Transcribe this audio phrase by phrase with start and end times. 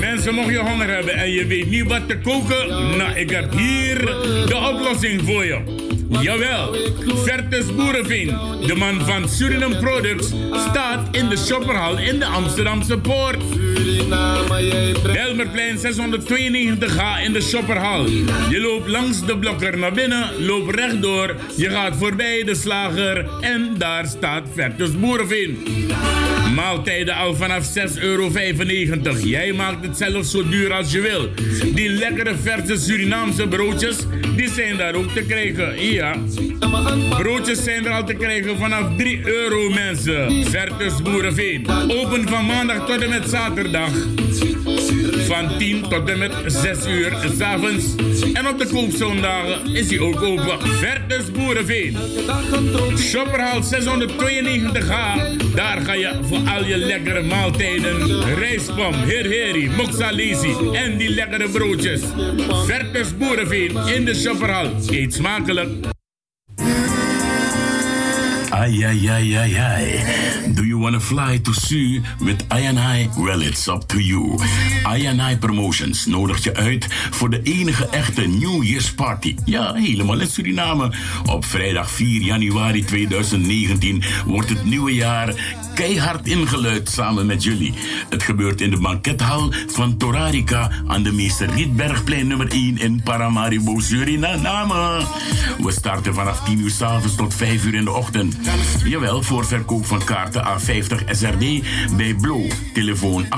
[0.00, 3.52] Mensen, mocht je honger hebben en je weet niet wat te koken, nou, ik heb
[3.52, 3.98] hier
[4.46, 5.96] de oplossing voor je.
[6.08, 6.76] Jawel,
[7.24, 8.36] Vertus Boerenveen,
[8.66, 10.32] de man van Suriname Products,
[10.68, 13.42] staat in de shopperhal in de Amsterdamse Poort.
[15.02, 18.06] Belmerplein 692H in de shopperhal.
[18.50, 23.74] Je loopt langs de blokker naar binnen, loopt rechtdoor, je gaat voorbij de slager en
[23.78, 25.58] daar staat Vertus Boerenveen.
[26.54, 28.30] Maaltijden al vanaf 6,95 euro.
[29.22, 31.30] Jij maakt het zelf zo duur als je wil.
[31.74, 33.96] Die lekkere verse Surinaamse broodjes,
[34.36, 35.96] die zijn daar ook te krijgen.
[37.18, 40.44] Broodjes zijn er al te krijgen vanaf 3 euro mensen.
[40.44, 41.66] Vertus Boerenveen.
[41.88, 43.90] Open van maandag tot en met zaterdag.
[45.26, 47.84] Van 10 tot en met 6 uur s'avonds.
[48.32, 50.68] En op de koopzondagen is hij ook open.
[50.68, 51.96] Vertus Boerenveen.
[52.98, 55.54] Shopperhal 692H.
[55.54, 58.24] Daar ga je voor al je lekkere maaltijden.
[58.34, 62.00] Rijspom, herheri, moxalesi en die lekkere broodjes.
[62.66, 64.70] Vertus Boerenveen in de Shopperhal.
[64.90, 65.96] Eet smakelijk.
[68.58, 69.86] Ay, ay, ay, ay, ay.
[70.50, 73.08] Do to fly to Su with I?
[73.16, 74.38] Well, it's up to you.
[74.86, 79.36] I Promotions nodigt je uit voor de enige echte New Year's Party.
[79.44, 80.92] Ja, helemaal in Suriname.
[81.26, 85.34] Op vrijdag 4 januari 2019 wordt het nieuwe jaar
[85.74, 87.74] keihard ingeluid samen met jullie.
[88.08, 93.78] Het gebeurt in de bankethal van Torarica aan de Meester Rietbergplein nummer 1 in Paramaribo,
[93.80, 95.06] Suriname.
[95.62, 98.36] We starten vanaf 10 uur s'avonds tot 5 uur in de ochtend.
[98.84, 101.64] Jawel, voor verkoop van kaarten A50 SRD
[101.96, 102.46] bij Blo.
[102.72, 103.28] Telefoon 869-5180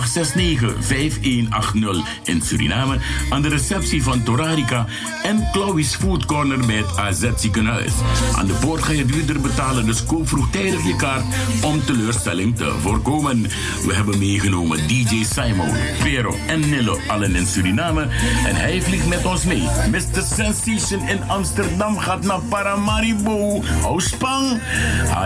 [2.25, 2.99] in Suriname.
[3.31, 4.87] Aan de receptie van Torarica
[5.23, 7.93] en Chloe's Food Corner bij het AZ ziekenhuis.
[8.37, 11.25] Aan de poort ga je duurder betalen, dus koop vroegtijdig je kaart
[11.63, 13.43] om teleurstelling te voorkomen.
[13.87, 18.03] We hebben meegenomen DJ Simon, Vero en Nilo, allen in Suriname.
[18.47, 19.69] En hij vliegt met ons mee.
[19.91, 20.23] Mr.
[20.35, 23.63] Sensation in Amsterdam gaat naar Paramaribo.
[23.83, 24.61] Hou spang!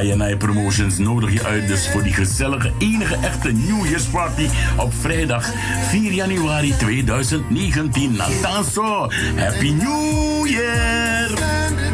[0.02, 4.92] INI Promotions nodig je uit dus voor die gezellige enige echte New Year's Party op
[5.00, 5.52] vrijdag
[5.88, 8.12] 4 januari 2019.
[8.12, 11.93] Natanso, Happy New Year!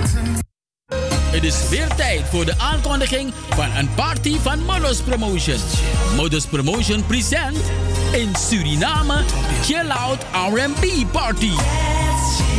[1.30, 5.58] Het is weer tijd voor de aankondiging van een party van Modus Promotion.
[6.16, 7.56] Modus Promotion present
[8.12, 9.22] in Suriname
[9.64, 11.50] Chill Out R&B Party.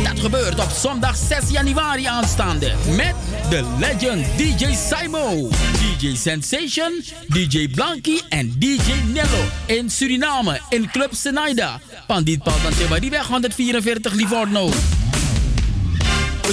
[0.04, 3.14] Dat gebeurt op zondag 6 januari aanstaande met
[3.50, 5.48] de legend DJ Simo,
[5.98, 11.80] DJ Sensation, DJ Blanky en DJ Nello in Suriname in Club Senaida.
[12.06, 14.70] Pandit Paul die weg 144 Livorno.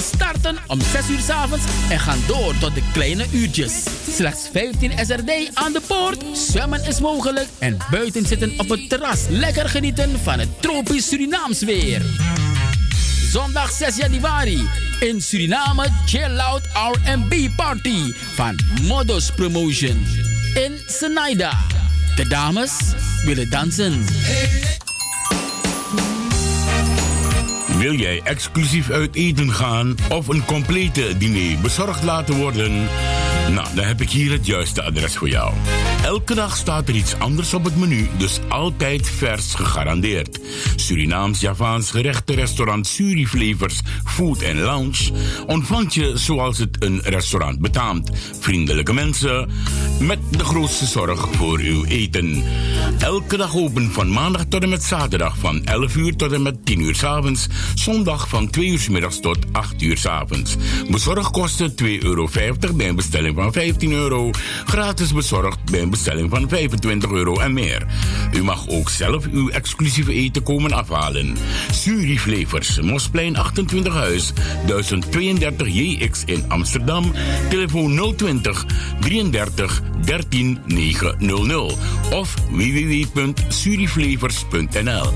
[0.00, 3.84] We starten om 6 uur s avonds en gaan door tot de kleine uurtjes.
[4.14, 6.24] Slechts 15 SRD aan de poort.
[6.32, 9.24] Zwemmen is mogelijk en buiten zitten op het terras.
[9.28, 12.02] Lekker genieten van het tropisch Surinaams weer.
[13.30, 14.68] Zondag 6 januari
[15.00, 20.06] in Suriname Chill Out R&B Party van Modus Promotion
[20.54, 21.58] in Senaida.
[22.16, 22.72] De dames
[23.24, 24.04] willen dansen.
[27.80, 32.88] Wil jij exclusief uit eten gaan of een complete diner bezorgd laten worden?
[33.54, 35.52] Nou, dan heb ik hier het juiste adres voor jou.
[36.04, 40.38] Elke dag staat er iets anders op het menu, dus altijd vers gegarandeerd.
[40.76, 45.12] Surinaams, Javaans gerechten, restaurant Suriflevers, Food and Lounge
[45.46, 48.10] ontvangt je zoals het een restaurant betaamt.
[48.40, 49.50] Vriendelijke mensen
[50.00, 52.44] met de grootste zorg voor uw eten.
[52.98, 56.64] Elke dag open van maandag tot en met zaterdag van 11 uur tot en met
[56.64, 57.46] 10 uur s avonds.
[57.74, 60.56] Zondag van 2 uur s middags tot 8 uur s avonds.
[60.90, 62.28] Bezorgkosten 2,50 euro
[62.74, 64.30] bij een bestelling van 15 euro.
[64.64, 67.86] Gratis bezorgd bij een bestelling van 25 euro en meer.
[68.34, 71.36] U mag ook zelf uw exclusieve eten komen afhalen.
[71.72, 74.32] Suriflevers, Mosplein 28 Huis,
[74.66, 77.12] 1032 JX in Amsterdam.
[77.48, 78.66] Telefoon 020
[79.00, 81.74] 33 13 900
[82.12, 85.12] of www.suriflevers.nl.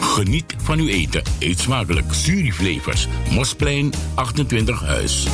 [0.00, 1.22] Geniet van uw eten.
[1.38, 2.06] Eet smakelijk.
[2.10, 5.26] Suriflevers, Mosplein 28 Huis.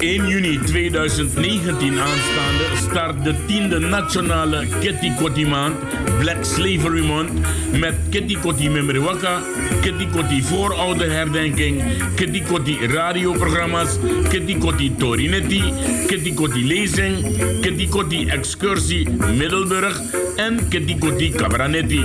[0.00, 2.55] 1 juni 2019 aanstaande
[2.90, 5.76] start de tiende nationale Kitty Kotti maand,
[6.18, 7.32] Black Slavery Month,
[7.80, 9.40] met Kitty Kotti Memriwaka,
[9.80, 11.82] Kitty Kotti voorouderherdenking,
[12.14, 13.98] Kitty Kotti radioprogramma's,
[14.28, 15.62] Kitty Kotti Torinetti,
[16.06, 17.22] Kitty Kotti lezing,
[17.60, 20.00] Kitty Kotti excursie Middelburg
[20.36, 22.04] en Kitty Kotti Cabranetti.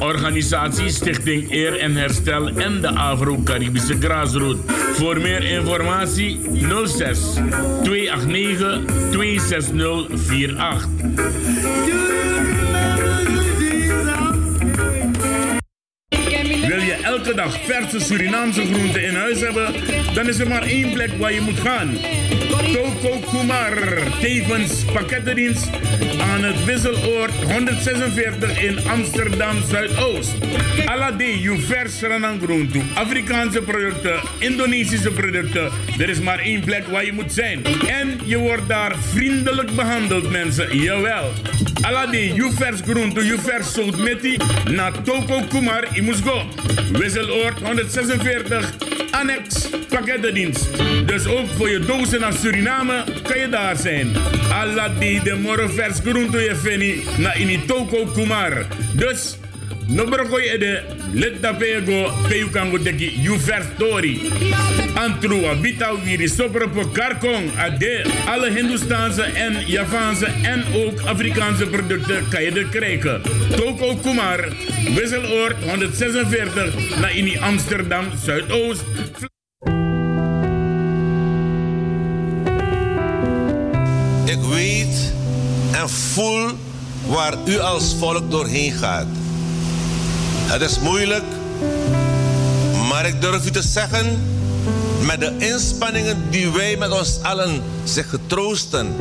[0.00, 4.72] Organisatie Stichting Eer en Herstel en de Afro-Caribische Graasroute.
[4.94, 6.40] Voor meer informatie
[6.86, 7.18] 06
[7.82, 8.80] 06 289
[9.84, 12.73] 26048.
[17.14, 19.74] Elke dag verse Surinaamse groenten in huis hebben?
[20.14, 21.96] Dan is er maar één plek waar je moet gaan.
[22.72, 23.78] Toko Kumar,
[24.20, 25.68] tevens pakkettendienst
[26.20, 30.34] aan het Wisseloord 146 in Amsterdam Zuidoost.
[30.86, 32.02] Alade, je vers
[32.40, 35.70] groente, Afrikaanse producten, Indonesische producten.
[35.98, 37.64] Er is maar één plek waar je moet zijn.
[37.86, 40.76] En je wordt daar vriendelijk behandeld, mensen.
[40.78, 41.32] Jawel.
[41.80, 44.36] Alade, je vers groente, je vers zout meti.
[44.70, 46.42] Na Toko Kumar, je moet go.
[47.04, 48.72] Wisseloord 146,
[49.10, 50.68] annex pakkettendienst.
[51.06, 54.16] Dus ook voor je dozen naar Suriname kan je daar zijn.
[54.52, 58.66] Aladi de moro vers groente je fini na initoko kumar.
[58.92, 59.36] Dus
[59.86, 60.82] No broko ede
[61.12, 64.18] let da pego peu kango deki you first story.
[64.96, 72.28] Antrua bita wiri sopro po karkong ade alle Hindustaanse en Javaanse en ook Afrikaanse producten
[72.28, 73.20] kan je er krijgen.
[73.56, 74.48] Toko Kumar,
[74.94, 78.84] Wisseloord 146 naar in Amsterdam Zuidoost.
[84.24, 85.12] Ik weet
[85.72, 86.50] en voel
[87.06, 89.23] waar u als volk doorheen gaat.
[90.46, 91.24] Het is moeilijk,
[92.88, 94.18] maar ik durf u te zeggen,
[95.06, 98.96] met de inspanningen die wij met ons allen zich getroosten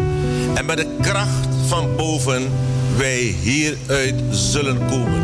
[0.54, 2.50] en met de kracht van boven
[2.98, 5.22] wij hieruit zullen komen.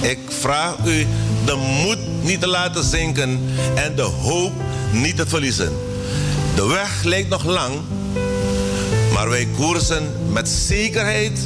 [0.00, 1.06] Ik vraag u
[1.44, 3.40] de moed niet te laten zinken
[3.74, 4.52] en de hoop
[4.92, 5.72] niet te verliezen.
[6.54, 7.74] De weg lijkt nog lang,
[9.12, 11.38] maar wij koersen met zekerheid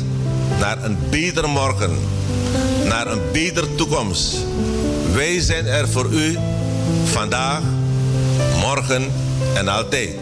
[0.58, 1.98] naar een beter morgen,
[2.84, 4.36] naar een betere toekomst.
[5.12, 6.38] Wij zijn er voor u
[7.04, 7.60] vandaag,
[8.60, 9.12] morgen
[9.54, 10.14] en altijd.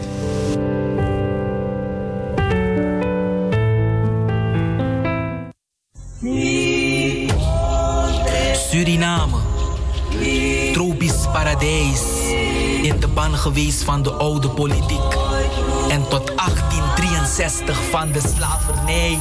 [8.69, 9.37] Suriname,
[10.73, 12.01] tropisch paradijs,
[12.85, 15.13] in de ban geweest van de oude politiek
[15.89, 19.17] en tot 1863 van de slavernij.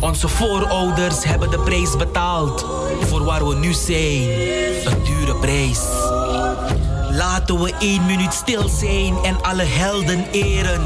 [0.00, 2.66] Onze voorouders hebben de prijs betaald
[3.00, 4.22] voor waar we nu zijn,
[4.84, 5.80] een dure prijs.
[7.10, 10.82] Laten we één minuut stil zijn en alle helden eren.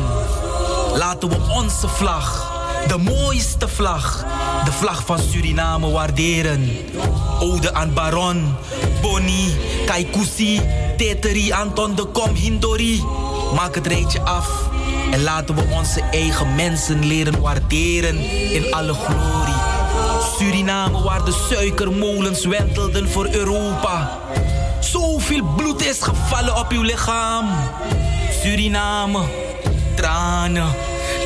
[0.95, 2.53] Laten we onze vlag,
[2.87, 4.25] de mooiste vlag,
[4.65, 6.71] de vlag van Suriname waarderen.
[7.41, 8.55] Ode aan Baron,
[9.01, 10.61] Bonnie, Kaikousi,
[11.01, 13.05] Teteri, Anton de Kom, Hindori.
[13.55, 14.49] Maak het rijtje af
[15.11, 18.19] en laten we onze eigen mensen leren waarderen
[18.53, 19.55] in alle glorie.
[20.37, 24.19] Suriname waar de suikermolens wentelden voor Europa.
[24.81, 27.49] Zoveel bloed is gevallen op uw lichaam.
[28.43, 29.21] Suriname,
[29.97, 30.75] tranen,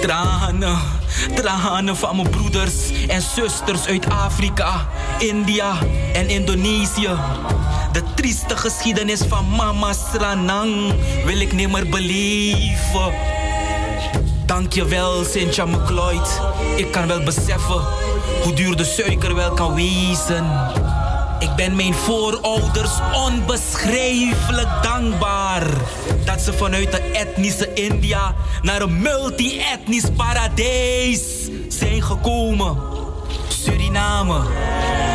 [0.00, 0.78] tranen,
[1.34, 2.74] tranen van mijn broeders
[3.08, 4.88] en zusters uit Afrika,
[5.18, 5.78] India
[6.12, 7.10] en Indonesië.
[7.94, 10.94] De trieste geschiedenis van Mama Sranang
[11.24, 13.12] wil ik nimmer beleven.
[14.46, 16.40] Dankjewel, Cynthia McLeod.
[16.76, 17.82] Ik kan wel beseffen
[18.42, 20.46] hoe duur de suiker wel kan wezen.
[21.38, 25.66] Ik ben mijn voorouders onbeschrijfelijk dankbaar
[26.24, 31.22] dat ze vanuit de etnische India naar een multi-etnisch paradijs
[31.68, 32.76] zijn gekomen.
[33.48, 34.40] Suriname,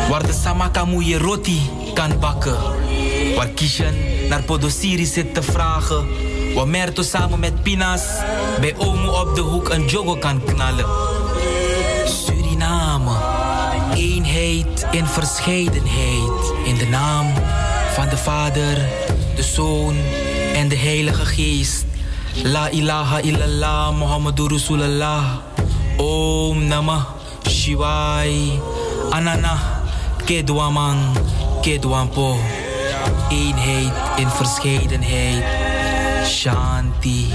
[0.08, 2.56] waar de samakamoeie roti kan bakken.
[3.36, 3.94] Waar Kishan
[4.28, 6.06] naar Podosiri zit te vragen.
[6.54, 8.02] Waar Merto samen met Pinas
[8.60, 10.86] bij Omo op de hoek een jogo kan knallen.
[12.06, 13.16] Suriname,
[13.94, 16.52] eenheid in verscheidenheid.
[16.64, 17.26] In de naam
[17.92, 18.74] van de Vader,
[19.36, 19.96] de Zoon
[20.54, 21.84] en de Heilige Geest.
[22.42, 25.24] La ilaha illallah Muhammadur Rasulullah.
[25.96, 27.04] Om Namah
[27.48, 28.60] Shivai.
[29.10, 29.58] Anana
[30.24, 30.98] Kedwaman
[31.60, 32.36] Kedwampo.
[33.28, 35.44] Eenheid in verscheidenheid.
[36.26, 37.28] Shanti.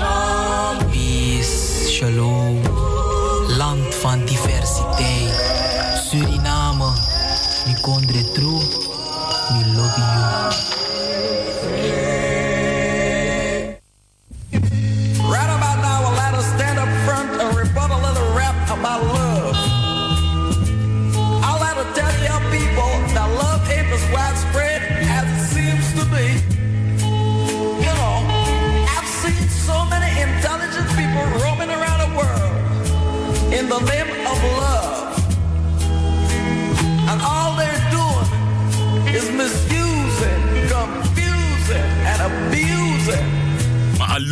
[0.91, 1.89] Peace.
[1.89, 2.61] Shalom.
[3.57, 5.33] Land van diversiteit.
[6.09, 6.93] Suriname.
[7.65, 8.61] Mi kondre true.
[9.51, 10.74] Mi lobby you.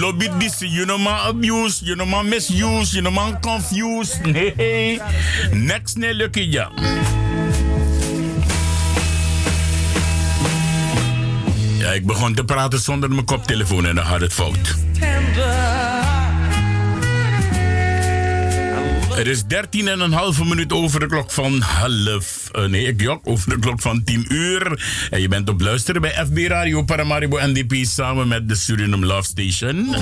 [0.03, 4.19] Lobby this, you know man abuse, you know man misuse, you know man confuse.
[4.25, 4.99] Nee,
[5.51, 6.71] next nee lucky ja.
[11.77, 14.82] Ja, ik begon te praten zonder mijn koptelefoon en dan gaat het fout.
[19.13, 22.49] Het is 13 en een halve minuut over de klok van half.
[22.55, 24.83] Uh, nee, ik jok over de klok van 10 uur.
[25.09, 29.23] En je bent op luisteren bij FB Radio Paramaribo NDP samen met de Suriname Love
[29.23, 29.95] Station.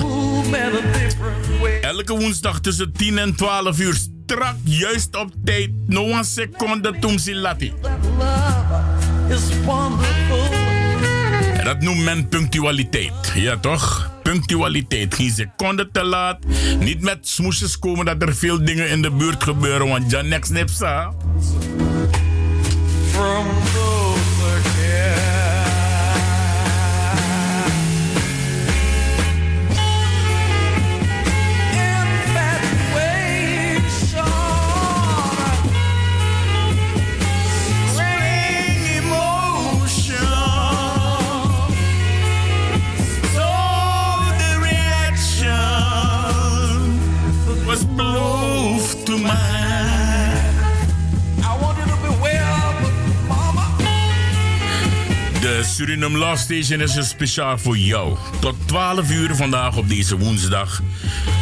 [1.80, 5.70] Elke woensdag tussen 10 en 12 uur strak, juist op tijd.
[5.86, 7.72] No one seconde ze lati.
[11.64, 13.32] Dat noemt men punctualiteit.
[13.34, 14.11] Ja, toch?
[14.32, 15.14] Punctualiteit.
[15.14, 16.38] Geen seconde te laat.
[16.80, 19.88] Niet met smoesjes komen dat er veel dingen in de buurt gebeuren.
[19.88, 21.12] Want ja, niks nipsa.
[55.72, 58.16] Suriname Love Station is er speciaal voor jou.
[58.40, 60.82] Tot 12 uur vandaag op deze woensdag.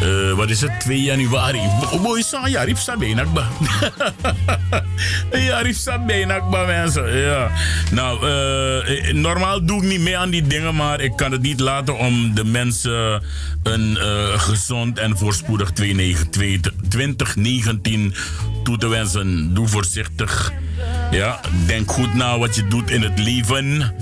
[0.03, 0.79] Uh, wat is het?
[0.79, 1.59] 2 januari.
[2.01, 3.47] Mooi zo, ja, riep sa benakba.
[5.47, 7.17] ja, riep sa benakba, mensen.
[7.17, 7.51] Ja.
[7.91, 11.59] Nou, uh, normaal doe ik niet mee aan die dingen, maar ik kan het niet
[11.59, 13.23] laten om de mensen
[13.63, 13.97] een
[14.39, 18.13] gezond en voorspoedig 2019
[18.63, 19.53] toe te wensen.
[19.53, 20.51] Doe voorzichtig.
[21.11, 23.93] Ja, denk goed na wat je doet in het leven.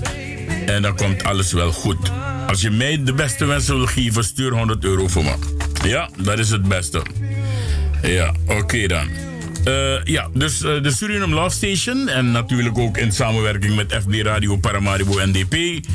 [0.66, 2.12] En dan komt alles wel goed.
[2.46, 5.34] Als je mij de beste wensen wil geven, stuur 100 euro voor me.
[5.84, 7.02] Ja, dat is het beste.
[8.02, 9.08] Ja, oké dan.
[9.64, 12.08] Uh, ja, dus uh, de Suriname Love Station.
[12.08, 15.86] En natuurlijk ook in samenwerking met FB Radio Paramaribo NDP.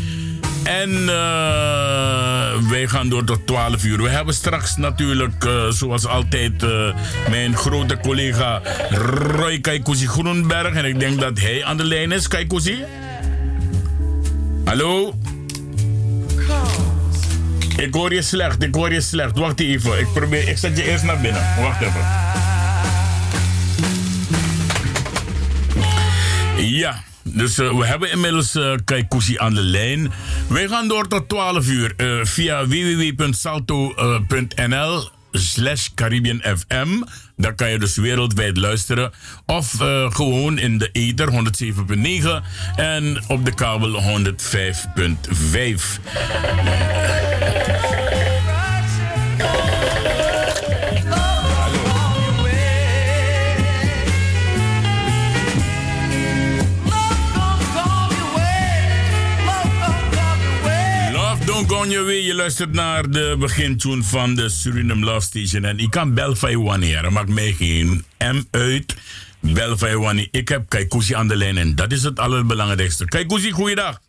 [0.65, 4.01] En uh, wij gaan door tot 12 uur.
[4.01, 6.65] We hebben straks natuurlijk, zoals altijd,
[7.29, 10.73] mijn grote collega Roy Kaikuzi Groenberg.
[10.73, 12.83] En ik denk dat hij aan de lijn is, Kaikuzi.
[14.65, 15.13] Hallo?
[17.77, 19.37] Ik hoor je slecht, ik hoor je slecht.
[19.37, 21.41] Wacht even, ik probeer, ik zet je eerst naar binnen.
[21.61, 22.01] Wacht even.
[26.65, 27.03] Ja,
[27.33, 30.11] dus uh, we hebben inmiddels uh, Kaikousi aan de lijn.
[30.47, 36.87] Wij gaan door tot 12 uur uh, via www.salto.nl slash Caribbean FM.
[37.35, 39.11] Daar kan je dus wereldwijd luisteren.
[39.45, 39.75] Of
[40.09, 41.35] gewoon in de ether 107.9
[42.75, 44.07] en op de kabel 105.5.
[61.67, 65.63] je weer, je luistert naar de begintune van de Suriname Love Station.
[65.63, 68.95] En ik kan bel van wanneer, maakt mij geen M uit.
[69.39, 70.27] Bel van wanneer.
[70.31, 73.05] Ik heb Kaikousi aan de lijn en dat is het allerbelangrijkste.
[73.05, 74.01] Kaikousi, goeiedag.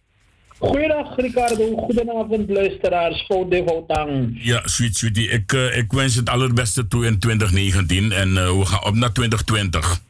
[0.59, 4.39] Goeiedag Ricardo, goedenavond luisteraars, voor de Hotang.
[4.43, 8.67] Ja, sweet sweetie, ik, uh, ik wens het allerbeste toe in 2019 en uh, we
[8.67, 10.01] gaan op naar 2020.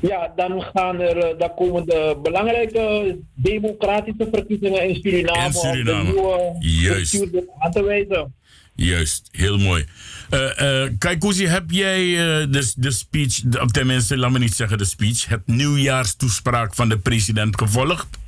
[0.00, 6.00] Ja, dan, gaan er, eh, dan komen de belangrijke democratische verkiezingen in Suriname, in Suriname.
[6.00, 7.26] om de nieuwe Juist.
[7.58, 8.34] aan te wijzen.
[8.74, 9.84] Juist, heel mooi.
[10.30, 12.18] Uh, uh, heb jij uh,
[12.52, 16.98] de, de speech, de, tenminste, laat me niet zeggen de speech, het nieuwjaarstoespraak van de
[16.98, 18.18] president gevolgd?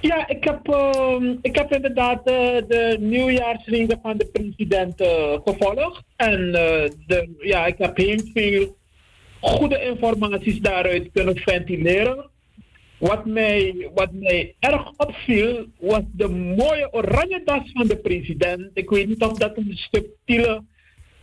[0.00, 4.94] Ja, ik heb, uh, ik heb inderdaad de nieuwjaarsreden van de president
[5.44, 6.02] gevolgd.
[6.16, 6.52] En
[7.06, 8.78] de, ja, ik heb heel veel
[9.40, 12.30] goede informaties daaruit kunnen ventileren.
[12.98, 18.70] Wat mij, wat mij erg opviel was de mooie oranje das van de president.
[18.74, 20.62] Ik weet niet of dat een subtiele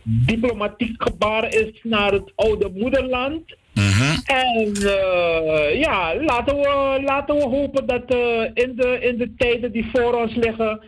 [0.02, 3.56] diplomatiek gebaar is naar het oude moederland.
[3.74, 4.16] Mhm.
[4.24, 9.72] En uh, ja, laten we, laten we hopen dat uh, in, de, in de tijden
[9.72, 10.84] die voor ons liggen,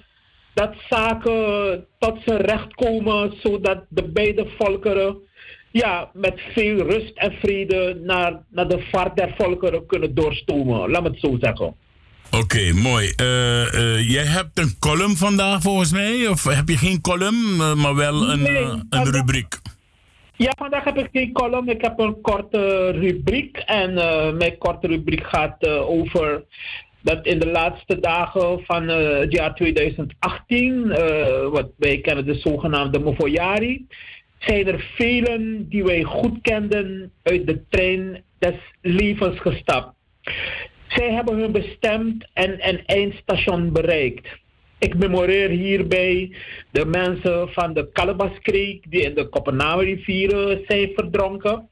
[0.55, 5.17] dat zaken tot zijn recht komen, zodat de beide volkeren
[5.71, 10.91] ja, met veel rust en vrede naar, naar de vaart der volkeren kunnen doorstomen.
[10.91, 11.75] Laat me het zo zeggen.
[12.31, 13.13] Oké, mooi.
[13.23, 17.75] Uh, uh, jij hebt een column vandaag volgens mij, of heb je geen column, uh,
[17.75, 19.59] maar wel een, nee, een rubriek?
[20.37, 21.69] Ja, vandaag heb ik geen column.
[21.69, 23.57] Ik heb een korte rubriek.
[23.57, 23.95] En
[24.37, 26.45] mijn korte rubriek gaat over
[27.03, 32.35] dat in de laatste dagen van eh, het jaar 2018, eh, wat wij kennen de
[32.35, 33.87] zogenaamde Mofoyari,
[34.41, 39.95] zijn er velen die wij goed kenden uit de trein des levens gestapt.
[40.89, 44.29] Zij hebben hun bestemd en, en eindstation bereikt.
[44.79, 46.37] Ik memoreer hierbij
[46.71, 51.69] de mensen van de Calabaskreek die in de Kopenhagen-rivieren zijn verdronken.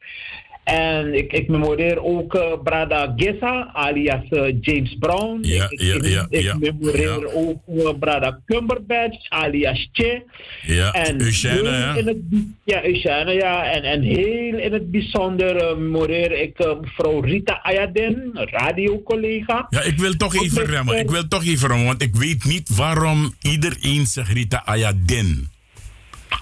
[0.68, 5.38] En ik, ik memoreer ook uh, Brada Gessa, alias uh, James Brown.
[5.42, 7.32] Ja, ik, ja, ik, ja, ik ja, memoreer ja.
[7.34, 10.22] ook uh, Brada Cumberbatch, alias Che.
[10.62, 11.68] Ja, En Eugène,
[12.04, 12.16] het,
[12.64, 13.64] ja, Eugène, ja.
[13.64, 19.66] En, en heel in het bijzonder memoreer ik mevrouw Rita Ayadin, radiocollega.
[19.70, 20.98] Ja, ik wil toch even remmen.
[20.98, 25.56] Ik wil toch even remmen, want ik weet niet waarom iedereen zegt Rita Ayadin.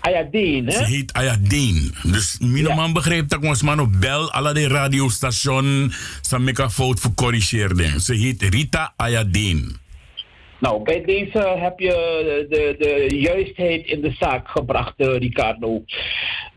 [0.00, 0.84] Ayadin, Ze hè?
[0.84, 1.94] heet Ayadin.
[2.02, 7.14] Dus minimaal begrijpt dat ons man op bel, alle de radiostation, ze een fout voor
[7.14, 8.00] corrigeren.
[8.00, 9.76] Ze heet Rita Ayadin.
[10.58, 15.84] Nou, bij deze heb je de, de juistheid in de zaak gebracht, eh, Ricardo.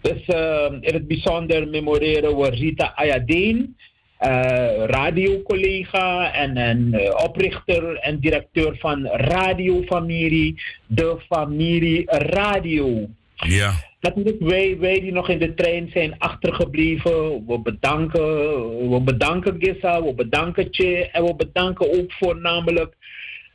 [0.02, 3.76] Dus eh, in het bijzonder memoreren we Rita Ayadin,
[4.18, 6.94] eh, radiocollega en, en
[7.24, 13.08] oprichter en directeur van Radiofamilie, de Familie Radio.
[13.48, 13.74] Ja.
[14.02, 20.04] Natuurlijk, wij, wij die nog in de trein zijn achtergebleven, we bedanken, we bedanken Gissa,
[20.04, 22.96] we bedanken Che en we bedanken ook voornamelijk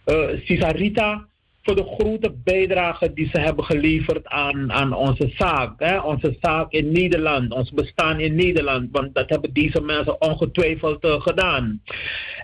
[0.07, 0.29] uh,
[1.65, 5.73] voor de grote bijdrage die ze hebben geleverd aan, aan onze zaak.
[5.77, 5.99] Hè?
[5.99, 8.89] Onze zaak in Nederland, ons bestaan in Nederland.
[8.93, 11.83] Want dat hebben deze mensen ongetwijfeld uh, gedaan.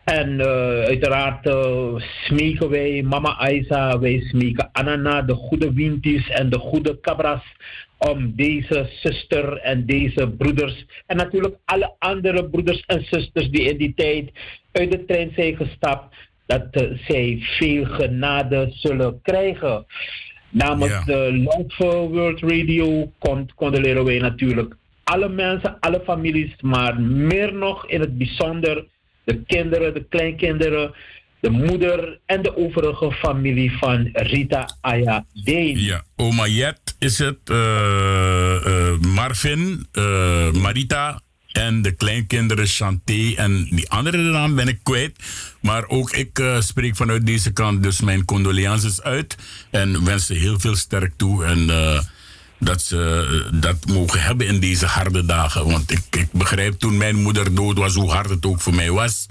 [0.05, 0.47] En uh,
[0.83, 7.01] uiteraard uh, smeken wij Mama Aisa, wij smeken Anana, de goede Winties en de goede
[7.01, 7.43] Cabras
[7.99, 13.77] om deze zuster en deze broeders en natuurlijk alle andere broeders en zusters die in
[13.77, 14.31] die tijd
[14.73, 16.15] uit de trein zijn gestapt,
[16.51, 19.87] dat uh, zij veel genade zullen krijgen.
[20.49, 21.05] Namens Ja.
[21.05, 23.13] de Love World Radio
[23.55, 28.85] condoleren wij natuurlijk alle mensen, alle families, maar meer nog in het bijzonder
[29.25, 30.95] de kinderen, de kleinkinderen,
[31.41, 35.79] de moeder en de overige familie van Rita Aya Deen.
[35.79, 41.21] Ja, oma Jet is het, eh, eh, Marvin, eh, Marita
[41.53, 45.17] en de kleinkinderen Chanté en die andere naam ben ik kwijt.
[45.61, 49.37] Maar ook ik eh, spreek vanuit deze kant dus mijn condolences uit
[49.71, 52.01] en wens ze heel veel sterk toe en eh,
[52.59, 55.67] dat ze eh, dat mogen hebben in deze harde dagen.
[55.67, 58.91] Want ik, ik begrijp toen mijn moeder dood was hoe hard het ook voor mij
[58.91, 59.27] was.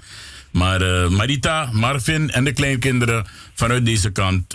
[0.50, 4.54] Maar Marita, Marvin en de kleinkinderen vanuit deze kant,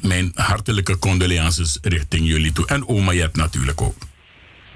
[0.00, 2.66] mijn hartelijke condolences richting jullie toe.
[2.66, 3.96] En oma Jet natuurlijk ook.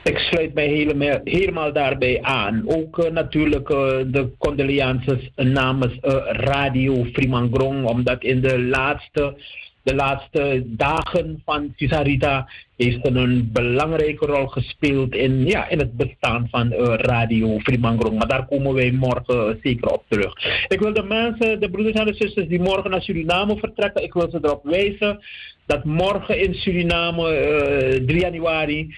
[0.03, 2.63] Ik sluit mij helemaal, helemaal daarbij aan.
[2.67, 9.37] Ook uh, natuurlijk uh, de condolences namens uh, Radio Frimangrong, omdat in de laatste,
[9.83, 16.49] de laatste dagen van Cisarita heeft een belangrijke rol gespeeld in, ja, in het bestaan
[16.51, 18.19] van Radio Frimangrong.
[18.19, 20.35] Maar daar komen wij morgen zeker op terug.
[20.69, 24.13] Ik wil de mensen, de broeders en de zusters die morgen naar Suriname vertrekken, ik
[24.13, 25.21] wil ze erop wijzen
[25.67, 28.95] dat morgen in Suriname, 3 januari,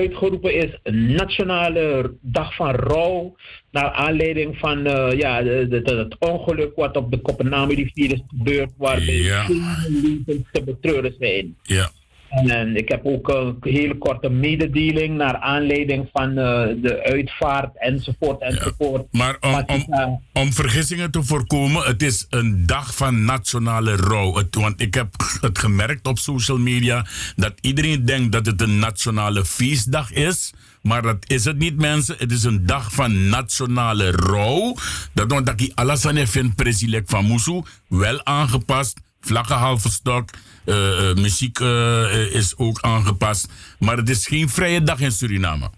[0.00, 3.36] uitgeroepen is een nationale dag van rouw.
[3.70, 9.46] Naar aanleiding van uh, ja, het ongeluk wat op de Kopenhagen-rivier is gebeurd, waarbij Ja.
[9.88, 11.56] levens te betreuren zijn.
[11.62, 11.90] Ja.
[12.30, 16.36] En, en ik heb ook een hele korte mededeling naar aanleiding van uh,
[16.82, 19.06] de uitvaart enzovoort enzovoort.
[19.10, 19.36] Maar
[19.66, 19.86] om,
[20.32, 24.34] om, vergissingen te voorkomen, het is een dag van nationale rouw.
[24.34, 25.08] Het, want ik heb
[25.40, 30.52] het gemerkt op social media dat iedereen denkt dat het een nationale feestdag is.
[30.82, 32.14] Maar dat is het niet, mensen.
[32.18, 34.76] Het is een dag van nationale rouw.
[35.12, 39.00] Dat want dat ik Alassane vind president van Musu wel aangepast.
[39.20, 40.30] Vlaggen halve stok.
[40.64, 43.76] eh, eh, muziek eh, is ook aangepast.
[43.78, 45.70] Maar het is geen vrije dag in Suriname.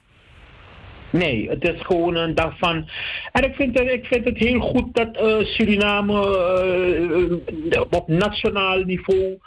[1.13, 2.89] Nee, het is gewoon een dag van.
[3.33, 6.21] En ik vind het, ik vind het heel goed dat eh, Suriname
[7.91, 9.39] op nationaal niveau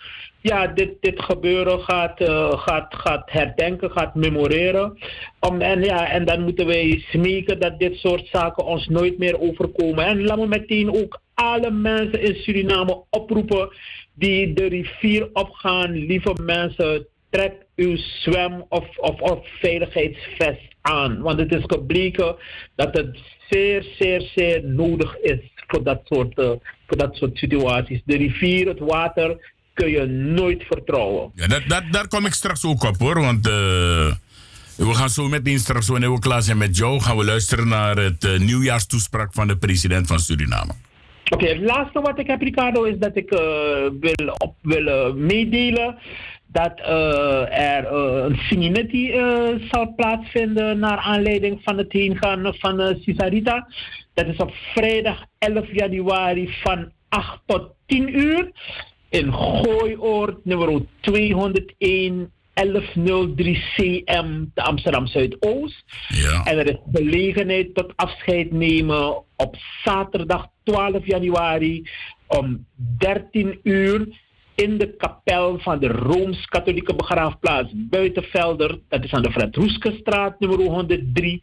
[0.41, 4.97] ja, dit, dit gebeuren gaat, eh, gaat, gaat herdenken, gaat memoreren.
[5.39, 9.39] Om, en, ja, en dan moeten wij smeken dat dit soort zaken ons nooit meer
[9.39, 10.06] overkomen.
[10.06, 13.69] En laat me meteen ook alle mensen in Suriname oproepen
[14.13, 15.91] die de rivier opgaan.
[15.91, 21.21] Lieve mensen, trek uw zwem- of, of, of veiligheidsvest aan.
[21.21, 22.36] Want het is gebleken
[22.75, 23.17] dat het
[23.49, 26.51] zeer, zeer, zeer nodig is voor dat soort, eh,
[26.88, 28.01] voor dat soort situaties.
[28.06, 31.31] De rivier, het water, kun je nooit vertrouwen.
[31.36, 33.19] Ja, dat, dat, daar kom ik straks ook op hoor.
[33.19, 33.53] Want eh,
[34.75, 37.97] we gaan zo meteen straks, wanneer we klaar zijn met jou, gaan we luisteren naar
[37.97, 40.73] het eh, nieuwjaarstoespraak van de president van Suriname.
[41.29, 43.39] Oké, het laatste wat ik heb, Ricardo, is dat ik eh,
[43.99, 45.97] wil, op, wil meedelen
[46.47, 46.79] dat
[47.49, 49.12] er een Siminetti
[49.71, 53.67] zal plaatsvinden naar aanleiding van het heengaan van uh, Cisarita.
[54.13, 58.51] Dat is op vrijdag 11 januari van 8 tot 10 uur
[59.12, 65.84] in Gooioord nummer 201 1103 CM te Amsterdam Zuidoost.
[66.08, 66.43] Ja.
[66.43, 71.89] En er is gelegenheid tot afscheid nemen op zaterdag 12 januari
[72.28, 72.65] om
[72.97, 74.08] 13 uur
[74.56, 78.80] in de kapel van de Rooms-Katholieke begraafplaats Buitenvelder.
[78.89, 81.41] Dat is aan de Fred Roeskestraat nummer 103.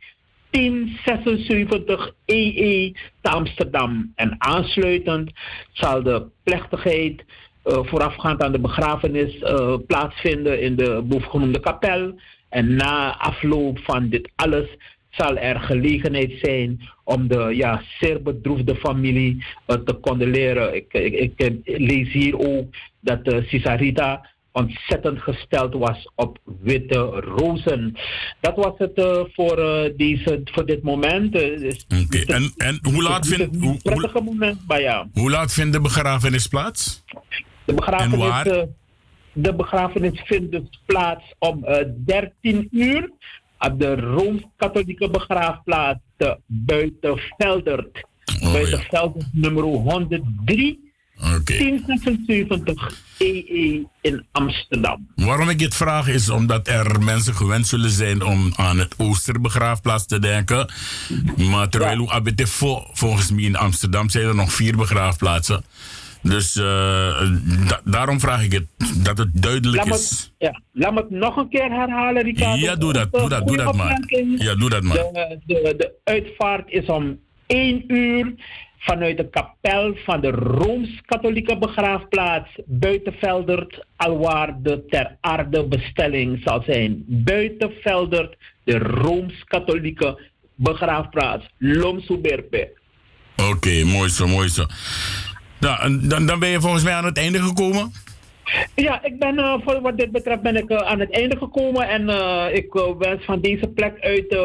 [0.50, 4.12] 1076 EE te Amsterdam.
[4.14, 5.30] En aansluitend
[5.72, 7.24] zal de plechtigheid
[7.70, 12.14] voorafgaand aan de begrafenis uh, plaatsvinden in de bovengenoemde kapel.
[12.48, 14.68] En na afloop van dit alles
[15.10, 20.74] zal er gelegenheid zijn om de ja, zeer bedroefde familie uh, te condoleren.
[20.74, 26.98] Ik, ik, ik, lees hier ook dat uh, Cisarita ontzettend gesteld was op witte
[27.36, 27.96] rozen.
[28.40, 31.34] Dat was het uh, voor, uh, deze, voor dit moment.
[31.34, 32.22] Oké, okay.
[32.22, 33.56] en, en hoe laat vindt...
[33.56, 35.08] Hoe, prettige moment, maar ja.
[35.12, 37.04] Hoe laat vindt de begrafenis plaats?
[37.68, 38.62] De begrafenis, uh,
[39.32, 41.64] de begrafenis vindt dus plaats om
[42.04, 43.10] 13 uur
[43.58, 48.06] op de Rooms-Katholieke begraafplaats te Buitenveldert.
[48.40, 49.40] Oh, Buitenveldert ja.
[49.40, 50.92] nummer 103.
[51.16, 51.58] Okay.
[51.58, 55.08] 1076 EE in Amsterdam.
[55.14, 60.06] Waarom ik dit vraag is omdat er mensen gewend zullen zijn om aan het Oosterbegraafplaats
[60.06, 60.70] te denken.
[61.50, 62.46] Maar terwijl ja.
[62.92, 65.64] volgens mij in Amsterdam zijn er nog vier begraafplaatsen.
[66.22, 66.64] Dus uh,
[67.68, 68.66] da daarom vraag ik het,
[69.04, 70.32] dat het duidelijk laat is.
[70.38, 72.64] Me, ja, laat me het nog een keer herhalen, Ricardo.
[72.64, 73.98] Ja, doe dat, doe dat, doe dat maar.
[74.36, 74.96] Ja, doe dat maar.
[74.96, 78.34] De, de, de uitvaart is om 1 uur
[78.78, 87.04] vanuit de kapel van de Rooms-Katholieke begraafplaats Buitenveldert, alwaar de ter aarde bestelling zal zijn.
[87.06, 90.20] Buitenveldert, de Rooms-Katholieke
[90.54, 92.76] begraafplaats, Lomsoeberpe.
[93.36, 94.66] Oké, okay, mooi zo, mooi zo.
[95.60, 97.92] Dan, dan ben je volgens mij aan het einde gekomen?
[98.74, 101.88] Ja, ik ben uh, voor wat dit betreft ben ik uh, aan het einde gekomen
[101.88, 104.36] en uh, ik wens van deze plek uit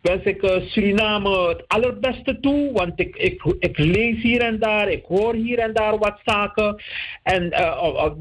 [0.00, 5.04] wens ik Suriname het allerbeste toe, want ik, ik, ik lees hier en daar, ik
[5.04, 6.82] hoor hier en daar wat zaken
[7.22, 7.48] en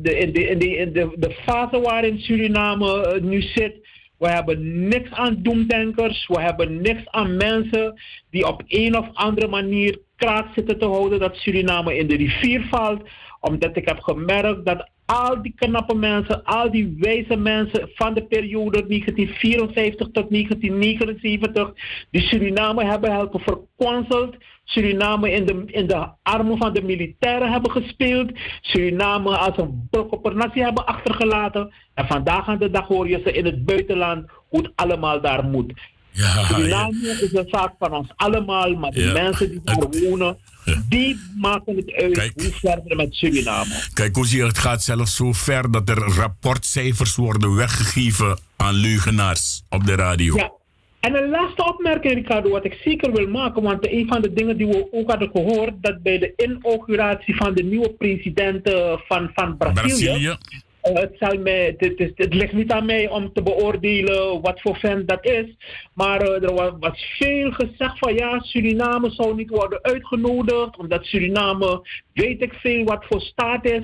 [0.01, 3.86] de, in, de, in, de, in de, de fase waarin Suriname nu zit.
[4.17, 6.27] We hebben niks aan doemdenkers.
[6.27, 11.19] We hebben niks aan mensen die op een of andere manier kraak zitten te houden
[11.19, 13.01] dat Suriname in de rivier valt.
[13.39, 18.25] Omdat ik heb gemerkt dat al die knappe mensen, al die wijze mensen van de
[18.25, 21.73] periode 1954 tot 1979,
[22.11, 24.35] die Suriname hebben helpen verkwanseld.
[24.69, 28.31] Suriname in de, in de armen van de militairen hebben gespeeld.
[28.61, 31.73] Suriname als een brokoppernatie hebben achtergelaten.
[31.93, 35.43] En vandaag aan de dag hoor je ze in het buitenland hoe het allemaal daar
[35.43, 35.73] moet.
[36.11, 37.11] Ja, Suriname ja.
[37.11, 39.11] is een zaak van ons allemaal, maar de Ja.
[39.13, 40.37] mensen die daar wonen,
[40.89, 42.31] die maken het uit Kijk.
[42.35, 43.87] hoe verder met Suriname.
[43.93, 48.73] Kijk, hoe zie je, het gaat zelfs zo ver dat er rapportcijfers worden weggegeven aan
[48.73, 50.35] leugenaars op de radio.
[50.35, 50.51] Ja.
[50.99, 54.57] En een laatste opmerking, Ricardo, wat ik zeker wil maken, want een van de dingen
[54.57, 59.29] die we ook hadden gehoord, dat bij de inauguratie van de nieuwe president eh, van,
[59.33, 60.37] van Brazilië, Brazilië.
[60.81, 61.75] Eh, het, zal mij,
[62.15, 65.55] het ligt niet aan mij om te beoordelen wat voor vent dat is.
[65.93, 70.77] Maar eh, er was, was veel gezegd van ja, Suriname zou niet worden uitgenodigd.
[70.77, 73.83] Omdat Suriname weet ik veel wat voor staat is.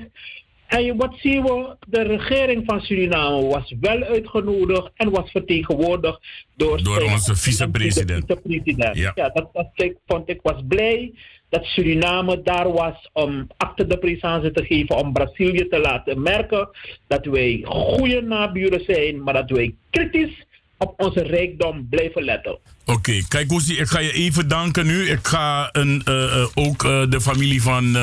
[0.78, 1.76] En wat zien we?
[1.86, 6.20] De regering van Suriname was wel uitgenodigd en was vertegenwoordigd
[6.56, 8.28] door, Door zijn onze vicepresident.
[8.28, 8.96] de vicepresident.
[8.96, 9.12] Ja.
[9.14, 11.12] Ja, dat, dat ik, vond ik was blij
[11.48, 16.68] dat Suriname daar was om achter de présence te geven, om Brazilië te laten merken
[17.06, 20.44] dat wij goede naburen zijn, maar dat wij kritisch
[20.84, 22.58] op onze rijkdom blijven letten.
[22.84, 25.08] Oké, kijk Oesie, ik ga je even danken nu.
[25.08, 27.96] Ik ga een, eh, eh, ook eh, de familie van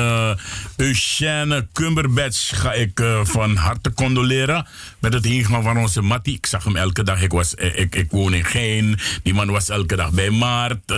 [0.76, 4.66] Eugène Cumberbatch ga ik, van harte condoleren.
[4.98, 6.34] Met het ingaan van onze Mattie.
[6.34, 7.22] Ik zag hem elke dag.
[7.22, 8.98] Ik, was, ik, ik woon in Gein.
[9.22, 10.88] Die man was elke dag bij Maart.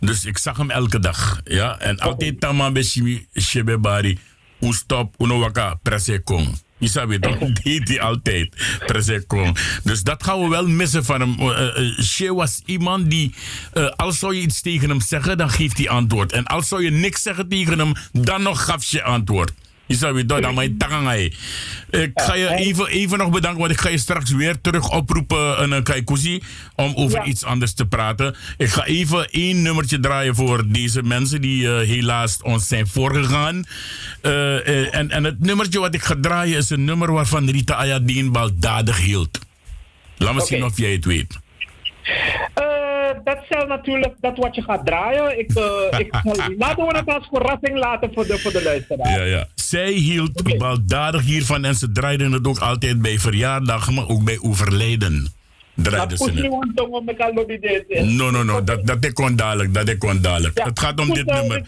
[0.00, 1.40] dus ik zag hem elke dag.
[1.44, 1.78] Ja?
[1.78, 4.18] En altijd tama beshimi shebebari.
[4.60, 6.46] Oestop, unowaka, presekong.
[6.46, 7.38] Je sabi toch?
[7.38, 8.54] Deed hij altijd.
[9.82, 11.38] Dus dat gaan we wel missen van hem.
[11.38, 13.34] Eh, eh, She was iemand die,
[13.72, 16.32] eh, als zou je iets tegen hem zeggen, dan geeft hij antwoord.
[16.32, 19.52] En als zou je niks zeggen tegen hem, dan nog gaf je antwoord.
[19.92, 21.34] Isabi, dat dan mijn tangai.
[21.90, 25.56] Ik ga je even, even nog bedanken, want ik ga je straks weer terug oproepen,
[25.58, 26.42] en een Kaikuzi,
[26.74, 27.24] om over Ja.
[27.24, 28.34] iets anders te praten.
[28.56, 33.64] Ik ga even één nummertje draaien voor deze mensen die eh, helaas ons zijn voorgegaan.
[34.22, 37.74] Eh, eh, en, en het nummertje wat ik ga draaien is een nummer waarvan Rita
[37.74, 39.38] Ayadin baldadig hield.
[40.16, 41.38] Laat me zien of jij het weet.
[42.54, 42.64] Eh,
[43.24, 45.38] dat zal natuurlijk dat wat je gaat draaien.
[45.38, 46.14] Ik, eh, ik
[46.64, 49.18] laten we het als verrassing laten voor de, voor de luisteraar.
[49.18, 49.46] Ja, ja.
[49.72, 50.56] Zij hield Oké.
[50.56, 55.22] baldadig hiervan en ze draaiden het ook altijd bij verjaardagen, maar ook bij overlijden.
[55.74, 58.04] Dat Draaiden ze het.
[58.04, 58.64] No, no, no.
[58.64, 59.74] Dat, dat ik kon dadelijk.
[59.74, 60.58] Dat ik kon dadelijk.
[60.58, 61.62] Ja, het gaat om dit eh, nummer.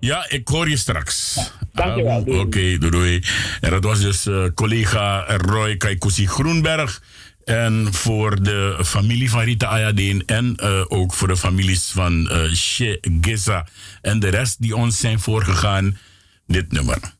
[0.00, 1.38] Ja, ik hoor je straks.
[1.72, 2.18] dankjewel.
[2.18, 2.38] Ah, Doei.
[2.38, 3.22] Oké, doei, doei.
[3.60, 7.02] En dat was dus eh, collega Roy Kaikusi Groenberg.
[7.44, 12.52] En voor de familie van Rita Ayadeen en eh, ook voor de families van eh
[12.52, 13.66] She Giza
[14.02, 15.98] en de rest die ons zijn voorgegaan,
[16.46, 17.14] dit nummer.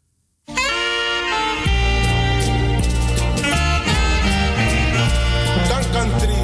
[5.92, 6.35] Dan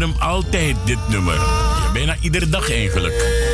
[0.00, 1.38] hem altijd, dit nummer.
[1.92, 3.44] Bijna iedere dag eigenlijk.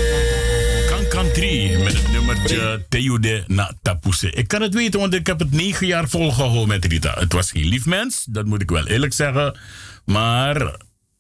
[0.89, 4.31] Kan Country met het nummertje Teude na Tapuse.
[4.31, 7.15] Ik kan het weten, want ik heb het negen jaar volgehouden met Rita.
[7.19, 9.59] Het was geen lief mens, dat moet ik wel eerlijk zeggen.
[10.05, 10.77] Maar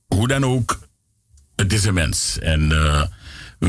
[0.06, 0.80] hoe dan ook,
[1.56, 2.38] het is een mens.
[2.38, 3.02] En eh,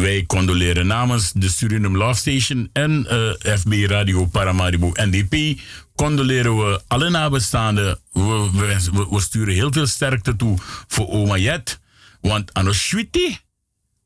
[0.02, 5.60] wij condoleren namens de Suriname Love Station en eh, FB Radio Paramaribo NDP.
[5.96, 8.00] Condoleren we alle nabestaanden.
[8.12, 11.80] We, we, we- sturen heel veel sterkte toe voor oma Jet.
[12.22, 13.38] Want aan Oshwiti,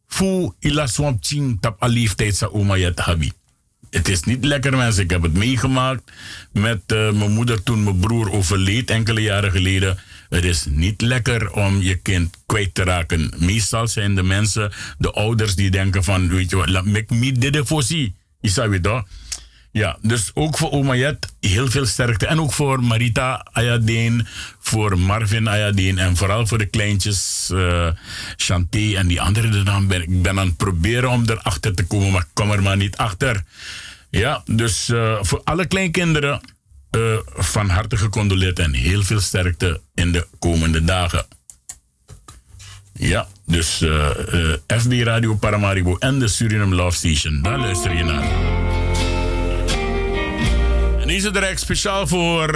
[0.08, 3.32] voor ila swamp ching tap a leeftijd sa oma Jet habi.
[3.90, 5.04] Het is niet lekker, mensen.
[5.04, 6.12] Ik heb het meegemaakt
[6.52, 9.98] met eh, mijn moeder toen mijn broer overleed enkele jaren geleden.
[10.30, 13.34] Het is niet lekker om je kind kwijt te raken.
[13.38, 17.60] Meestal zijn de mensen, de ouders, die denken van, weet je wat, laat me dit
[17.64, 18.16] voor zie.
[18.40, 19.04] Je zou het toch?
[19.72, 22.28] Ja, dus ook voor oma Jet heel veel sterkte.
[22.28, 24.28] En ook voor Marita Ayadeen,
[24.60, 27.90] voor Marvin Ayadeen en vooral voor de kleintjes eh
[28.36, 29.66] Chanté en die anderen.
[29.66, 32.62] Dan ben, ik ben aan het proberen om erachter te komen, maar ik kom er
[32.62, 33.44] maar niet achter.
[34.10, 36.42] Ja, dus eh, voor alle kleinkinderen
[36.90, 37.02] eh,
[37.36, 41.26] van harte gecondoleerd en heel veel sterkte in de komende dagen.
[42.94, 48.04] Ja, dus eh, eh, FB Radio Paramaribo en de Suriname Love Station, daar luister je
[48.04, 48.24] naar.
[51.02, 52.48] En deze direct speciaal voor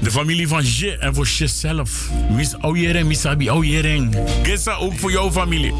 [0.00, 2.08] De familie van Je en voor jezelf.
[2.30, 4.16] Mis Ouyering, Misabi Ouyering.
[4.42, 5.74] Gissa ook voor jouw familie.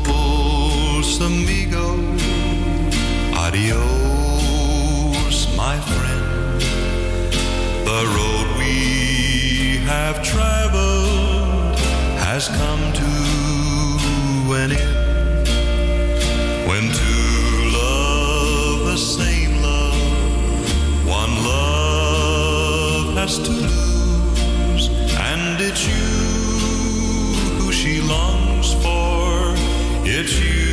[3.35, 6.08] Adios, my friend.
[7.99, 11.77] The road we have traveled
[12.21, 13.11] has come to
[14.55, 15.49] an end.
[16.69, 26.05] When two love the same love, one love has to lose, and it's you
[27.59, 29.55] who she longs for.
[30.07, 30.68] It's you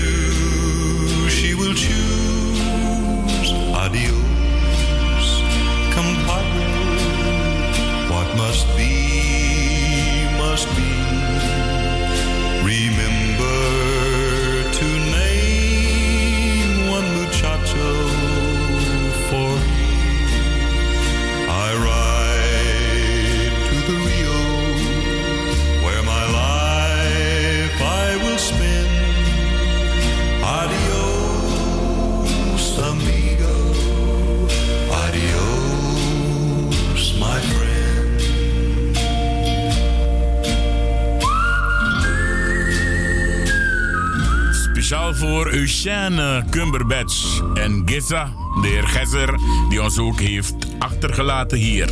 [45.05, 49.39] Speciaal voor Eugène Cumberbatch en Giza, de heer Gesser,
[49.69, 51.89] die ons ook heeft achtergelaten hier.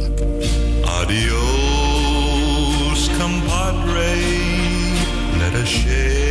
[0.86, 1.30] Adios,
[3.19, 4.15] compadre.
[5.38, 6.22] Let us shed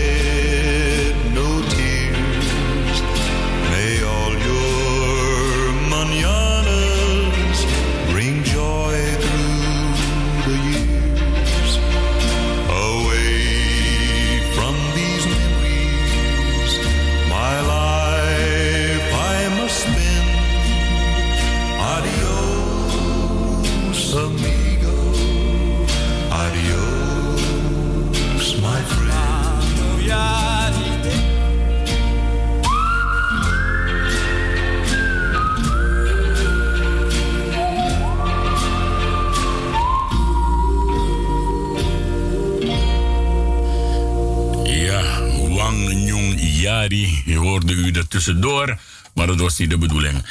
[46.91, 48.79] Je hoorde u er tussendoor,
[49.15, 50.25] maar dat was niet de bedoeling.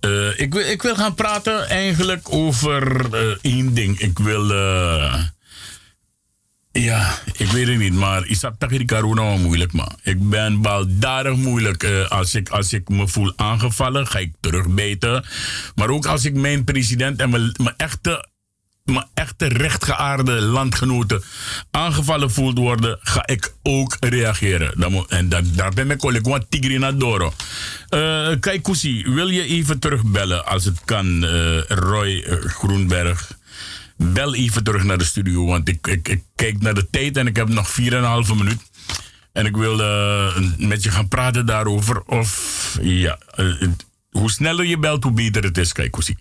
[0.00, 3.98] Eh, ik, wil, ik wil gaan praten eigenlijk over eh, één ding.
[4.00, 4.50] Ik wil.
[4.52, 5.24] eh,
[6.72, 9.98] ja, ik weet het niet, maar Isaac Takiri Karuna was moeilijk, man.
[10.02, 11.84] Ik ben baldadig moeilijk.
[12.08, 15.24] Als, ik, als ik me voel aangevallen, ga ik terugbijten.
[15.74, 18.28] Maar ook als ik mijn president en mijn echte
[18.84, 21.22] mijn echte rechtgeaarde landgenoten
[21.70, 25.04] aangevallen voelt worden, ga ik ook reageren.
[25.08, 27.32] En dat, daar ben ik collega Tigrina Doro.
[27.90, 33.40] Uh, kijk, Koesie, wil je even terugbellen als het kan, eh, Roy eh, Groenberg?
[33.96, 37.36] Bel even terug naar de studio, want ik, ik, kijk naar de tijd en ik
[37.36, 38.60] heb nog 4,5 minuut.
[39.32, 42.02] En ik wil eh, met je gaan praten daarover.
[42.02, 43.68] Of ja, eh,
[44.12, 46.16] hoe sneller je belt, hoe beter het is, Kaikousi.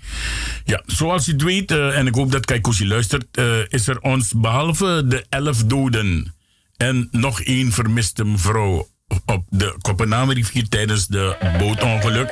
[0.65, 4.33] Ja, zoals het weet, eh, en ik hoop dat Kaikousi luistert, eh, is er ons
[4.35, 6.35] behalve de elf doden
[6.77, 8.89] en nog één vermiste mevrouw
[9.25, 12.29] op de Kopenhagenrivier tijdens de bootongeluk.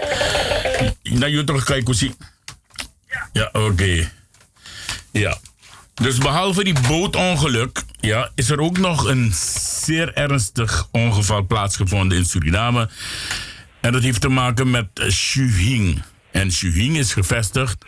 [1.04, 2.14] Naar je toch, Kaikousi?
[3.34, 4.12] Ja, oké.
[5.12, 5.38] Ja.
[5.94, 9.32] Dus behalve die bootongeluk, ja, is er ook nog een
[9.84, 12.90] zeer ernstig ongeval plaatsgevonden in Suriname.
[13.82, 16.02] En dat heeft te maken met Shuhing.
[16.32, 17.86] En Shuhing is gevestigd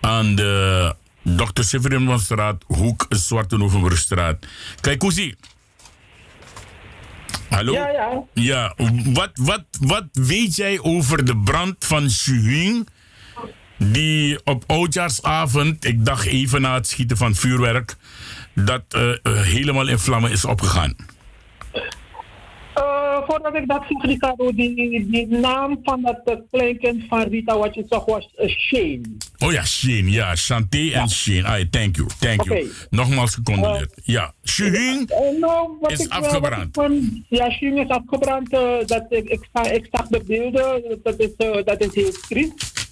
[0.00, 1.62] aan de Dr.
[1.62, 4.38] Severinmanstraat, hoek Zwarte.
[4.80, 5.36] Kijk, Koesie.
[7.48, 7.72] Hallo?
[7.72, 8.22] Ja, ja.
[8.34, 8.74] Ja,
[9.04, 12.88] wat, wat, wat weet jij over de brand van Shuhing?
[13.76, 17.96] Die op oudjaarsavond, ik dacht even na het schieten van vuurwerk,
[18.54, 20.96] dat eh, eh, helemaal in vlammen is opgegaan.
[23.28, 27.58] Eh, voordat ik dat zeg, Ricardo, die, die naam van dat uh, kleinkind van Rita,
[27.58, 29.00] wat je zag, was uh, Shane.
[29.38, 31.44] Oh ja, Shane, ja, Chanté en Shane.
[31.44, 32.60] Ai, thank you, thank you.
[32.60, 32.68] Oké.
[32.90, 33.92] Nogmaals gecondoleerd.
[34.04, 36.68] ja, Shuhing Eh, nou, wat is eh, afgebrand.
[36.74, 38.52] van- ja, Shane is afgebrand.
[38.52, 42.12] eh, dat, ik, ik, zag, ik zag de beelden, dat is, eh, dat is heel
[42.28, 42.86] triest.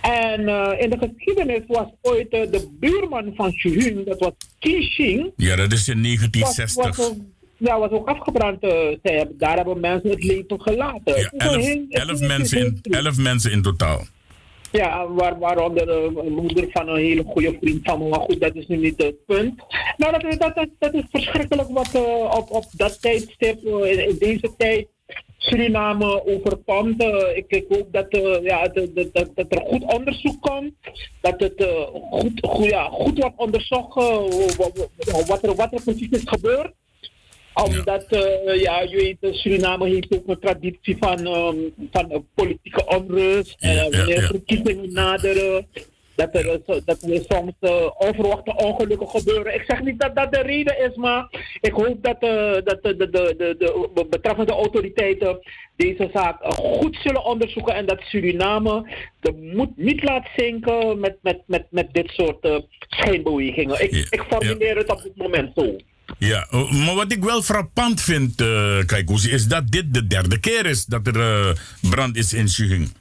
[0.00, 5.32] En eh, in de geschiedenis was ooit eh, de buurman van Shuhun, dat was Kishing,
[5.36, 6.96] Ja, dat is in was, 1960.
[6.96, 7.16] was, ook-
[7.58, 8.62] ja, was ook afgebrand.
[8.62, 8.70] eh,
[9.02, 11.16] zij hebben, daar hebben mensen het leven gelaten.
[11.20, 14.00] Ja, elf, heel- elf, mensen in, elf mensen in totaal.
[14.72, 18.08] Ja, waar, waaronder eh, een moeder van een hele goede vriend van me.
[18.08, 19.62] Maar goed, dat is nu niet het punt.
[19.96, 23.92] Nou, dat, is- dat, is, dat is verschrikkelijk wat eh, op, op dat tijdstip, eh,
[23.92, 24.86] in, in deze tijd,
[25.38, 27.02] Suriname overkomt.
[27.02, 30.72] Eh, ik, ik hoop dat, eh, ja, dat, dat, dat, dat er goed onderzoek komt.
[31.20, 31.80] Dat het eh,
[32.10, 34.88] goed, goed, ja, goed wordt onderzocht eh, wat,
[35.26, 36.72] wat, er, wat er precies is gebeurd
[37.64, 41.56] omdat, eh, ja, je weet, eh, Suriname heeft ook een traditie van, ehm,
[41.90, 43.56] van eh, politieke onrust.
[43.58, 44.26] En Ja, uh, wanneer ja.
[44.26, 45.66] verkiezingen naderen,
[46.14, 49.54] dat er, dat er soms eh, onverwachte ongelukken gebeuren.
[49.54, 51.28] Ik zeg niet dat dat de reden is, maar
[51.60, 52.20] ik hoop dat,
[52.64, 55.38] dat de, de, de, de, de betreffende autoriteiten
[55.76, 61.42] deze zaak goed zullen onderzoeken en dat Suriname de moed niet laat zinken met, met,
[61.46, 63.82] met, met dit soort eh, schijnbewegingen.
[63.82, 65.76] Ik, Ja, ik formuleer het op dit moment zo.
[66.18, 70.40] Ja, oh, maar wat ik wel frappant vind, eh Kaikousi, is dat dit de derde
[70.40, 71.54] keer is dat er eh,
[71.90, 72.92] brand is in Suging.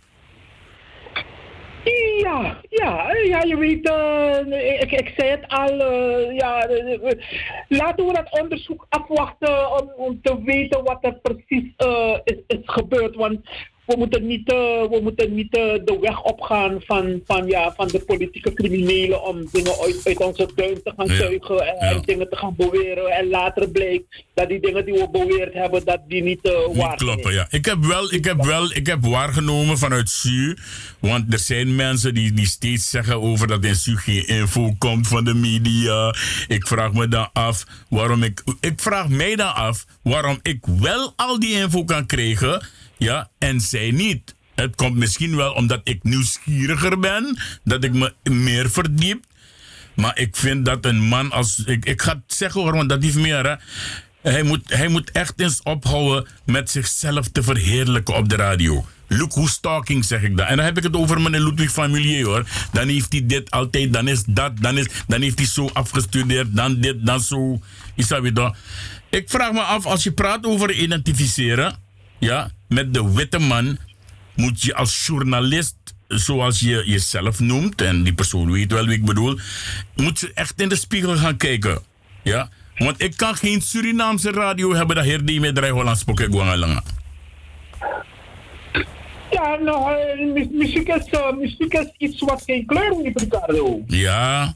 [2.22, 7.20] Ja, ja, ja, je weet, eh, ik, ik zei het al, eh, ja, eh, eh,
[7.68, 12.60] laten we dat onderzoek afwachten om, om te weten wat er precies eh, is, is
[12.64, 13.16] gebeurd.
[13.16, 13.40] Want
[13.86, 14.56] we moeten niet, eh,
[14.90, 19.48] we moeten niet eh, de weg opgaan van, van, ja, van de politieke criminelen om
[19.52, 22.02] dingen uit, uit onze duim te gaan zuigen en, en ja.
[22.02, 23.10] dingen te gaan beweren.
[23.12, 26.78] En later blijkt dat die dingen die we beweerd hebben, dat die niet eh Niet
[26.78, 27.48] waar kloppen, zijn.
[27.52, 27.58] ja.
[27.58, 30.58] Ik heb wel, ik heb wel, ik heb waargenomen vanuit SU,
[31.00, 35.08] want er zijn mensen die, die steeds zeggen over dat in SU geen info komt
[35.08, 36.16] van de media.
[36.48, 41.14] Ik vraag me dan af waarom ik, ik vraag mij dan af waarom ik wel
[41.16, 42.66] al die info kan krijgen,
[42.98, 44.36] ja, en zij niet.
[44.56, 49.26] Het komt misschien wel omdat ik nieuwsgieriger ben, dat ik me meer verdiep.
[49.96, 51.64] Maar ik vind dat een man als.
[51.66, 53.46] Ik, ik ga het zeggen hoor, want dat heeft meer.
[53.46, 53.56] Hè.
[54.32, 58.86] Hij, moet, hij moet echt eens ophouden met zichzelf te verheerlijken op de radio.
[59.08, 60.46] Look who's stalking, zeg ik dan.
[60.46, 62.46] En dan heb ik het over meneer Ludwig Familier hoor.
[62.72, 66.56] Dan heeft hij dit altijd, dan is dat, dan, is, dan heeft hij zo afgestudeerd,
[66.56, 67.60] dan dit, dan zo.
[67.96, 68.56] Is dat weer.
[69.10, 71.76] Ik vraag me af, als je praat over identificeren,
[72.20, 73.78] ja, met de witte man,
[74.36, 75.76] moet je als journalist,
[76.08, 79.40] zoals je jezelf noemt, en die persoon weet wel wie ik bedoel,
[79.96, 81.82] moet je echt in de spiegel gaan kijken.
[82.24, 82.50] Ja?
[82.78, 85.60] Want ik kan geen Surinaamse radio hebben dat hier die met
[86.06, 86.84] pokken guangalanga.
[89.32, 93.84] Ja, nou, eh, mu- muziek is, eh, muziek is iets wat geen kleur heeft, Ricardo.
[93.88, 94.56] Ja,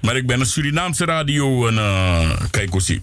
[0.00, 3.00] maar ik ben een Surinaamse radio en uh, kijk hoe.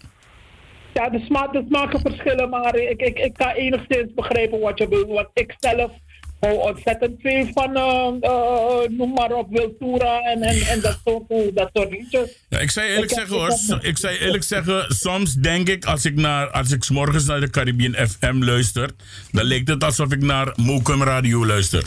[0.95, 4.87] Ja, de, smaak, de smaken verschillen, maar ik, ik, ik kan enigszins begrijpen wat je
[4.87, 5.07] bedoelt.
[5.07, 5.91] Want ik zelf
[6.39, 11.55] hou ontzettend veel van, eh, eh, noem maar op, Wiltura en, en, en dat, soort,
[11.55, 12.45] dat soort liedjes.
[12.49, 15.85] Ja, ik je eerlijk Ik zeggen hoor, ik so- je eerlijk zeggen, soms denk ik
[15.85, 18.89] als ik, naar, als ik 's morgens naar de Caribbean FM luister,
[19.31, 21.83] dan lijkt het alsof ik naar Mokum Radio luister.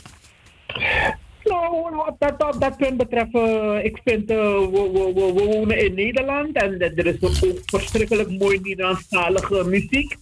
[1.49, 5.45] Nou, wat dat, dat, dat punt betreft, eh, ik vind, eh, we, we, we, we
[5.45, 10.17] wonen in Nederland en er is ook verschrikkelijk mooi Nederlandstalige muziek.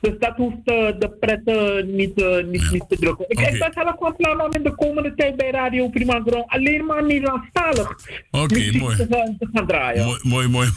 [0.00, 3.24] Dus dat hoeft eh, de pret eh, niet, eh, niet, niet te drukken.
[3.28, 3.48] Ik, Oké.
[3.50, 6.84] ik ben zelf van plan om in de komende tijd bij Radio Prima Grond alleen
[6.84, 7.90] maar Nederlandstalig
[8.30, 8.96] Oké, muziek mooi.
[8.96, 10.04] te, gaan- te gaan draaien.
[10.04, 10.68] Mooi, mooi, mooi.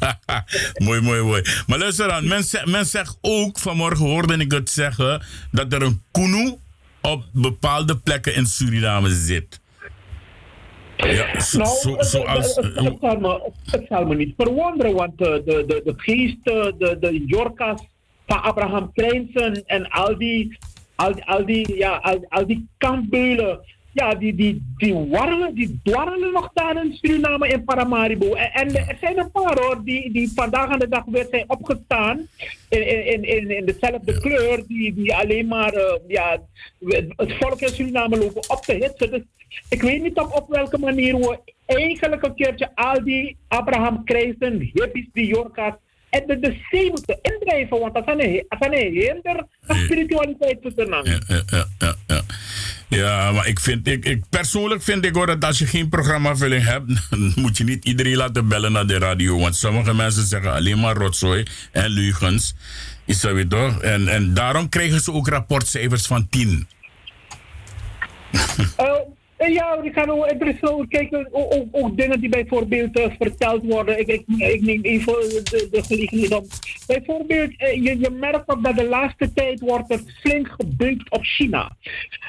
[0.86, 1.42] mooi, mooi, mooi.
[1.66, 5.22] Maar luister dan, men, zegt- men zegt ook, vanmorgen hoorde ik het zeggen,
[5.52, 6.56] dat er een kunu
[7.02, 9.60] op bepaalde plekken in Suriname zit.
[10.96, 12.54] Ja, zo, Nou, zo, zoals...
[12.54, 15.94] het, het, het zal me, het zal me niet verwonderen, want eh, de, de, de
[15.96, 17.80] geest, eh, de, de Jorkas
[18.26, 20.58] van Abraham Kleinsen en al die,
[20.94, 23.60] al, al die, ja, al, al die kampbeulen,
[23.92, 28.34] ja, die, die, die, warrelen, die dwarrelen nog daar in Suriname in Paramaribo.
[28.34, 31.44] En, en er zijn een paar hoor, die, die vandaag aan de dag weer zijn
[31.46, 32.28] opgestaan
[32.68, 36.42] in, in, in, in dezelfde kleur, die, die alleen maar eh, ja,
[37.16, 39.10] het volk in Suriname lopen op te hitsen.
[39.10, 39.22] Dus
[39.68, 44.70] ik weet niet op, op welke manier we eigenlijk een keertje al die Abraham Krijzen,
[44.72, 45.74] hippies, die Jorka's,
[46.10, 49.74] en de, de zee moeten indrijven, want dat zijn een, hinder Ja.
[49.74, 52.22] spiritualiteit tussen Ja, ja, ja, ja, ja.
[52.88, 56.64] Ja, maar ik vind, ik, ik, persoonlijk vind ik hoor dat als je geen programmavulling
[56.64, 59.38] hebt, dan moet je niet iedereen laten bellen naar de radio.
[59.38, 62.54] Want sommige mensen zeggen alleen maar rotzooi en leugens.
[63.04, 63.82] Is dat weer toch?
[63.82, 66.68] En, en daarom krijgen ze ook rapportcijfers van 10.
[68.76, 68.92] Eh,
[69.48, 71.24] ja, Ricardo, er is zo, kijk, eh,
[71.70, 73.98] ook, dingen die bijvoorbeeld eh, verteld worden.
[73.98, 76.44] Ik, ik, ik neem even de, de om.
[76.86, 81.76] Bijvoorbeeld, eh, je, merkt ook dat de laatste tijd wordt er flink gebukt op China.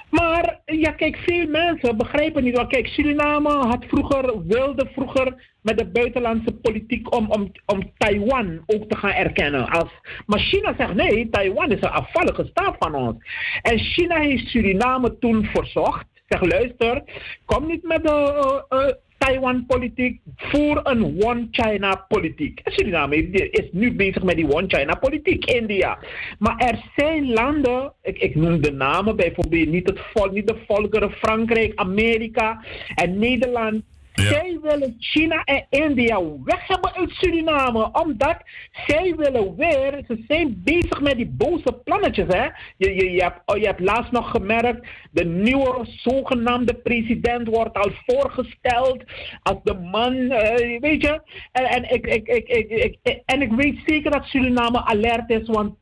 [0.09, 2.55] Maar ja, kijk, veel mensen begrijpen niet.
[2.55, 8.63] Want kijk, Suriname had vroeger, wilde vroeger met de buitenlandse politiek om, om, om Taiwan
[8.65, 9.69] ook te gaan erkennen.
[9.69, 9.89] Als,
[10.25, 13.15] maar China zegt nee, Taiwan is een afvallige staat van ons.
[13.61, 16.05] En China heeft Suriname toen verzocht.
[16.31, 17.03] Zeg, luister,
[17.45, 22.59] kom niet met de, eh, eh, Taiwan-politiek voor een one-China-politiek.
[22.63, 25.97] En Suriname is nu bezig met die one-China-politiek, India.
[26.39, 30.57] Maar er zijn landen, ik, ik noem de namen bijvoorbeeld niet, het volk, niet de
[30.67, 32.63] volkeren, Frankrijk, Amerika
[32.95, 33.83] en Nederland.
[34.21, 37.89] Zij willen China en India weg hebben uit Suriname.
[37.91, 38.37] Omdat
[38.85, 42.27] zij willen weer, ze zijn bezig met die boze plannetjes.
[42.27, 42.43] Hè?
[42.77, 47.77] Je, je, je, hebt, oh, je hebt laatst nog gemerkt, de nieuwe zogenaamde president wordt
[47.77, 49.03] al voorgesteld
[49.43, 51.21] als de man, eh, weet je.
[51.51, 55.47] En, en, ik, ik, ik, ik, ik, en ik weet zeker dat Suriname alert is,
[55.47, 55.75] want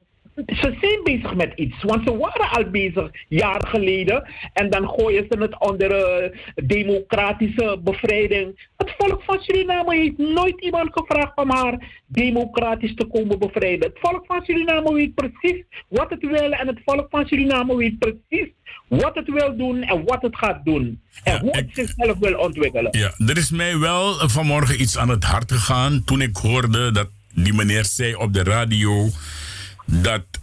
[0.45, 4.27] ze zijn bezig met iets, want ze waren al bezig jaar geleden.
[4.53, 8.67] En dan gooien ze het onder uh, democratische bevrijding.
[8.77, 13.89] Het volk van Suriname heeft nooit iemand gevraagd om haar democratisch te komen bevrijden.
[13.89, 17.99] Het volk van Suriname weet precies wat het wil en het volk van Suriname weet
[17.99, 18.47] precies
[18.87, 21.01] wat het wil doen en wat het gaat doen.
[21.23, 22.97] En hoe het zichzelf wil ontwikkelen.
[22.97, 27.09] Ja, er is mij wel vanmorgen iets aan het hart gegaan toen ik hoorde dat
[27.33, 29.09] die meneer zei op de radio
[29.89, 30.41] dat uh,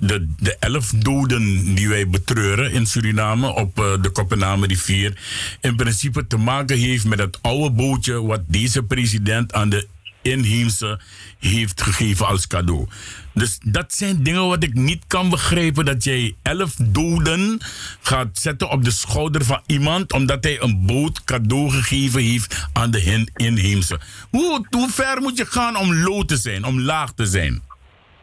[0.00, 5.18] de, de elf doden die wij betreuren in Suriname op uh, de Koppename rivier
[5.60, 9.86] in principe te maken heeft met het oude bootje wat deze president aan de
[10.24, 11.00] inheemse
[11.38, 12.86] heeft gegeven als cadeau.
[13.32, 15.84] Dus dat zijn dingen wat ik niet kan begrijpen.
[15.84, 17.58] Dat jij elf doden
[18.00, 20.12] gaat zetten op de schouder van iemand.
[20.12, 24.00] omdat hij een boot cadeau gegeven heeft aan de inheemse.
[24.30, 27.62] Hoe, hoe ver moet je gaan om low te zijn, om laag te zijn?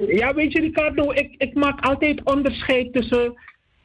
[0.08, 3.34] Ja, weet je Ricardo, ik, ik maak altijd onderscheid tussen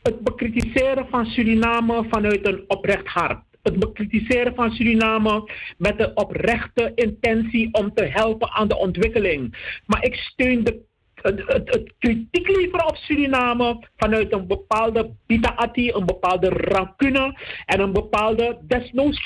[0.02, 3.44] het bekritiseren van Suriname vanuit een oprecht hart.
[3.62, 9.56] Het bekritiseren van Suriname met de oprechte intentie om te helpen aan de ontwikkeling.
[9.86, 10.85] Maar ik steun de
[11.26, 17.80] het, het, het, kritiek leveren op Suriname vanuit een bepaalde bitaati, een bepaalde rancune en
[17.80, 19.22] een bepaalde desnoods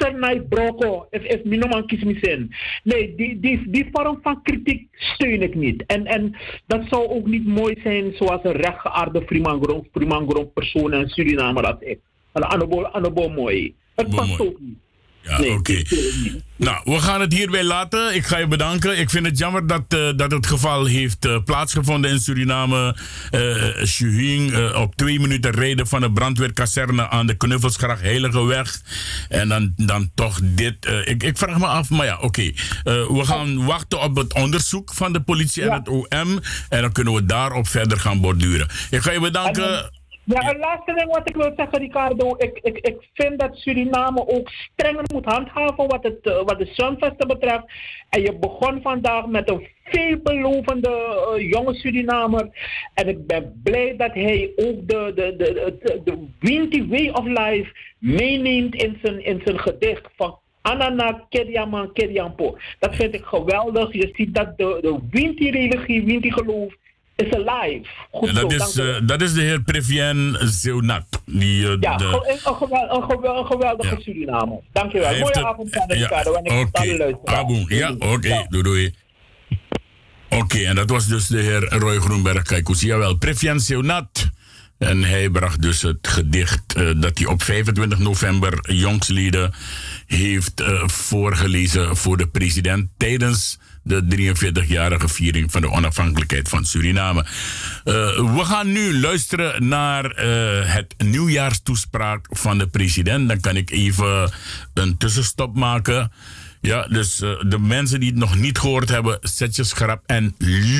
[0.48, 1.84] broko, if, if minoman
[2.20, 2.54] zin.
[2.82, 5.84] Nee, die, die, die vorm van kritiek steun ik niet.
[5.86, 6.36] En, en
[6.66, 9.22] dat zou ook niet mooi zijn zoals een rechtgeaarde
[9.92, 11.96] Primangron persoon in Suriname dat is.
[12.32, 13.74] Een mooi.
[13.94, 14.78] Het past ook niet.
[15.30, 15.52] Ja, oké.
[15.52, 15.86] Okay.
[16.56, 18.14] Nou, we gaan het hierbij laten.
[18.14, 18.98] Ik ga je bedanken.
[18.98, 22.96] Ik vind het jammer dat, uh, dat het geval heeft uh, plaatsgevonden in Suriname.
[23.30, 28.80] Uh, Shuhing, op twee minuten rijden van de brandweerkazerne aan de Knuffelsgracht Heilige Weg.
[29.28, 30.76] En dan, dan toch dit.
[31.04, 32.24] ik, ik vraag me af, maar ja, oké.
[32.24, 32.54] Okay.
[32.84, 36.40] we gaan wachten op het onderzoek van de politie en het OM.
[36.68, 38.68] En dan kunnen we daarop verder gaan borduren.
[38.90, 39.99] Ik ga je bedanken.
[40.24, 42.34] Ja, een laatste ding wat ik wil zeggen, Ricardo.
[42.36, 46.66] Ik, ik, ik vind dat Suriname ook strenger moet handhaven wat, het, uh, wat de
[46.66, 47.64] Sunfesten betreft.
[48.08, 50.90] En je begon vandaag met een veelbelovende
[51.36, 52.48] uh, jonge Surinamer.
[52.94, 57.24] En ik ben blij dat hij ook de, de, de, de, de Winty Way of
[57.24, 62.58] Life meeneemt in zijn, in zijn gedicht van Anana Keriaman Keriampo.
[62.78, 63.92] Dat vind ik geweldig.
[63.92, 66.74] Je ziet dat de, de Winty-religie, Winty-geloof
[67.20, 67.86] is alive.
[68.10, 71.06] Goed dat, zo, is, uh, dat is de heer Previen Zeunat.
[71.26, 72.04] Die, uh, ja, de...
[72.04, 74.00] een, geweldige, een, geweldige, een geweldige ja.
[74.00, 74.60] Suriname.
[74.72, 75.18] Dankjewel.
[75.18, 76.34] Mooie avond ja, Ricardo.
[76.34, 76.86] En ik Oké, okay.
[77.76, 78.06] Ja, oké.
[78.06, 78.30] Okay.
[78.30, 78.46] Ja.
[78.48, 78.94] Doei, doei.
[80.28, 82.42] Oké, okay, en dat was dus de heer Roy Groenberg.
[82.42, 83.16] Kijk, hoe zie je wel.
[83.16, 84.30] Previen Zeunat.
[84.78, 89.52] En hij bracht dus het gedicht uh, dat hij op 25 november jongsleden
[90.06, 97.20] heeft voorgelezen voor de president tijdens de 43-jarige viering van de onafhankelijkheid van Suriname.
[97.20, 97.24] Uh,
[98.36, 103.28] we gaan nu luisteren naar uh, het nieuwjaarstoespraak van de president.
[103.28, 104.32] Dan kan ik even
[104.74, 106.12] een tussenstop maken.
[106.60, 110.34] Ja, dus uh, de mensen die het nog niet gehoord hebben, zet je schrap en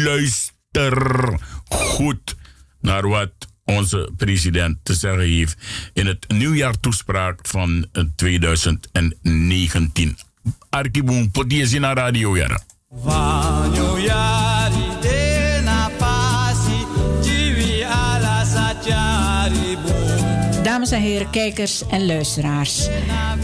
[0.05, 1.38] luister
[1.68, 2.36] goed
[2.80, 3.32] naar wat
[3.64, 5.57] onze president te zeggen heeft
[5.92, 7.86] in het nieuwjaartoespraak van
[8.16, 10.18] 2019.
[10.68, 12.36] Arkiboom, potie naar radio.
[20.62, 22.88] Dames en heren kijkers en luisteraars.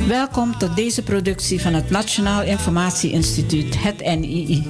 [0.06, 4.64] Welkom tot deze productie van het Nationaal Informatie Instituut, het NII.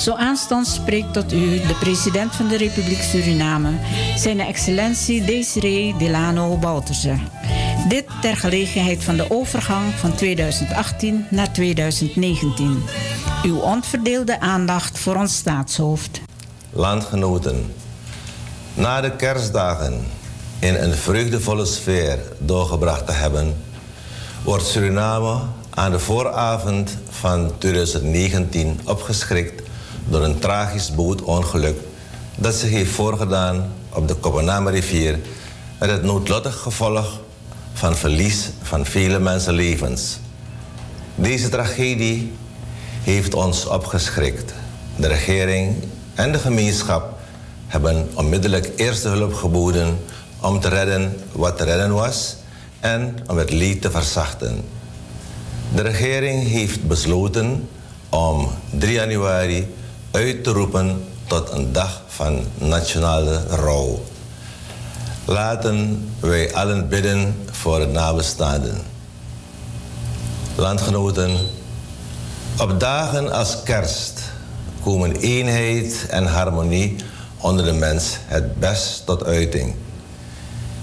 [0.00, 3.70] Zo aanstonds spreekt tot u de president van de Republiek Suriname,
[4.16, 7.18] zijn excellentie Desiree Delano Bouterse.
[7.88, 12.82] Dit ter gelegenheid van de overgang van 2018 naar 2019.
[13.42, 16.20] Uw onverdeelde aandacht voor ons staatshoofd.
[16.70, 17.74] Landgenoten,
[18.74, 20.06] na de kerstdagen
[20.58, 23.56] in een vreugdevolle sfeer doorgebracht te hebben,
[24.44, 25.40] wordt Suriname
[25.70, 29.68] aan de vooravond van 2019 opgeschrikt
[30.10, 31.78] door een tragisch bootongeluk
[32.36, 35.18] dat zich heeft voorgedaan op de Kopename rivier
[35.78, 37.20] met het noodlottig gevolg
[37.72, 40.18] van verlies van vele mensenlevens.
[41.14, 42.32] Deze tragedie
[43.02, 44.54] heeft ons opgeschrikt.
[44.96, 45.76] De regering
[46.14, 47.18] en de gemeenschap
[47.66, 49.98] hebben onmiddellijk eerste hulp geboden
[50.40, 52.36] om te redden wat te redden was
[52.80, 54.64] en om het leed te verzachten.
[55.74, 57.68] De regering heeft besloten
[58.08, 59.78] om 3 januari
[60.10, 64.02] uit te roepen tot een dag van nationale rouw.
[65.24, 68.80] Laten wij allen bidden voor de nabestaanden.
[70.54, 71.36] Landgenoten,
[72.58, 74.20] op dagen als kerst
[74.82, 76.96] komen eenheid en harmonie
[77.38, 79.74] onder de mens het best tot uiting.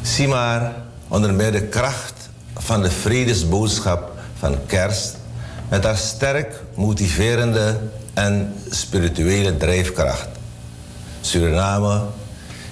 [0.02, 0.76] Zie maar
[1.08, 5.16] onder meer de kracht van de vredesboodschap van kerst
[5.70, 7.80] met haar sterk motiverende
[8.18, 10.28] en spirituele drijfkracht.
[11.22, 12.02] Suriname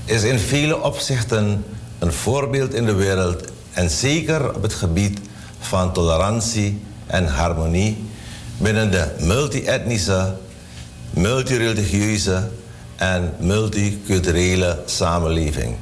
[0.05, 1.65] is in vele opzichten
[1.99, 3.43] een voorbeeld in de wereld
[3.73, 5.19] en zeker op het gebied
[5.59, 8.03] van tolerantie en harmonie
[8.57, 10.33] binnen de multi-etnische,
[11.09, 12.49] multireligieuze
[12.95, 15.75] en multiculturele samenleving.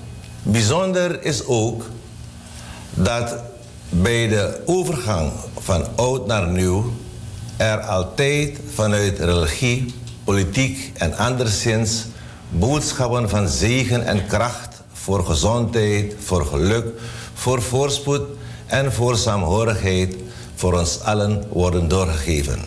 [0.44, 1.90] Bijzonder is ook
[2.94, 3.36] dat
[3.90, 6.94] bij de overgang van oud naar nieuw
[7.58, 9.94] er altijd vanuit religie,
[10.24, 12.06] politiek en anderszins
[12.50, 16.86] boodschappen van zegen en kracht voor gezondheid, voor geluk,
[17.34, 18.22] voor voorspoed
[18.66, 20.16] en voor saamhorigheid
[20.56, 22.60] voor ons allen worden doorgegeven.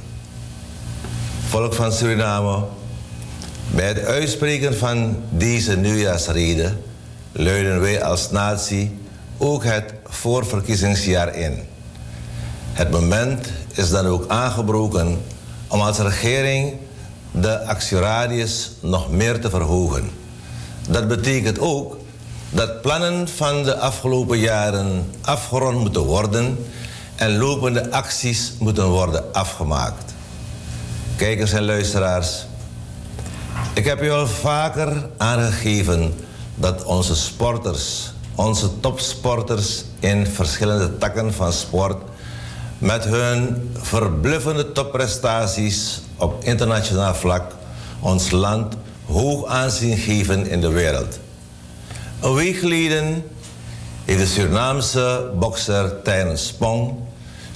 [1.49, 2.65] Volk van Suriname,
[3.75, 6.73] bij het uitspreken van deze nieuwjaarsrede
[7.33, 8.99] luiden wij als natie
[9.39, 11.76] ook het voorverkiezingsjaar in.
[12.77, 15.23] Het moment is dan ook aangebroken
[15.69, 16.75] om als regering
[17.31, 20.11] de actieradius nog meer te verhogen.
[20.89, 21.97] Dat betekent ook
[22.51, 26.67] dat plannen van de afgelopen jaren afgerond moeten worden
[27.15, 30.15] en lopende acties moeten worden afgemaakt.
[31.17, 32.47] Kijkers en luisteraars,
[33.75, 36.15] ik heb u al vaker aangegeven
[36.55, 42.15] dat onze sporters, onze topsporters in verschillende takken van sport,
[42.79, 47.53] met hun verbluffende topprestaties op internationaal vlak
[48.01, 48.75] ons land
[49.07, 51.19] hoog aanzien geven in de wereld.
[52.21, 53.25] Een week geleden
[54.05, 56.95] heeft de Surinaamse bokser Tijnen Spong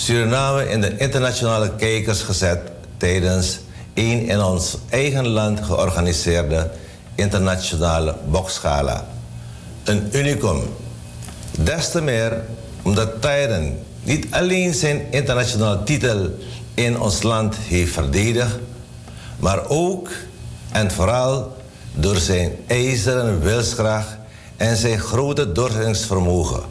[0.01, 2.59] Suriname in de internationale kijkers gezet
[2.97, 3.59] tijdens
[3.95, 6.71] een in ons eigen land georganiseerde
[7.15, 9.07] internationale boksgala.
[9.85, 10.63] Een unicum.
[11.59, 12.45] Des te meer
[12.83, 13.79] omdat Tijden
[14.11, 16.31] niet alleen zijn internationale titel
[16.75, 18.59] in ons land heeft verdedigd,
[19.39, 20.09] maar ook
[20.73, 21.57] en vooral
[21.95, 24.17] door zijn ijzeren wilskracht
[24.57, 26.63] en zijn grote doorzettingsvermogen.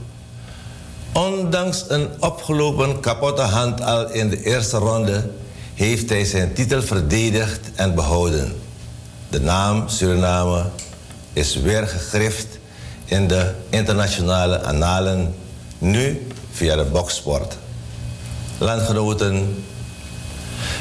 [1.14, 5.30] Ondanks een opgelopen kapotte hand al in de eerste ronde
[5.74, 8.56] heeft hij zijn titel verdedigd en behouden.
[9.30, 10.64] De naam Suriname
[11.34, 12.60] is weer gegrift
[13.06, 15.36] in de internationale annalen,
[15.78, 17.58] nu via de boksport.
[18.58, 19.64] Landgenoten,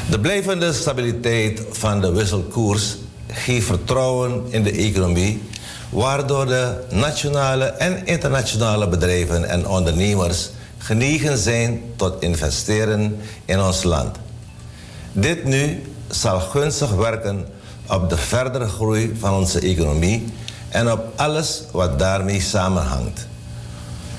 [0.09, 2.97] de blijvende stabiliteit van de wisselkoers
[3.27, 5.41] geeft vertrouwen in de economie
[5.89, 14.15] waardoor de nationale en internationale bedrijven en ondernemers genegen zijn tot investeren in ons land.
[15.11, 17.45] Dit nu zal gunstig werken
[17.87, 20.33] op de verdere groei van onze economie
[20.69, 23.27] en op alles wat daarmee samenhangt.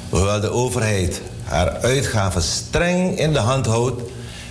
[0.09, 1.21] Hoewel de overheid
[1.51, 4.03] haar uitgaven streng in de hand houdt,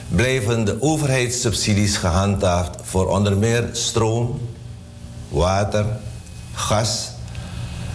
[0.07, 4.39] blijven de overheidssubsidies gehandhaafd voor onder meer stroom,
[5.29, 5.85] water,
[6.53, 7.11] gas,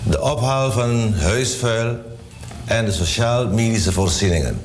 [0.03, 1.97] de ophaal van huisvuil
[2.65, 4.61] en de sociaal-medische voorzieningen.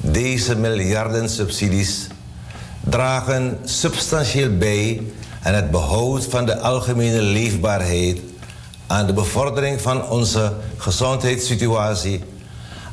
[0.00, 2.06] Deze miljarden subsidies
[2.80, 5.02] dragen substantieel bij
[5.42, 8.20] aan het behoud van de algemene leefbaarheid,
[8.86, 12.22] aan de bevordering van onze gezondheidssituatie,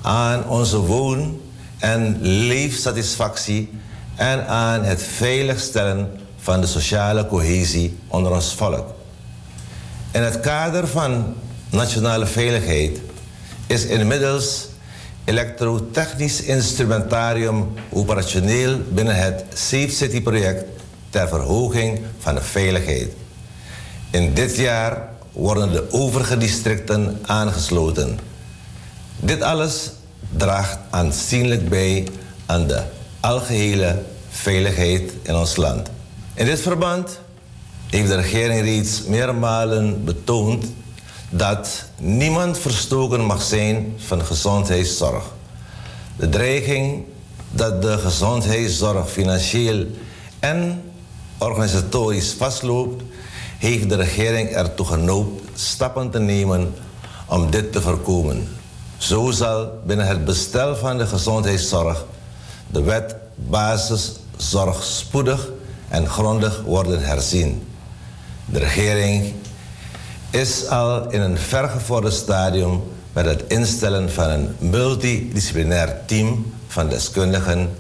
[0.05, 1.39] aan onze woon-
[1.79, 3.69] en leefsatisfactie
[4.15, 8.93] en aan het veiligstellen van de sociale cohesie onder ons volk.
[10.11, 11.33] In het kader van
[11.69, 12.99] nationale veiligheid
[13.67, 14.67] is inmiddels
[15.23, 20.63] elektrotechnisch instrumentarium operationeel binnen het Safe City project
[21.09, 23.11] ter verhoging van de veiligheid.
[24.11, 28.19] In dit jaar worden de overige districten aangesloten.
[29.20, 29.91] Dit alles
[30.38, 32.07] draagt aanzienlijk bij
[32.45, 32.84] aan de
[33.20, 35.89] algehele veiligheid in ons land.
[36.34, 37.20] In dit verband
[37.89, 40.66] heeft de regering reeds meermalen betoond
[41.30, 45.24] dat niemand verstoken mag zijn van gezondheidszorg.
[46.18, 47.03] De dreiging
[47.51, 49.86] dat de gezondheidszorg financieel
[50.39, 50.82] en
[51.38, 53.03] organisatorisch vastloopt,
[53.57, 56.74] heeft de regering ertoe genoopt stappen te nemen
[57.28, 58.47] om dit te voorkomen.
[58.97, 62.05] Zo zal binnen het bestel van de gezondheidszorg
[62.67, 65.49] de wet basiszorg spoedig
[65.87, 67.67] en grondig worden herzien.
[68.45, 69.33] De regering
[70.29, 72.83] is al in een vergevorderd stadium
[73.13, 77.75] met het instellen van een multidisciplinair team van deskundigen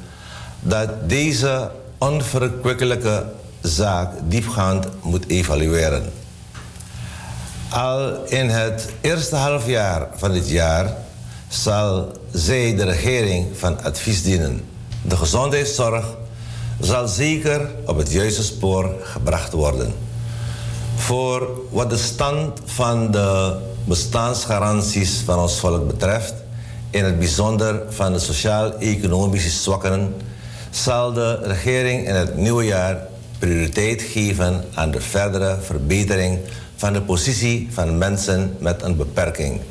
[0.59, 3.25] dat deze onverkwikkelijke
[3.61, 6.11] zaak diepgaand moet evalueren.
[7.69, 10.93] Al in het eerste halfjaar van dit jaar
[11.47, 14.61] zal zij de regering van advies dienen.
[15.01, 16.05] De gezondheidszorg
[16.79, 19.93] zal zeker op het juiste spoor gebracht worden.
[20.95, 26.33] Voor wat de stand van de bestaansgaranties van ons volk betreft,
[26.89, 30.15] in het bijzonder van de sociaal-economische zwakkeren,
[30.69, 33.07] zal de regering in het nieuwe jaar
[33.39, 36.39] prioriteit geven aan de verdere verbetering
[36.75, 39.61] van de positie van mensen met een beperking.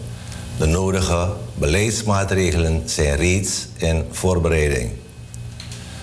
[0.58, 4.90] De nodige beleidsmaatregelen zijn reeds in voorbereiding.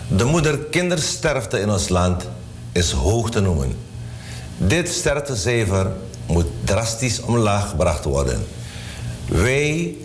[0.08, 2.28] De moeder-kindersterfte in ons land
[2.72, 3.76] is hoog te noemen.
[4.58, 5.92] Dit sterftecijfer
[6.28, 8.40] moet drastisch omlaag gebracht worden.
[9.28, 9.96] Wij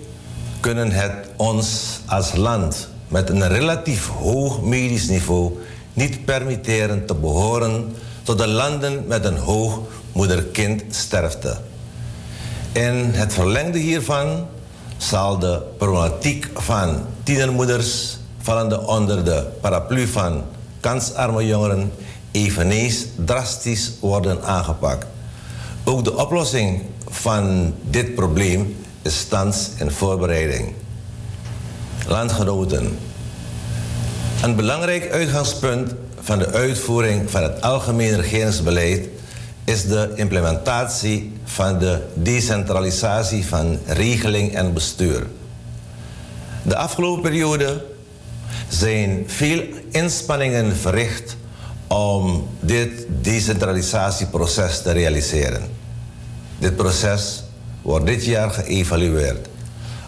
[0.61, 5.53] kunnen het ons als land met een relatief hoog medisch niveau
[5.92, 9.80] niet permitteren te behoren tot de landen met een hoog
[10.12, 11.57] moeder-kindsterfte.
[12.72, 14.47] In het verlengde hiervan
[14.97, 20.42] zal de problematiek van tienermoeders vallende onder de paraplu van
[20.80, 21.92] kansarme jongeren
[22.30, 25.07] eveneens drastisch worden aangepakt.
[25.84, 30.72] Ook de oplossing van dit probleem is thans in voorbereiding.
[32.07, 32.99] Landgenoten,
[34.42, 39.09] een belangrijk uitgangspunt van de uitvoering van het algemeen regeringsbeleid
[39.67, 45.27] is de implementatie van de decentralisatie van regeling en bestuur.
[46.62, 47.85] De afgelopen periode
[48.69, 51.37] zijn veel inspanningen verricht
[51.87, 55.62] om dit decentralisatieproces te realiseren.
[56.59, 57.45] Dit proces
[57.83, 59.49] wordt dit jaar geëvalueerd.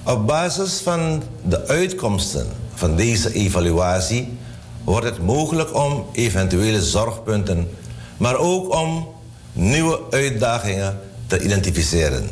[0.05, 4.39] Op basis van de uitkomsten van deze evaluatie
[4.85, 7.69] wordt het mogelijk om eventuele zorgpunten,
[8.17, 9.17] maar ook om
[9.59, 12.29] nieuwe uitdagingen te identificeren.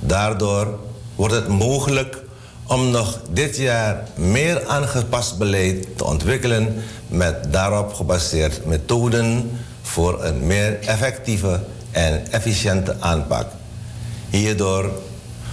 [0.00, 0.78] Daardoor
[1.14, 2.18] wordt het mogelijk
[2.66, 6.74] om nog dit jaar meer aangepast beleid te ontwikkelen
[7.08, 9.50] met daarop gebaseerd methoden
[9.82, 13.46] voor een meer effectieve en efficiënte aanpak.
[14.30, 14.90] Hierdoor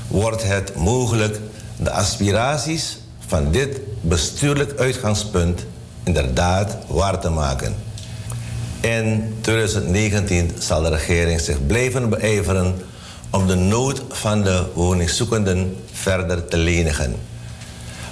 [0.07, 1.39] wordt het mogelijk
[1.77, 5.65] de aspiraties van dit bestuurlijk uitgangspunt
[6.03, 7.86] inderdaad waar te maken.
[8.87, 12.75] In 2019 zal de regering zich blijven beijveren
[13.29, 17.15] om de nood van de woningzoekenden verder te lenigen.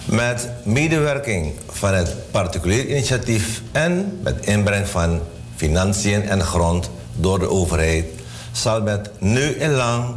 [0.06, 5.20] Met medewerking van het particulier initiatief en met inbreng van
[5.56, 8.06] financiën en grond door de overheid
[8.52, 10.16] zal met nu en lang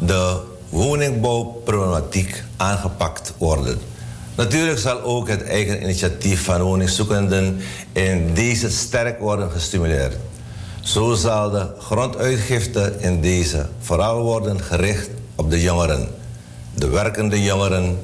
[0.00, 3.89] de woningbouwproblematiek aangepakt worden.
[4.40, 7.60] Natuurlijk zal ook het eigen initiatief van woningzoekenden
[7.92, 10.16] in deze sterk worden gestimuleerd.
[10.80, 16.08] Zo zal de gronduitgifte in deze vooral worden gericht op de jongeren,
[16.74, 17.98] de werkende jongeren,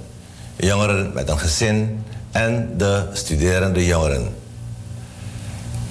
[0.57, 4.35] jongeren met een gezin en de studerende jongeren.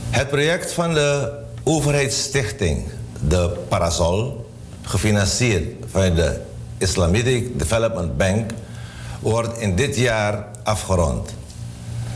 [0.10, 1.32] Het project van de
[1.64, 2.84] overheidsstichting,
[3.28, 4.50] de Parasol,
[4.82, 6.40] gefinancierd van de
[6.78, 8.52] Islamic Development Bank,
[9.26, 11.34] wordt in dit jaar afgerond.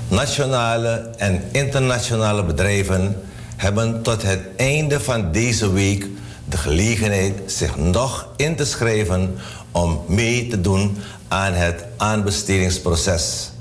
[0.07, 3.22] Nationale en internationale bedrijven
[3.55, 6.07] hebben tot het einde van deze week
[6.45, 9.36] de gelegenheid zich nog in te schrijven
[9.72, 10.97] om mee te doen
[11.28, 13.51] aan het aanbestedingsproces.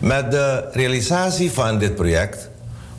[0.00, 2.48] Met de realisatie van dit project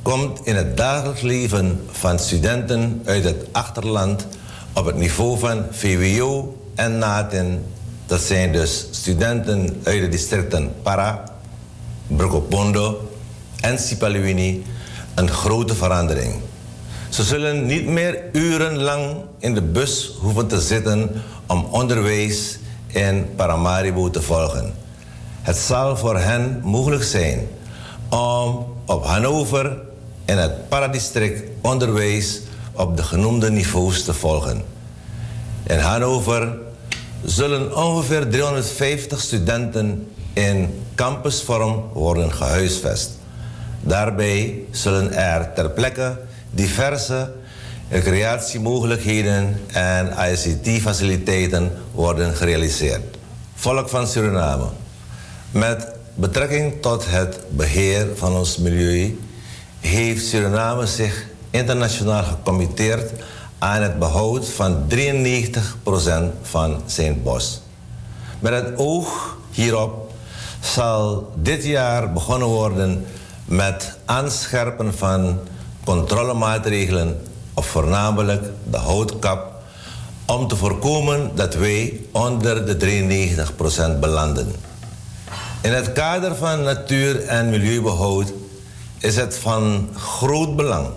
[0.01, 4.27] komt in het dagelijks leven van studenten uit het achterland
[4.73, 7.63] op het niveau van VWO en NATEN
[8.11, 11.23] dat zijn dus studenten uit de districten Para,
[12.07, 13.09] Brokopondo
[13.59, 14.63] en Sipaliwini
[15.15, 16.33] een grote verandering.
[17.09, 24.09] Ze zullen niet meer urenlang in de bus hoeven te zitten om onderwijs in Paramaribo
[24.09, 24.73] te volgen.
[25.41, 27.47] Het zal voor hen mogelijk zijn
[28.09, 29.77] om op Hannover
[30.25, 32.41] in het Paradistrict onderwijs
[32.73, 34.63] op de genoemde niveaus te volgen.
[35.63, 36.69] In Hannover
[37.25, 43.11] zullen ongeveer 350 studenten in campusvorm worden gehuisvest.
[43.81, 46.19] Daarbij zullen er ter plekke
[46.49, 47.31] diverse
[47.89, 53.17] recreatiemogelijkheden en ICT-faciliteiten worden gerealiseerd.
[53.55, 54.65] Volk van Suriname.
[55.51, 59.19] Met betrekking tot het beheer van ons milieu
[59.79, 63.11] heeft Suriname zich internationaal gecommitteerd
[63.61, 64.95] aan het behoud van 93%
[66.41, 67.61] van zijn bos.
[68.39, 70.13] Met het oog hierop
[70.59, 73.05] zal dit jaar begonnen worden
[73.45, 75.39] met aanscherpen van
[75.83, 77.21] controlemaatregelen
[77.53, 79.53] op voornamelijk de houtkap
[80.25, 82.77] om te voorkomen dat wij onder de
[83.95, 84.55] 93% belanden.
[85.61, 88.33] In het kader van natuur- en milieubehoud
[88.99, 90.87] is het van groot belang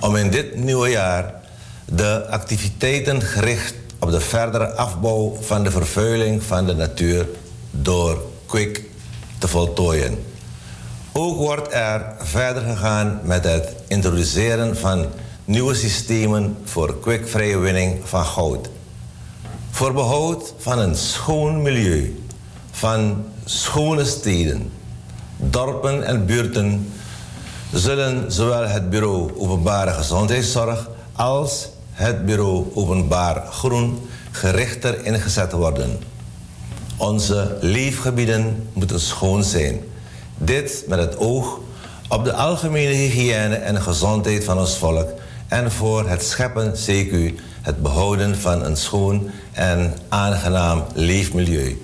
[0.00, 1.35] om in dit nieuwe jaar
[1.86, 7.26] de activiteiten gericht op de verdere afbouw van de vervuiling van de natuur
[7.70, 8.82] door Quick
[9.38, 10.24] te voltooien.
[11.12, 15.06] Ook wordt er verder gegaan met het introduceren van
[15.44, 18.68] nieuwe systemen voor kwikvrije winning van goud.
[19.70, 22.24] Voor behoud van een schoon milieu,
[22.70, 24.72] van schone steden,
[25.36, 26.92] dorpen en buurten
[27.72, 35.98] zullen zowel het Bureau Openbare Gezondheidszorg als het Bureau Openbaar Groen gerichter ingezet worden.
[36.96, 39.80] Onze leefgebieden moeten schoon zijn.
[40.38, 41.60] Dit met het oog
[42.08, 45.08] op de algemene hygiëne en gezondheid van ons volk
[45.48, 51.82] en voor het scheppen, CQ, het behouden van een schoon en aangenaam leefmilieu.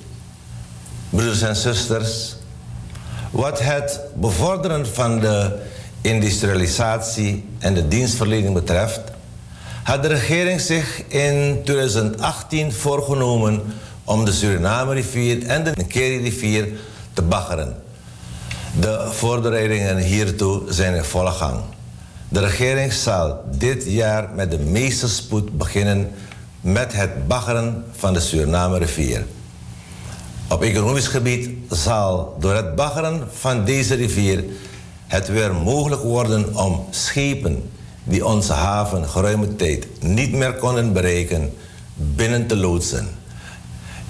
[1.10, 2.36] Broeders en zusters,
[3.30, 5.58] wat het bevorderen van de
[6.00, 9.11] industrialisatie en de dienstverlening betreft,
[9.82, 13.62] had de regering zich in 2018 voorgenomen
[14.04, 16.68] om de Suriname-rivier en de Nkeri-rivier
[17.12, 17.76] te baggeren.
[18.80, 21.60] De voorbereidingen hiertoe zijn in volle gang.
[22.28, 26.10] De regering zal dit jaar met de meeste spoed beginnen
[26.60, 29.26] met het baggeren van de Suriname-rivier.
[30.48, 34.44] Op economisch gebied zal door het baggeren van deze rivier
[35.06, 37.70] het weer mogelijk worden om schepen
[38.04, 41.52] die onze haven geruime tijd niet meer konden bereiken,
[41.94, 43.08] binnen te loodsen.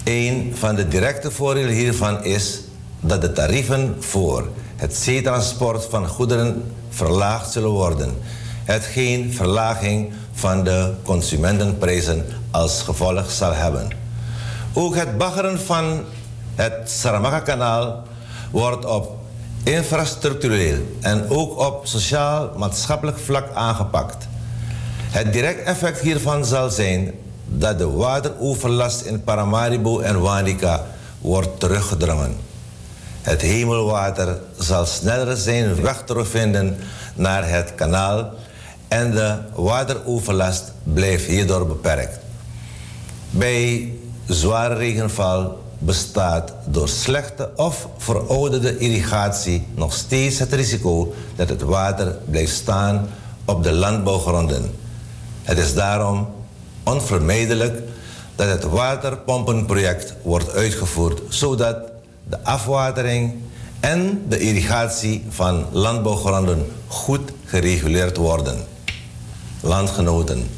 [0.03, 2.61] Een van de directe voordelen hiervan is
[2.99, 8.17] dat de tarieven voor het zeetransport van goederen verlaagd zullen worden,
[8.63, 13.87] hetgeen verlaging van de consumentenprijzen als gevolg zal hebben.
[14.73, 16.01] Ook het baggeren van
[16.55, 18.03] het Saramaka-kanaal
[18.51, 19.22] wordt op
[19.63, 24.27] infrastructureel en ook op sociaal-maatschappelijk vlak aangepakt.
[25.09, 27.11] Het direct effect hiervan zal zijn
[27.45, 30.85] dat de wateroverlast in Paramaribo en Wanica
[31.21, 32.35] wordt teruggedrongen.
[33.21, 36.77] Het hemelwater zal sneller zijn weg terugvinden
[37.15, 38.33] naar het kanaal
[38.87, 42.19] en de wateroverlast blijft hierdoor beperkt.
[43.29, 43.93] Bij
[44.27, 52.17] zware regenval bestaat door slechte of verouderde irrigatie nog steeds het risico dat het water
[52.29, 53.09] blijft staan
[53.45, 54.71] op de landbouwgronden.
[55.43, 56.27] Het is daarom
[56.83, 57.81] onvermijdelijk
[58.35, 61.77] dat het waterpompenproject wordt uitgevoerd zodat
[62.29, 63.33] de afwatering
[63.79, 68.57] en de irrigatie van landbouwgronden goed gereguleerd worden.
[69.61, 70.49] Landgenoten,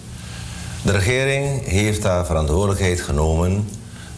[0.82, 3.68] de regering heeft haar verantwoordelijkheid genomen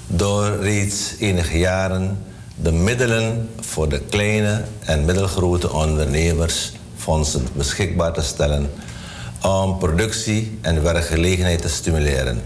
[0.07, 2.17] door reeds enige jaren
[2.55, 8.69] de middelen voor de kleine en middelgrote ondernemersfondsen beschikbaar te stellen
[9.41, 12.41] om productie en werkgelegenheid te stimuleren.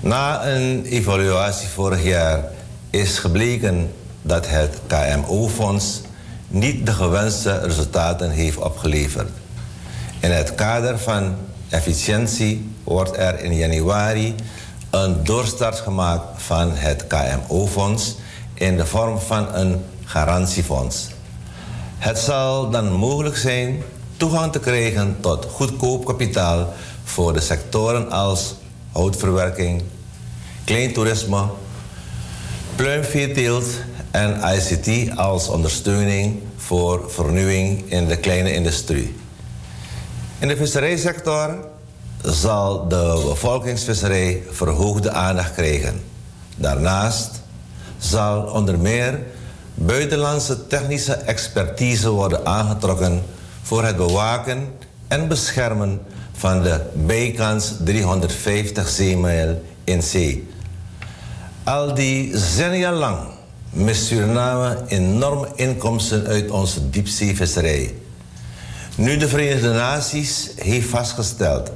[0.00, 2.44] Na een evaluatie vorig jaar
[2.90, 3.90] is gebleken
[4.22, 6.00] dat het KMO-fonds
[6.48, 9.28] niet de gewenste resultaten heeft opgeleverd.
[10.20, 11.36] In het kader van
[11.68, 14.34] efficiëntie wordt er in januari
[14.92, 18.16] een doorstart gemaakt van het KMO-fonds
[18.54, 21.08] in de vorm van een garantiefonds.
[21.98, 23.82] Het zal dan mogelijk zijn
[24.16, 26.72] toegang te krijgen tot goedkoop kapitaal
[27.04, 28.54] voor de sectoren als
[28.92, 29.82] houtverwerking,
[30.64, 31.44] kleintoerisme,
[32.76, 33.66] pluimveeteelt
[34.10, 39.16] en ICT als ondersteuning voor vernieuwing in de kleine industrie.
[40.38, 41.71] In de visserijsector
[42.22, 46.02] zal de bevolkingsvisserij verhoogde aandacht krijgen.
[46.56, 47.40] Daarnaast
[47.98, 49.20] zal onder meer
[49.74, 53.22] buitenlandse technische expertise worden aangetrokken
[53.62, 54.68] voor het bewaken
[55.08, 56.00] en beschermen
[56.32, 60.48] van de bijkans 350 zeemijl in zee.
[61.64, 63.18] Al die decennia lang
[63.70, 67.94] mist Suriname enorme inkomsten uit onze diepzeevisserij.
[68.96, 71.70] Nu de Verenigde Naties heeft vastgesteld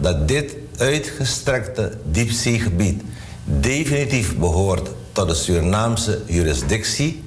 [0.00, 3.02] dat dit uitgestrekte diepzeegebied
[3.44, 7.24] definitief behoort tot de Surinaamse jurisdictie,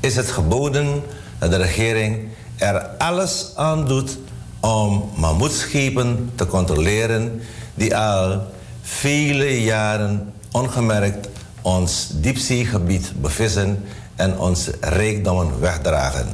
[0.00, 1.02] is het geboden
[1.38, 4.18] dat de regering er alles aan doet
[4.60, 7.40] om mammoetschepen te controleren
[7.74, 8.42] die al
[8.82, 11.28] vele jaren ongemerkt
[11.62, 13.84] ons diepzeegebied bevissen
[14.16, 16.26] en onze rijkdommen wegdragen.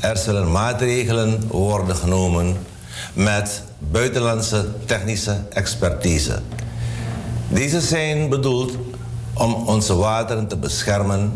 [0.00, 2.56] Er zullen maatregelen worden genomen
[3.12, 6.38] met buitenlandse technische expertise.
[7.48, 8.76] Deze zijn bedoeld
[9.34, 11.32] om onze wateren te beschermen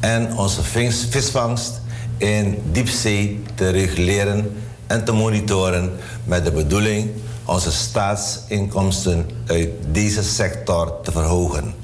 [0.00, 1.80] en onze vis- visvangst
[2.16, 4.56] in diepzee te reguleren
[4.86, 5.92] en te monitoren
[6.24, 7.10] met de bedoeling
[7.44, 11.74] onze staatsinkomsten uit deze sector te verhogen.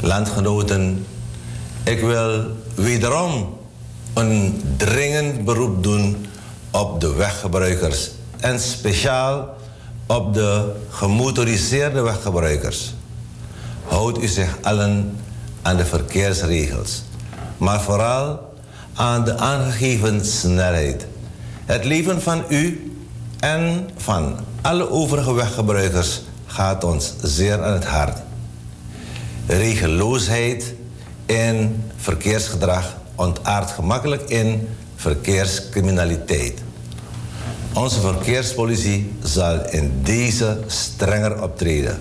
[0.00, 1.06] Landgenoten,
[1.84, 2.44] ik wil
[2.74, 3.58] wederom
[4.14, 6.26] een dringend beroep doen
[6.74, 8.10] op de weggebruikers
[8.40, 9.56] en speciaal
[10.06, 12.94] op de gemotoriseerde weggebruikers.
[13.84, 15.18] Houd u zich allen
[15.62, 17.02] aan de verkeersregels,
[17.56, 18.54] maar vooral
[18.94, 21.06] aan de aangegeven snelheid.
[21.64, 22.92] Het leven van u
[23.40, 28.18] en van alle overige weggebruikers gaat ons zeer aan het hart.
[29.46, 30.74] Regeloosheid
[31.26, 34.68] in verkeersgedrag ontaart gemakkelijk in
[35.04, 36.62] verkeerscriminaliteit.
[37.74, 41.98] Onze verkeerspolitie zal in deze strenger optreden.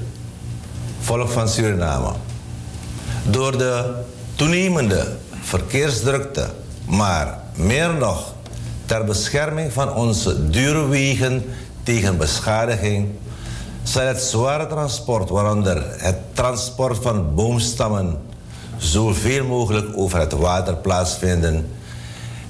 [1.00, 2.12] Volk van Suriname.
[3.30, 3.94] Door de
[4.36, 6.50] toenemende verkeersdrukte,
[6.86, 8.34] maar meer nog
[8.86, 11.44] ter bescherming van onze dure wegen
[11.84, 13.10] tegen beschadiging,
[13.84, 18.18] zal het zware transport, waaronder het transport van boomstammen,
[18.78, 21.82] zoveel mogelijk over het water plaatsvinden.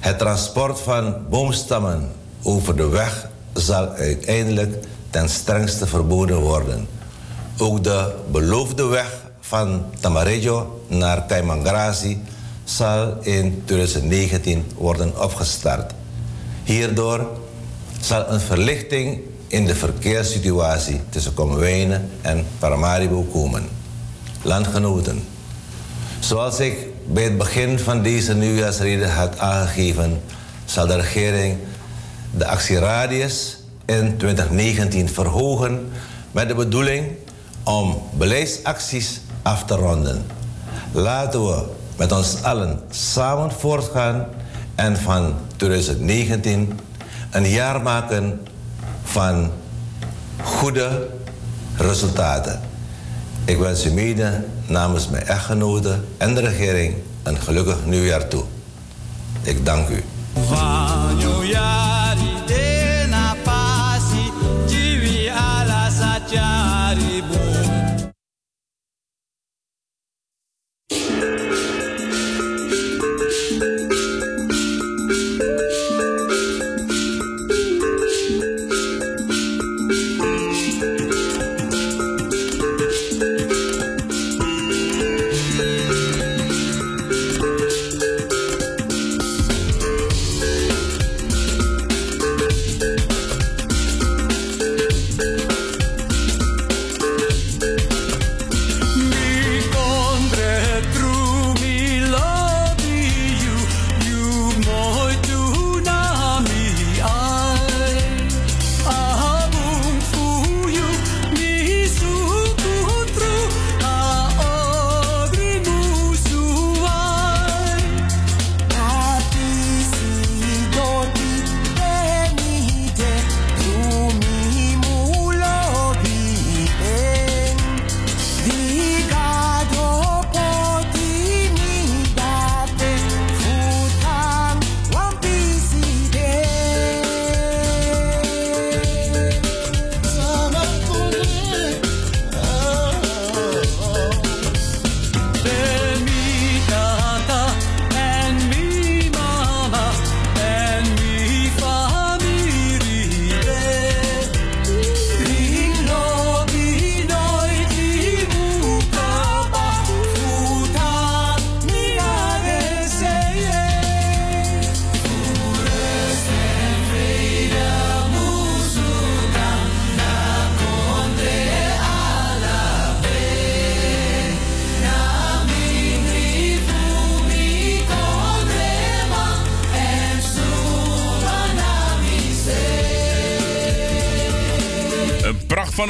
[0.04, 2.10] Het transport van boomstammen
[2.42, 6.86] over de weg zal uiteindelijk ten strengste verboden worden.
[7.58, 12.22] Ook de beloofde weg van Tamarillo naar Taimangrasi
[12.64, 15.92] zal in 2019 worden opgestart.
[16.64, 17.28] Hierdoor
[18.00, 23.68] zal een verlichting in de verkeerssituatie tussen Komwijnen en Paramaribo komen.
[24.42, 25.24] Landgenoten,
[26.20, 30.20] zoals ik bij het begin van deze nieuwjaarsrede had aangegeven,
[30.64, 31.58] zal de regering
[32.30, 35.88] de actieradius in 2019 verhogen
[36.32, 37.10] met de bedoeling
[37.62, 40.26] om beleidsacties af te ronden.
[40.92, 41.64] Laten we
[41.96, 44.26] met ons allen samen voortgaan
[44.74, 46.78] en van 2019
[47.30, 48.40] een jaar maken
[49.02, 49.50] van
[50.42, 51.08] goede
[51.76, 52.60] resultaten.
[53.46, 58.44] Ik wens u mede namens mijn echtgenoten en de regering een gelukkig nieuwjaar toe.
[59.42, 60.04] Ik dank u.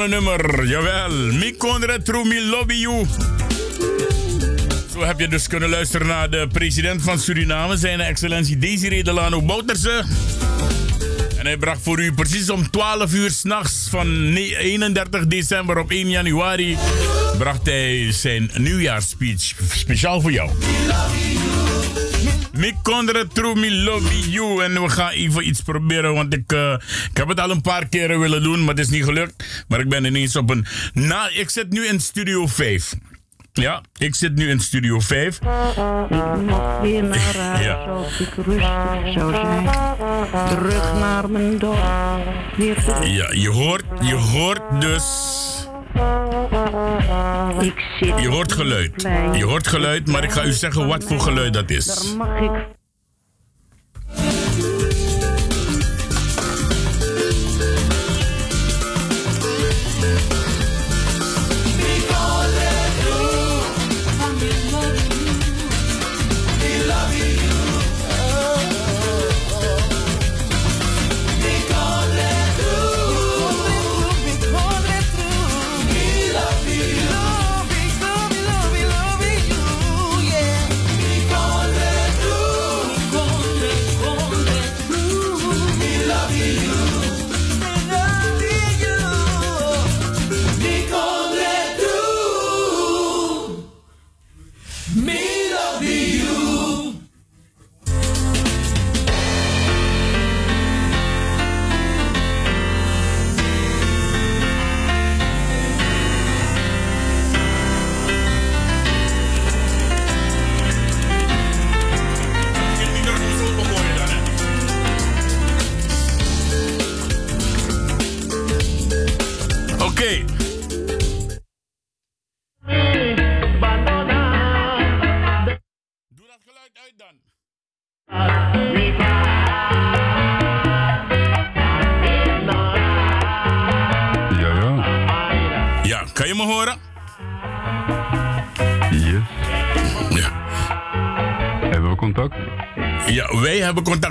[0.07, 0.67] nummer.
[0.67, 1.11] Jawel.
[1.11, 3.05] Mi Conretro, mi lobby you.
[4.93, 9.41] Zo heb je dus kunnen luisteren naar de president van Suriname, zijn excellentie Desiree Delano
[9.41, 10.03] Bouterse.
[11.37, 15.91] En hij bracht voor u precies om 12 uur s'nachts van ne- 31 december op
[15.91, 16.77] 1 januari...
[17.37, 20.49] bracht hij zijn nieuwjaarsspeech speciaal voor jou.
[22.65, 24.63] Mi kondre true mi lobby you.
[24.63, 26.73] En we gaan even iets proberen, want ik, eh,
[27.11, 29.65] ik heb het al een paar keren willen doen, maar het is niet gelukt.
[29.67, 30.65] Maar ik ben ineens op een...
[30.93, 32.93] Nou, ik zit nu in Studio 5.
[33.53, 35.39] Ja, ik zit nu in Studio 5.
[35.39, 37.73] Nog weer naar huis Ja.
[37.73, 39.69] als ik rustig zou zijn.
[40.47, 41.77] Terug naar mijn dorp.
[43.03, 45.03] Ja, je hoort, je hoort dus...
[47.59, 49.01] Ik zit Je hoort geluid.
[49.37, 51.85] Je hoort geluid, maar ik ga u zeggen wat voor geluid dat is.
[51.85, 52.67] Daar mag ik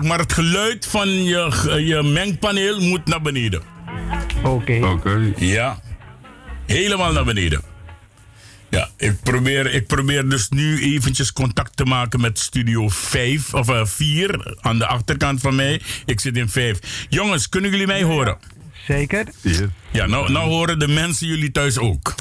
[0.04, 3.62] maar het geluid van je, je mengpaneel moet naar beneden.
[4.42, 4.86] Oké.
[4.86, 5.32] Oké.
[5.36, 5.80] Ja,
[6.66, 7.62] helemaal naar beneden.
[8.68, 13.68] Ja, ik probeer, ik probeer dus nu eventjes contact te maken met studio 5 of
[13.68, 15.80] eh, 4 aan de achterkant van mij.
[16.04, 17.06] Ik zit in 5.
[17.08, 18.38] Jongens, kunnen jullie mij horen?
[18.86, 19.26] Zeker.
[19.40, 19.60] Yes.
[19.90, 22.14] Ja, nou, nou horen de mensen jullie thuis ook.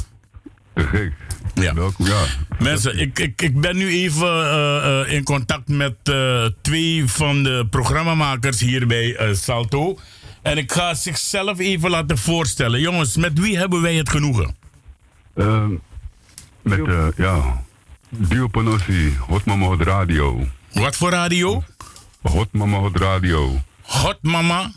[0.73, 1.13] Te gek.
[1.54, 1.74] Ja.
[1.74, 2.24] Welkom, ja.
[2.60, 7.43] Mensen, ik, ik, ik ben nu even eh, eh, in contact met eh, twee van
[7.43, 9.99] de programmamakers hier bij Salto.
[10.41, 12.80] En ik ga zichzelf even laten voorstellen.
[12.80, 14.56] Jongens, met wie hebben wij het genoegen?
[15.36, 15.72] Ehm,
[16.62, 16.80] met,
[17.18, 17.64] ja,
[18.10, 20.47] Dio Panossi, Hot Mama Hot Radio.
[20.72, 21.64] Wat voor radio?
[22.22, 23.62] Hot Mama Hot Radio.
[23.82, 24.72] Hot Mama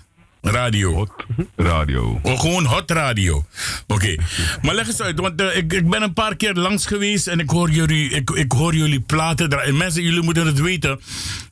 [0.46, 0.92] Radio.
[0.92, 1.10] Hot
[1.56, 2.20] Radio.
[2.22, 3.44] Oh, gewoon hot radio.
[3.86, 4.14] Oké.
[4.62, 7.38] Maar leg eens uit, want eh, ik, ik ben een paar keer langs geweest en
[7.38, 9.76] ik hoor jullie, ik, ik hoor jullie platen draaien.
[9.76, 11.00] Mensen, jullie moeten het weten.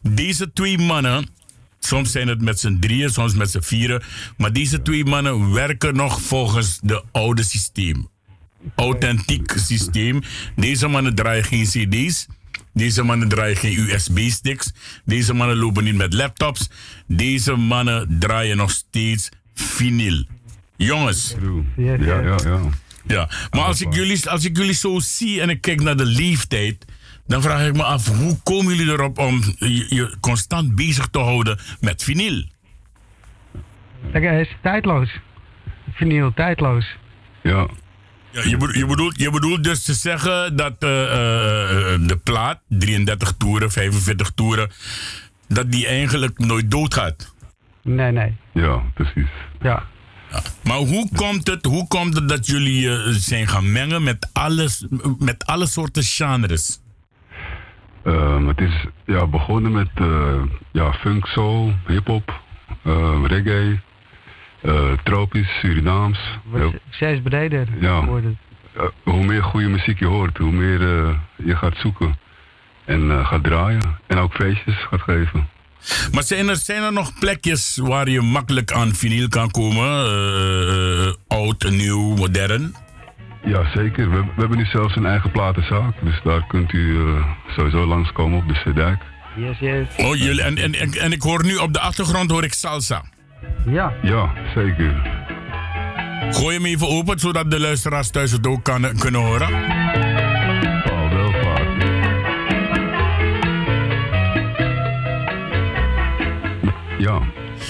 [0.03, 1.29] Deze twee mannen,
[1.79, 4.03] soms zijn het met z'n drieën, soms met z'n vieren.
[4.37, 8.09] Maar deze twee mannen werken nog volgens de oude systeem.
[8.75, 10.23] Authentiek systeem.
[10.57, 12.27] Deze mannen draaien geen CD's.
[12.75, 14.73] Deze mannen draaien geen USB-sticks.
[15.05, 16.71] Deze mannen lopen niet met laptops.
[17.07, 20.25] Deze mannen draaien nog steeds vinyl.
[20.77, 21.35] Jongens.
[21.77, 22.61] Ja, ja, ja.
[23.07, 26.05] Ja, maar als ik, jullie, als ik jullie zo zie en ik kijk naar de
[26.05, 26.85] leeftijd,
[27.27, 31.19] dan vraag ik me af, hoe komen jullie erop om je, je constant bezig te
[31.19, 32.45] houden met vinyl?
[34.13, 35.19] Kijk, hij is tijdloos.
[35.93, 36.97] Vinyl, tijdloos.
[37.43, 37.69] Ja.
[38.35, 42.17] Ja, je, bedoelt, je, bedoelt, je bedoelt dus te zeggen dat eh, eh, eh, de
[42.17, 44.71] plaat, 33 toeren, 45 toeren,
[45.49, 47.35] dat die eigenlijk nooit doodgaat?
[47.83, 48.37] Nee, nee.
[48.53, 49.31] Ja, precies.
[49.61, 49.83] Ja.
[50.63, 54.87] Maar hoe komt het, hoe komt het dat jullie zijn gaan mengen met, alles,
[55.19, 56.83] met alle soorten genres?
[58.05, 60.43] Ehm, het is ja, begonnen met eh,
[60.73, 62.41] ja, funk, soul, hip-hop,
[62.83, 63.81] eh, reggae,
[65.03, 66.19] tropisch, Surinaams.
[66.53, 68.01] Heel- Steeds breder Ja.
[68.01, 71.15] eh, hoe meer goede muziek je hoort, hoe meer eh,
[71.45, 72.19] je gaat zoeken
[72.85, 73.99] en eh, gaat draaien.
[74.07, 75.49] En ook feestjes gaat geven.
[76.13, 79.89] Maar zijn er, zijn er nog plekjes waar je makkelijk aan vinyl kan komen?
[80.07, 82.75] Eh, eh, oud, nieuw, modern?
[83.45, 84.11] Ja, zeker.
[84.11, 85.95] We, we hebben nu zelfs een eigen platenzaak.
[86.03, 87.25] Dus daar kunt u eh,
[87.57, 89.03] sowieso langskomen op de Sedijk.
[89.37, 89.87] Yes, yes.
[89.97, 93.03] Oh, jullie, en, en, en, en ik hoor nu op de achtergrond hoor ik salsa.
[93.67, 93.93] Ja.
[94.03, 95.23] Ja, zeker.
[96.31, 99.49] Gooi hem even open, zodat de luisteraars thuis het ook kan, kunnen horen.
[99.53, 101.05] Oh.
[106.99, 107.23] Ja.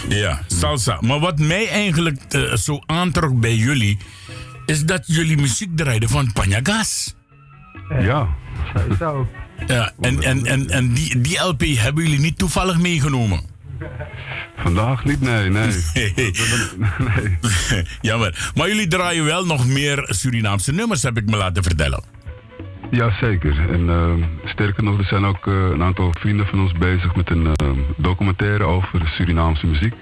[0.08, 0.98] Ja, salsa.
[1.00, 3.98] Maar wat mij eigenlijk eh, zo aantrok bij jullie,
[4.66, 7.14] is dat jullie muziek draaiden van Panyagas.
[8.00, 8.28] Ja.
[8.98, 9.28] Zo.
[9.66, 13.53] Ja, en, en, en, en die, die LP hebben jullie niet toevallig meegenomen?
[14.56, 15.72] Vandaag niet, nee, nee.
[17.14, 17.38] nee.
[18.00, 18.50] Jammer.
[18.54, 22.02] Maar jullie draaien wel nog meer Surinaamse nummers, heb ik me laten vertellen.
[22.90, 23.70] Jazeker.
[23.70, 27.30] En eh, sterker nog, er zijn ook eh, een aantal vrienden van ons bezig met
[27.30, 29.94] een eh, documentaire over Surinaamse muziek.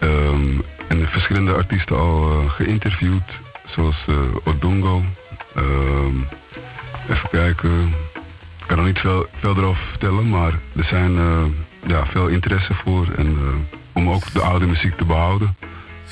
[0.00, 5.04] Ehm, en verschillende artiesten al eh, geïnterviewd, zoals eh, Odongo.
[5.54, 6.16] Ehm,
[7.08, 7.88] even kijken.
[8.60, 11.16] Ik kan er niet veel, veel erover vertellen, maar er zijn
[11.88, 13.12] ja, veel interesse voor.
[13.16, 15.56] En, eh, om ook de oude muziek te behouden.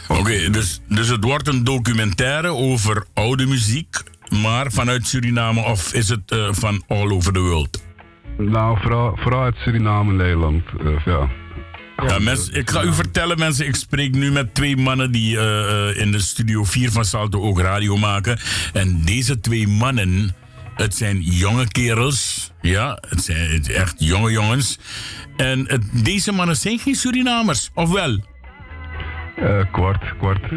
[0.08, 4.02] Oké, dus, dus het wordt een documentaire over oude muziek,
[4.42, 7.84] maar vanuit Suriname of is het eh, van all over the world?
[8.38, 10.64] Nou, vooral, vooral uit Suriname Nederland.
[10.84, 11.28] eh, ja.
[12.06, 13.66] Ja, mensen, ik ga u vertellen, mensen.
[13.66, 15.30] Ik spreek nu met twee mannen die
[15.94, 18.38] in de studio 4 van Salto ook radio maken.
[18.72, 20.34] En deze twee mannen,
[20.74, 22.52] het zijn jonge kerels.
[22.66, 24.78] Ja, het zijn het echt jonge jongens.
[25.36, 28.18] En het- deze mannen zijn geen Surinamers, of wel?
[29.36, 30.40] Eh, kwart, kwart.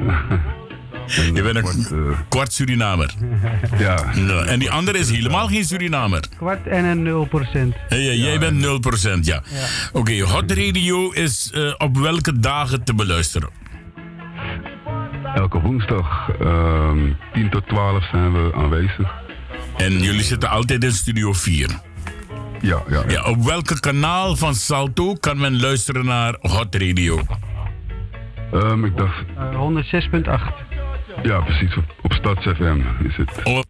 [1.34, 3.14] Je bent een kwart Surinamer.
[3.78, 4.14] Ja.
[4.46, 6.24] En die andere is helemaal geen Surinamer.
[6.38, 7.76] Kwart en een 0 procent.
[7.88, 9.44] Hey, ja, jij bent 0%, ja.
[9.94, 13.50] Oké, Hot Radio is eh, op welke dagen te beluisteren?
[15.36, 17.00] Elke woensdag, ehm
[17.34, 19.12] 10 tot 12 zijn we aanwezig.
[19.78, 21.70] En jullie zitten altijd in Studio 4?
[22.62, 23.04] Ja, ja.
[23.08, 27.22] Ja, op welke kanaal van Salto kan men luisteren naar Hot Radio?
[28.54, 30.54] Ehm, ik dacht, Uh, 106.8.
[31.24, 33.44] ja precies, op, op Stads FM is het.
[33.44, 33.66] Op,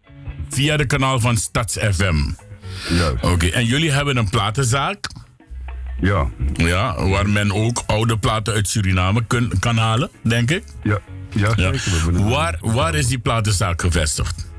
[0.49, 2.15] via de kanaal van Stads FM.
[2.89, 3.23] Juist.
[3.25, 5.07] Oké, en jullie hebben een platenzaak?
[6.01, 6.27] Ja.
[6.53, 10.63] Ja, waar men ook oude platen uit Suriname kun, kan halen, denk ik?
[10.83, 10.99] Ja,
[11.29, 12.29] ja zeker.
[12.29, 14.51] Waar, waar is die platenzaak gevestigd?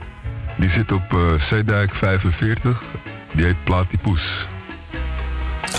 [0.58, 2.82] Die zit op eh Zeedijk 45.
[3.34, 4.22] Die heet Platypus.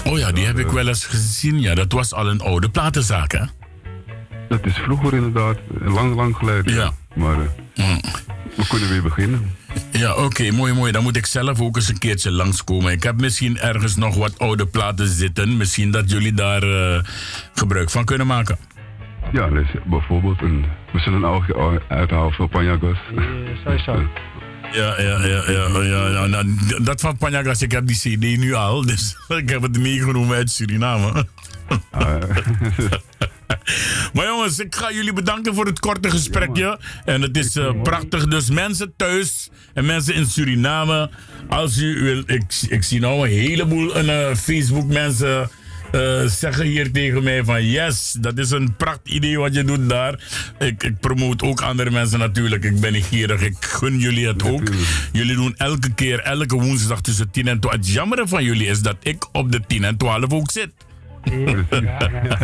[0.06, 1.61] Oh ja, die heb ik wel eens gezien.
[1.61, 3.44] Ja, dat was al een oude platenzaak, hè?
[4.49, 6.73] Dat is vroeger inderdaad, lang, lang geleden.
[6.73, 6.91] Ja.
[7.14, 7.36] Maar
[7.76, 7.98] eh,
[8.56, 9.56] we kunnen weer beginnen.
[9.91, 10.91] Ja, oké, mooi, mooi.
[10.91, 12.91] Dan moet ik zelf ook eens een keertje langskomen.
[12.91, 15.57] Ik heb misschien ergens nog wat oude platen zitten.
[15.57, 17.03] Misschien dat jullie daar eh,
[17.53, 18.57] gebruik van kunnen maken.
[19.32, 22.98] Ja, dus bijvoorbeeld een, we zullen een oogje uithalen voor Panjagas.
[23.64, 24.03] Sowieso.
[24.73, 26.26] Ja, ja, ja, ja, ja, ja.
[26.26, 30.35] Nou, dat van Panjagas, ik heb die CD nu al, dus ik heb het meegenomen
[30.35, 31.26] uit Suriname.
[34.14, 36.80] maar jongens, ik ga jullie bedanken voor het korte gesprekje.
[37.06, 38.27] En het is eh, prachtig.
[38.27, 41.10] Dus mensen thuis en mensen in Suriname,
[41.49, 44.88] als u wil, ik, ik zie nou een heleboel eh, Facebook
[45.91, 49.89] eh, zeggen hier tegen mij van yes, dat is een pracht idee wat je doet
[49.89, 50.23] daar.
[50.59, 52.63] Ik, ik promoot ook andere mensen natuurlijk.
[52.63, 54.69] Ik ben niet gierig, ik gun jullie het ook.
[55.11, 57.76] Jullie doen elke keer, elke woensdag tussen 10 en 12.
[57.76, 60.69] Het jammer van jullie is dat ik op de 10 en 12 ook zit.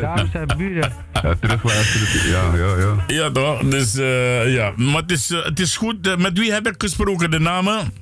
[0.02, 0.94] Daarom zijn buren.
[1.14, 2.30] Ja, terugluisteren.
[2.30, 3.04] Ja, ja, ja.
[3.08, 3.60] Ja, toch?
[3.62, 6.18] Dus eh, ja, maar het is, eh, het is goed.
[6.18, 7.32] Met wie heb ik gesproken?
[7.32, 7.94] De namen?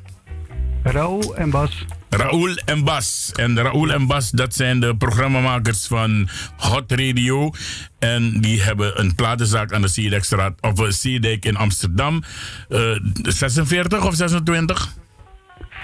[0.84, 1.86] Raoul en Bas.
[2.16, 3.32] Raoul en Bas.
[3.34, 7.52] En Raoul en Bas, dat zijn de programmamakers van Hot Radio.
[8.00, 12.24] En die hebben een platenzaak aan de Zeedijkstraat, of eh, Zeedijk in Amsterdam.
[12.70, 12.80] Eh,
[13.22, 14.94] 46 of 26?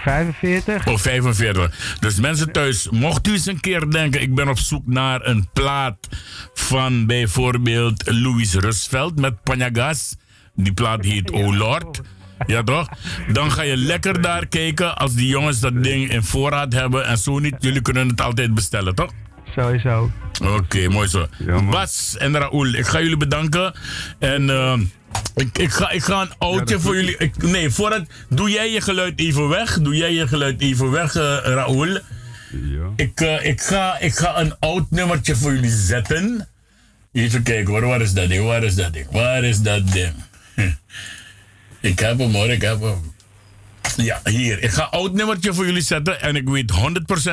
[0.04, 0.88] 45.
[0.88, 1.98] Of 45.
[2.00, 4.22] Dus mensen thuis, mocht u eens een keer denken...
[4.22, 6.08] ik ben op zoek naar een plaat
[6.54, 10.16] van bijvoorbeeld Louis Rusveld met Panyagas.
[10.56, 12.02] Die plaat heet Oh Lord.
[12.48, 12.88] Ja toch?
[13.32, 17.06] Dan ga je lekker daar kijken als die jongens dat ding in voorraad hebben.
[17.06, 19.12] En zo niet, jullie kunnen het altijd bestellen, toch?
[19.56, 20.12] Sowieso.
[20.44, 21.28] Oké, mooi zo.
[21.70, 23.74] Bas en Raoul, ik ga jullie bedanken.
[24.20, 24.80] En eh,
[25.36, 27.18] ik, ik, ga, ik ga een oudje voor jullie.
[27.18, 28.04] Ik, nee, voordat.
[28.30, 29.80] Doe jij je geluid even weg.
[29.82, 32.00] Doe jij je geluid even weg, eh Raoul.
[32.96, 36.48] Ik, eh, ik, ga, ik ga een oud nummertje voor jullie zetten.
[37.12, 38.46] Even kijken hoor, waar is dat ding?
[38.46, 39.12] Waar is dat ding?
[39.12, 40.14] Waar is dat ding?
[41.82, 43.14] Ik heb hem hoor, ik heb hem.
[43.96, 44.64] Ja, hier.
[44.64, 46.22] Ik ga een oud nummertje voor jullie zetten.
[46.22, 46.72] En ik weet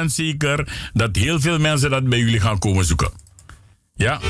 [0.01, 3.11] 100% zeker dat heel veel mensen dat bij jullie gaan komen zoeken.
[3.95, 4.21] Ja?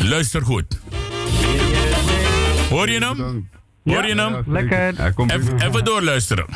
[0.00, 0.78] Luister goed.
[2.68, 3.48] Hoor je hem?
[3.84, 4.42] Hoor je hem?
[4.46, 5.12] Lekker.
[5.26, 6.46] Even, even doorluisteren.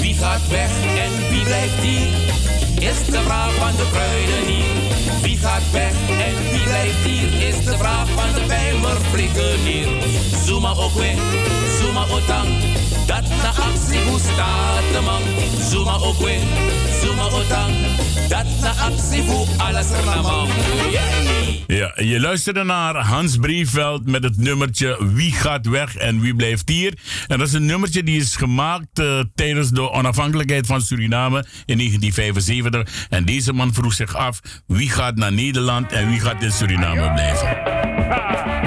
[0.00, 2.08] Wie gaat weg en wie blijft hier?
[2.90, 4.79] Is de vraag van de kruiden hier.
[5.22, 9.88] Wie gaat weg en wie blijft hier is de vraag van de bijmerbrigadier.
[10.44, 11.18] Zuma ook weer,
[11.80, 12.48] Zuma otang.
[13.06, 15.22] Dat na actie hoe staat de man.
[15.70, 16.42] Zuma ook weer,
[17.02, 17.74] Zuma otang.
[18.30, 20.48] Dat na actie hoe alles ramam.
[21.66, 26.68] Ja, je luisterde naar Hans Brieveld met het nummertje Wie gaat weg en wie blijft
[26.68, 26.98] hier.
[27.26, 31.76] En dat is een nummertje die is gemaakt uh, tijdens de onafhankelijkheid van Suriname in
[31.76, 33.06] 1975.
[33.08, 37.12] En deze man vroeg zich af wie gaat naar Nederland en wie gaat in Suriname
[37.12, 38.59] blijven.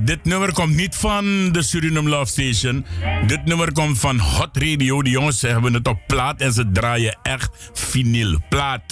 [0.00, 2.86] Dit nummer komt niet van de Suriname Love Station.
[3.26, 5.02] Dit nummer komt van Hot Radio.
[5.02, 8.82] Die jongens hebben het op plaat en ze draaien echt vinyl plaat.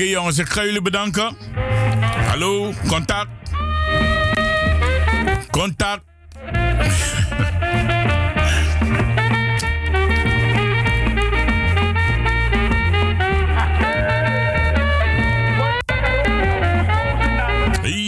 [0.00, 1.36] Okay, jongens, ik ga jullie bedanken.
[2.26, 3.28] Hallo, contact.
[5.50, 6.02] Contact.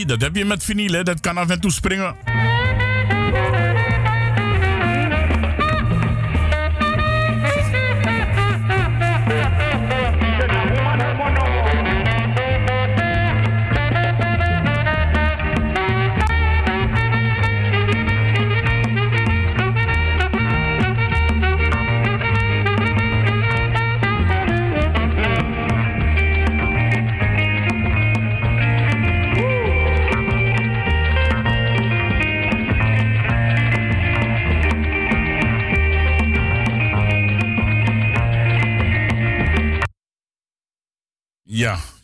[0.06, 1.02] dat heb je met vinyl, hè?
[1.02, 2.16] dat kan af en toe springen.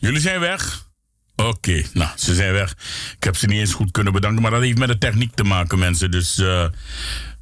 [0.03, 0.85] Jullie zijn weg.
[1.35, 2.75] Oké, nou, ze zijn weg.
[3.17, 5.43] Ik heb ze niet eens goed kunnen bedanken, maar dat heeft met de techniek te
[5.43, 6.11] maken, mensen.
[6.11, 6.65] Dus uh,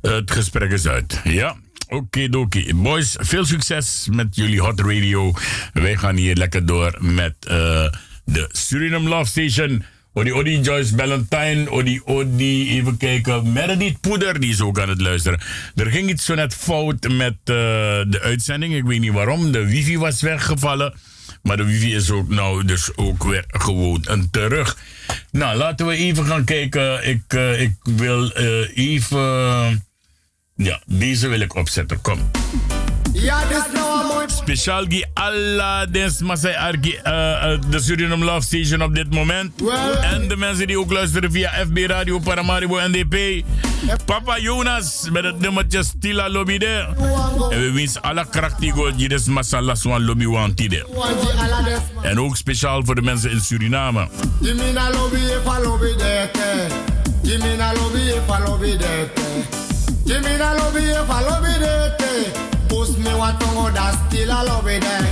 [0.01, 1.21] het gesprek is uit.
[1.23, 1.55] Ja,
[1.87, 2.73] oké, oké.
[2.75, 5.33] Boys, veel succes met jullie Hot Radio.
[5.73, 7.53] Wij gaan hier lekker door met uh,
[8.25, 9.83] de Suriname Love Station.
[10.13, 15.01] Odi Odi Joyce Valentine, Odi Odi, even kijken, Meredith Poeder, die is ook aan het
[15.01, 15.39] luisteren.
[15.75, 17.55] Er ging iets zo net fout met uh,
[18.07, 19.51] de uitzending, ik weet niet waarom.
[19.51, 20.93] De wifi was weggevallen.
[21.41, 24.77] Maar de wifi is ook nou dus ook weer gewoon een terug.
[25.31, 27.07] Nou, laten we even gaan kijken.
[27.07, 29.85] Ik, uh, ik wil uh, even...
[30.55, 32.01] ja, deze wil ik opzetten.
[32.01, 32.31] Kom.
[33.13, 33.80] Ja, dus.
[34.35, 39.51] Speciaal die alla des Masai Arki, uh, de Suriname Love Station op dit moment.
[40.01, 43.43] En de mensen die ook luisteren via FB Radio Paramaribo NDP.
[44.05, 46.87] Papa Jonas met het nummertje Stila Lobide.
[47.49, 50.85] En we wensen alle kracht die go die des Masala Swan Lobby Wantide.
[52.01, 54.07] En ook speciaal voor de mensen in Suriname.
[54.41, 56.67] Jimina Lobby Efa Lobby Dete.
[57.21, 59.21] Jimina Lobby Efa Lobby Dete.
[60.05, 62.50] Jimina Lobby Efa Lobby Dete.
[62.71, 65.03] Push me one tongue that still a love it there.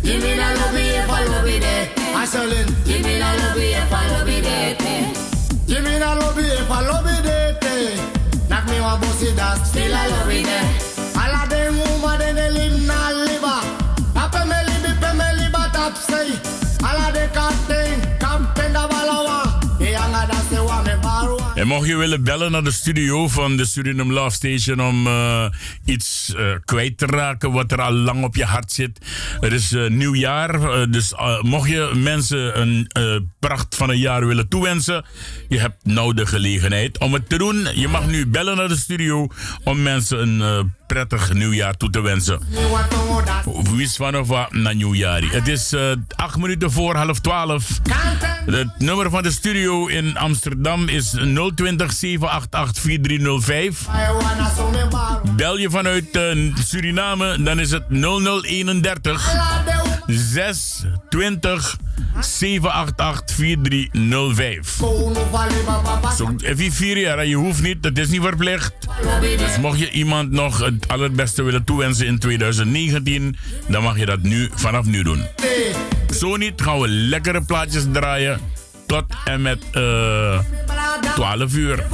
[0.00, 1.92] Give me the love if I love it eh.
[1.92, 2.16] there.
[2.16, 2.68] Ashelin.
[2.86, 5.12] Give me the love if I love it there.
[5.68, 7.96] Give me the love if I love it there.
[8.48, 10.68] Knock me one bossy that still a love it there.
[11.20, 13.12] All of them woman they live na
[14.48, 16.63] me live pe me live tap say.
[21.64, 25.46] Mocht je willen bellen naar de studio van de Suriname Love Station om uh,
[25.84, 28.98] iets uh, kwijt te raken wat er al lang op je hart zit.
[29.40, 32.90] Het is uh, nieuwjaar, dus mocht je mensen een
[33.38, 35.04] pracht van een jaar willen toewensen,
[35.48, 37.68] je hebt nou de gelegenheid om het te doen.
[37.74, 39.28] Je mag nu bellen naar de studio
[39.64, 42.40] om mensen een prettig nieuwjaar toe te wensen.
[43.76, 45.22] Wist van of wat na nieuwjaar.
[45.22, 47.80] Het is uh, acht minuten voor half twaalf.
[48.46, 53.86] Het nummer van de studio in Amsterdam is 020 788 4305.
[55.36, 59.34] Bel je vanuit uh, Suriname, dan is het 0031
[60.06, 61.76] 620
[62.20, 64.80] 788 4305.
[66.16, 68.72] Zo, even vier jaar, je hoeft niet, het is niet verplicht.
[69.38, 73.36] Dus mocht je iemand nog het allerbeste willen toewensen in 2019,
[73.68, 75.22] dan mag je dat nu, vanaf nu doen.
[76.18, 78.40] Zo niet gaan we lekkere plaatjes draaien
[78.94, 80.38] tot en met eh
[81.14, 81.84] 12 uur.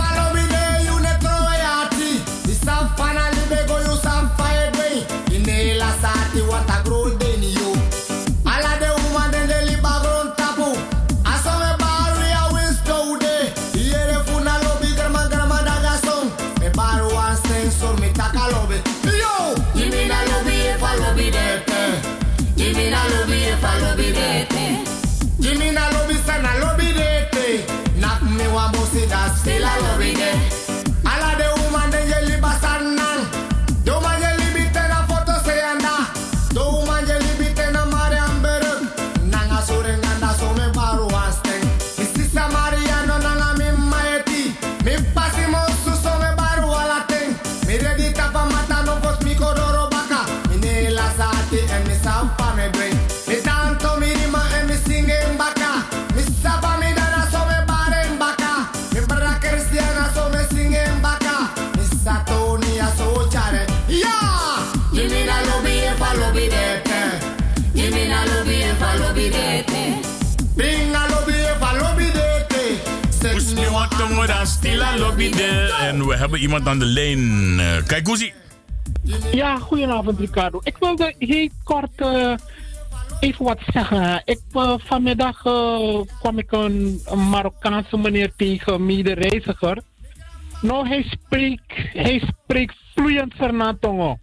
[75.81, 77.61] En we hebben iemand aan de lijn.
[77.87, 78.33] Kijk, Koezie.
[79.33, 80.61] Ja, goedenavond Ricardo.
[80.63, 82.35] Ik wilde heel kort eh,
[83.21, 84.23] even wat zeggen.
[84.25, 84.41] Ik,
[84.85, 85.43] vanmiddag
[86.21, 87.01] kwam ik een,
[87.31, 89.83] Marokkaanse meneer tegen, mede-reiziger.
[90.61, 94.19] Nou, hij spreekt, hij spreekt vloeiend Fernandongo.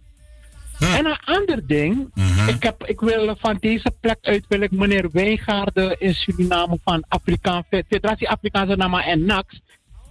[0.78, 2.10] En een ander ding,
[2.46, 7.04] ik, heb, ik wil van deze plek uit wil ik meneer Wijngaarden in Suriname van
[7.08, 9.60] Afrikaan, Federatie Afrikaanse Nama en NAX.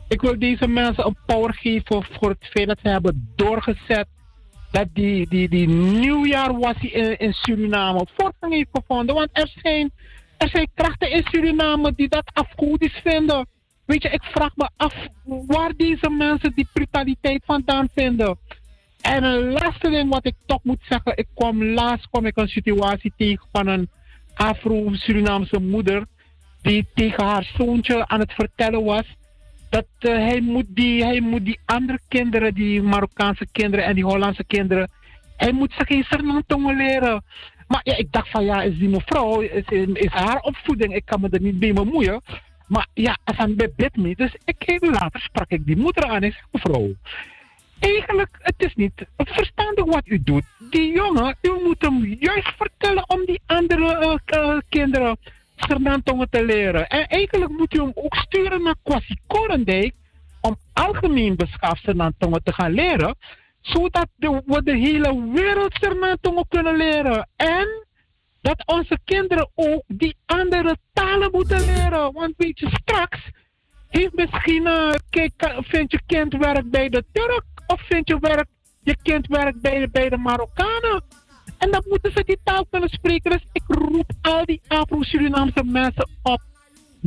[0.07, 4.07] Ik wil deze mensen een power geven voor het feit dat ze hebben doorgezet
[4.71, 9.15] dat die, die, die nieuwjaar was in, in Suriname voortgang heeft gevonden.
[9.15, 9.91] Want er zijn,
[10.37, 13.47] er zijn krachten in Suriname die dat afgoedisch vinden.
[13.85, 14.93] Weet je, ik vraag me af
[15.23, 18.37] waar deze mensen die brutaliteit vandaan vinden.
[19.01, 21.17] En een laatste ding wat ik toch moet zeggen.
[21.17, 23.89] Ik kwam laatst kwam ik een situatie tegen van een
[24.33, 26.05] Afro-Surinaamse moeder.
[26.61, 29.15] Die tegen haar zoontje aan het vertellen was.
[29.69, 34.05] Dat eh, hij, moet die, hij moet die andere kinderen, die Marokkaanse kinderen en die
[34.05, 34.89] Hollandse kinderen.
[35.37, 37.23] Hij moet ze geen Sernantongen leren.
[37.67, 40.95] Maar ja, ik dacht van ja, is die mevrouw, is, haar opvoeding.
[40.95, 42.21] Ik kan me er niet mee bemoeien.
[42.67, 44.15] Maar ja, hij bid me.
[44.15, 46.23] Dus ik, later sprak ik die moeder aan.
[46.23, 46.93] Ik zeg, mevrouw,
[47.79, 50.43] eigenlijk, het is niet verstandig wat u doet.
[50.69, 55.17] Die jongen, u moet hem juist vertellen om die andere eh, kinderen
[55.57, 56.87] Sernantongen te leren.
[56.87, 59.93] En eigenlijk moet u hem ook sturen naar Kwasi Korendijk
[60.41, 63.15] om algemeen beschaafd Sernantongen te gaan leren.
[63.61, 67.29] Zodat de, we de hele wereld Sernantongen kunnen leren.
[67.35, 67.85] En
[68.41, 72.13] dat onze kinderen ook die andere talen moeten leren.
[72.13, 73.19] Want weet je, straks
[73.87, 74.91] heeft misschien, uh,
[75.61, 78.47] vind je kind werk bij de Turk of vind je werk,
[78.83, 81.03] je kind werkt bij, bij de Marokkanen.
[81.57, 83.31] En dan moeten ze die taal kunnen spreken.
[83.31, 86.41] Dus ik roep al die Afro-Surinaamse mensen op.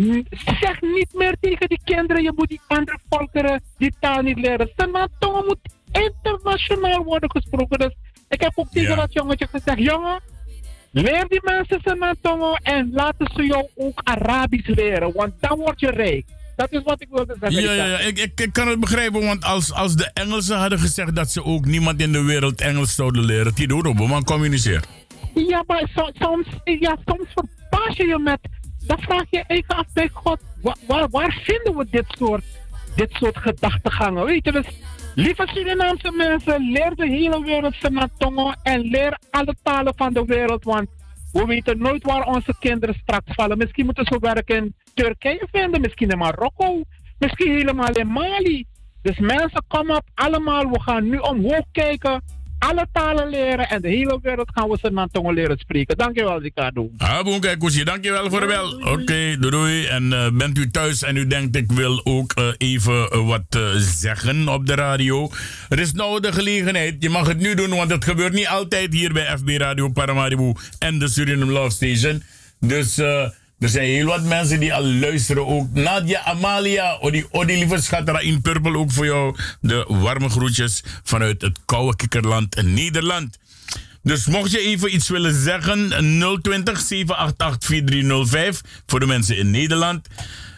[0.01, 0.27] N-
[0.61, 4.71] Zeg niet meer tegen die kinderen, je moet die andere volkeren die taal niet leren.
[4.77, 5.59] Sanatongen moet
[5.93, 7.79] internationaal worden gesproken.
[7.79, 7.95] Dus
[8.29, 10.21] ik heb ook tegen dat jongetje gezegd, jongen,
[10.91, 15.13] leer die mensen Sanatongen en laten ze jou ook Arabisch leren.
[15.13, 16.25] Want dan word je rijk.
[16.61, 17.63] Dat is wat ik wilde zeggen.
[17.63, 17.99] Ja, ja, ja.
[17.99, 21.45] Ik, ik, ik kan het begrijpen, want als, als de Engelsen hadden gezegd dat ze
[21.45, 24.87] ook niemand in de wereld Engels zouden leren, die doen op, man communiceert.
[25.35, 28.39] Ja, maar so- soms, ja, soms verbaas je je met.
[28.87, 32.45] Dan vraag je eigen af bij God, wa- waar, waar vinden we dit soort,
[32.97, 34.25] dit soort gedachtegangen?
[34.25, 34.67] Weet je, dus
[35.15, 37.75] lieve Surinaamse mensen, leer de hele wereld
[38.19, 40.65] tongen en leer alle talen van de wereld.
[40.65, 40.89] Want
[41.33, 43.59] we weten nooit waar onze kinderen straks vallen.
[43.59, 46.83] Misschien moeten ze werk in Turkije vinden, misschien in Marokko,
[47.19, 48.67] misschien helemaal in Mali.
[49.03, 50.71] Dus mensen, kom op, allemaal.
[50.71, 52.23] We gaan nu omhoog kijken,
[52.59, 55.97] alle talen leren en de hele wereld gaan we ze naar tongen leren spreken.
[55.97, 56.91] Dankjewel, Ricardo.
[56.99, 58.73] Ah, boem, kijk, Koesje, dankjewel voor de bel.
[58.93, 59.87] Oké, doei, doei.
[59.87, 63.45] En eh, bent u thuis en u denkt, ik wil ook eh, even eh, wat
[63.49, 65.31] eh, zeggen op de radio.
[65.69, 66.97] Er is nou de gelegenheid.
[66.99, 70.53] Je mag het nu doen, want het gebeurt niet altijd hier bij FB Radio Paramaribo
[70.79, 72.23] en de Suriname Love Station.
[72.61, 73.29] Dus eh,
[73.61, 75.75] er zijn heel wat mensen die al luisteren ook.
[75.75, 79.37] Nadia Amalia, Odi, Odi lieve schat, in Purple ook voor jou.
[79.61, 83.39] De warme groetjes vanuit het koude kikkerland in Nederland.
[84.03, 85.89] Dus mocht je even iets willen zeggen,
[86.43, 90.09] 020 788 4305 voor de mensen in Nederland.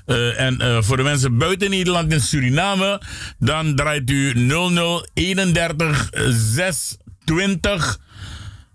[0.06, 3.00] Eh, en eh, voor de mensen buiten Nederland en Suriname,
[3.38, 4.32] dan draait u
[5.14, 7.98] 0031 620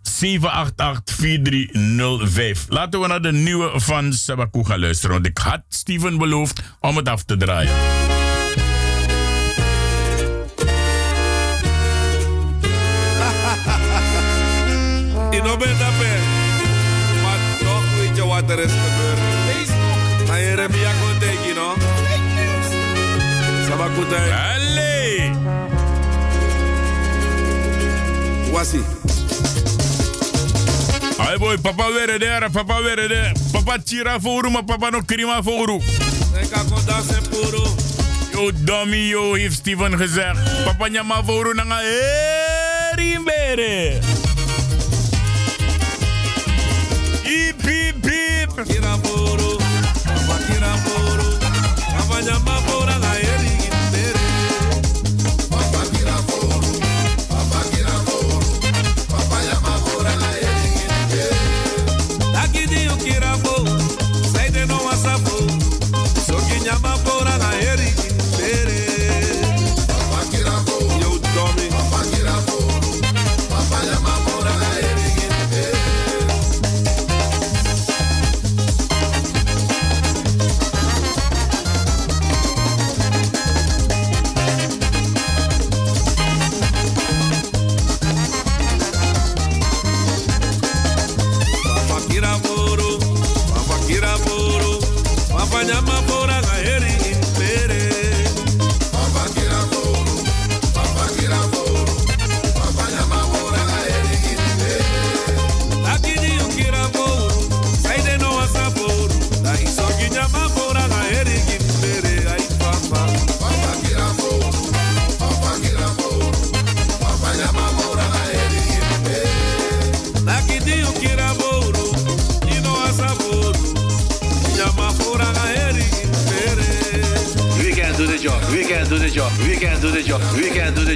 [0.07, 2.65] 788 4305.
[2.69, 5.15] Laten we naar de nieuwe van Sabaku gaan luisteren.
[5.15, 7.75] Want ik had Steven beloofd om het af te draaien.
[15.31, 16.19] Je nog bent daarbij.
[17.23, 19.19] Maar toch weet je wat er is gebeurd.
[19.47, 20.27] Facebook.
[20.27, 21.73] Maar Jeremia kon tegen, no?
[23.67, 24.31] Sabakutai.
[24.55, 25.31] Allee.
[28.51, 28.81] Wasi.
[31.27, 33.31] Ay boy, papa weer daar, papa weer daar.
[33.51, 35.83] Papa tira voor maar papa no krima voor Ik
[36.51, 37.63] ga gewoon dansen puro.
[38.31, 40.63] Yo, dummy, yo, heeft Steven gezegd.
[40.63, 41.79] Papa nyama voor na nga
[42.95, 43.99] herimbere.
[47.23, 48.65] Hip, hip, hip.
[48.67, 49.57] Kira puro.
[50.03, 51.37] Papa kira puro.
[51.97, 53.06] Papa nyama puro na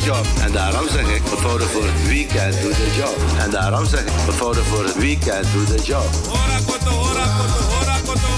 [0.01, 0.25] the job.
[0.41, 3.15] En daarom zeg ik, we voten voor het we can do the job.
[3.39, 6.05] En daarom zeg ik, we voten voor het we can do the job.
[6.29, 8.29] Ora koto, ora koto, ora koto.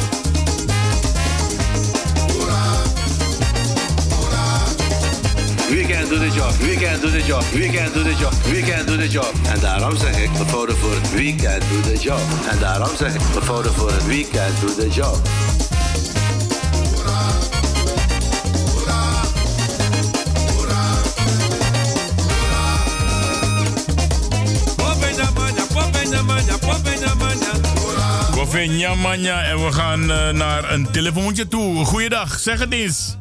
[5.70, 8.34] We can do the job, we can do the job, we can do the job,
[8.44, 9.34] we can do the job.
[9.54, 12.22] En daarom zeg ik, we voten voor het we can do the job.
[12.50, 15.18] En daarom zeg ik, we voten voor het we can do the job.
[28.68, 31.86] Nyamanya en we gaan eh, naar een telefoontje toe.
[31.86, 33.18] Goeiedag, zeg het eens.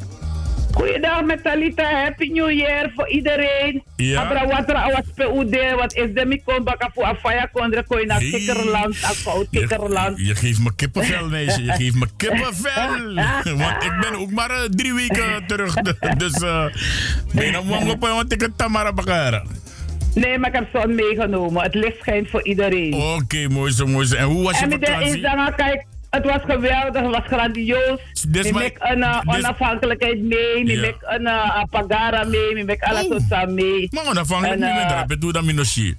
[0.72, 3.82] Goeiedag met Talita, Happy New Year voor iedereen.
[3.96, 4.22] Ja.
[4.22, 8.96] Abra watra awas PUD, wat is de mikon baka voor afaya kondre koi naar Kikkerland,
[9.02, 10.18] afkoud Kikkerland.
[10.18, 11.62] Je geeft me kippenvel, meisje.
[11.64, 13.14] Je geeft me kippenvel.
[13.62, 15.74] Want ik ben ook maar eh, drie weken terug.
[16.22, 16.64] Dus uh,
[17.34, 19.42] ben je op want ik het Tamara bakara.
[20.14, 21.62] Nee, maar ik heb zon meegenomen.
[21.62, 22.94] Het licht schijnt voor iedereen.
[22.94, 24.16] Oké, mooi zo, mooi zo.
[24.16, 25.14] En hoe was je en de vakantie?
[25.16, 28.00] is dan kijk, het was geweldig, het was grandioos.
[28.28, 30.80] Dus Ik maar- maak een uh, dus- onafhankelijkheid mee, ik Ja.
[30.80, 33.88] maak een uh, Pagara mee, ik maak alles wat samen mee.
[33.90, 35.94] Maar onafhankelijk En, niet eh, meer doe dat minoshi.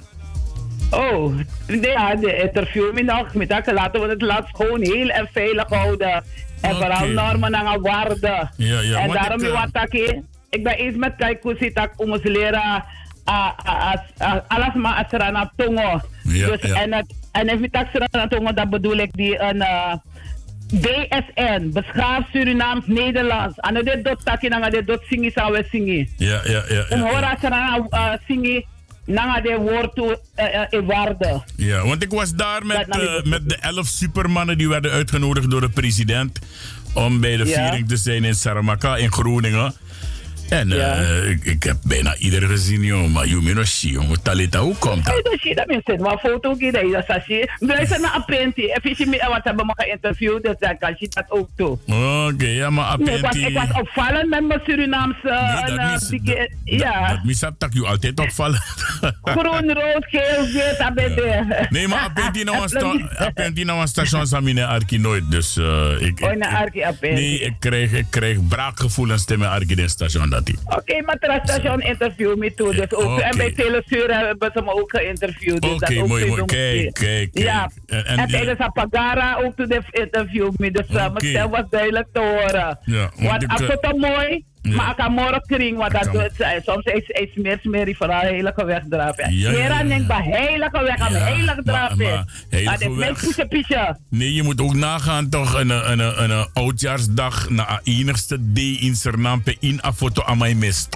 [0.91, 1.33] Oh,
[1.67, 5.29] nee, ja, de interview me nog met dat laten we het land gewoon heel en
[5.33, 6.23] veilig houden.
[6.61, 8.51] En vooral normen en waarden.
[8.57, 11.43] Ja, ja, en want daarom ik, ik, eh, wat ik, ik ben eens met kijk
[11.43, 11.89] hoe zit ik
[14.47, 16.01] alles maar als er aan tongo.
[16.23, 16.59] Ja, dus.
[16.59, 17.49] En, het, en
[18.11, 19.93] aan tongo, dat bedoel ik die een eh,
[20.73, 23.57] BSN, Beschaafd Surinaams Nederlands.
[23.57, 26.07] En dit dot taki na dit dot singi sa we.
[26.17, 26.85] Ja, ja, ja.
[26.89, 27.29] Om ja, horen ja.
[27.29, 28.65] als er aan uh, singi,
[29.05, 31.43] na de woord toe uh, uh, waarde.
[31.55, 35.49] Ja, want ik was daar met, Dat eh, met de elf supermannen die werden uitgenodigd
[35.49, 36.39] door de president.
[36.93, 39.73] Om bij de viering te zijn in Saramaka in Groningen.
[40.53, 43.07] En eh, ik, ik heb bijna iedereen gezien, joh.
[43.07, 44.21] Maar Yuminoshi, jongen.
[44.21, 45.23] Talita, hoe komt dat?
[45.23, 47.51] Dat zie je, dat mensen, maar foto die dat is dat zie.
[47.59, 48.65] Blijf ze naar Apenti.
[48.65, 51.77] Even je me wat hebben me geïnterviewd, dus dan kan je dat ook toe.
[52.27, 53.45] Oké, ja, maar ik, Apenti...
[53.45, 55.63] ik was opvallend met mijn Surinaamse.
[55.65, 58.61] Nee, dat eh, mis- ja, Dat misap tak je altijd opvallen.
[59.21, 61.65] groen, rood, geel, wit, dat ben je.
[61.69, 62.67] Nee, maar Apenti nou
[63.55, 65.31] een nou station Samine Arki nooit.
[65.31, 67.13] Dus eh, ik, Oh, ik, Apenti.
[67.21, 70.29] Nee, ik krijg, ik krijg braakgevoelens tegen Arki in station.
[70.29, 72.75] Dat Oké, maar Trastation interview me toe.
[72.75, 73.21] Dus ook, Oké.
[73.21, 75.61] En bij Telesur hebben ze me ook geïnterviewd.
[75.61, 76.45] Dus Oké, mooi, mooi.
[76.45, 77.45] Kijk, kijk, kijk.
[77.45, 80.71] Ja, En- en, en- tijdens Apagara ook toen interview me.
[80.71, 80.93] Dus Oké.
[81.09, 82.79] mijn stem was duidelijk te horen.
[82.85, 83.57] Ja, want want ik, eh,
[83.99, 84.45] mooi.
[84.63, 84.75] Ja.
[84.75, 86.61] Maar ik kan morgen kring, want dat doet zij.
[86.65, 89.33] Soms is is meer smerig voor haar heilige weg drapen.
[89.35, 89.83] Ja, ja, ja.
[89.83, 91.97] denk bij heilige weg aan Ja, heilige drapen.
[91.97, 93.97] maar Dat is mijn pietje pietje.
[94.09, 98.77] Nee, je moet ook nagaan toch een, een, een, een oudjaarsdag na de enigste day
[98.79, 100.87] in Sernampe in een foto aan mij mist.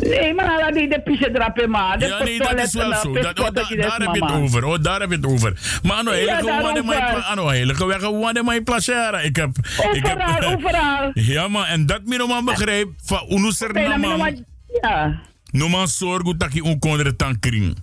[0.00, 2.00] Nee, maar laat die de pietje drapen maar.
[2.00, 3.12] Ja, nee, dat is wel zo.
[3.12, 4.64] Dat, oh, da- daar heb je het over.
[4.64, 5.80] Oh, daar heb je het over.
[5.82, 6.62] Maar heilige daarover.
[6.62, 8.64] wande mijn heilige weg wande mijn.
[9.24, 9.50] Ik heb
[9.92, 11.10] ik heb Overal, overal.
[11.14, 14.18] Ja, maar en dat me nog begrijp van unu Nee, dan moet je Sernamang.
[14.18, 14.34] maar-
[14.90, 15.20] Ja.
[15.50, 17.76] No man zorg dat je onkondere tankring.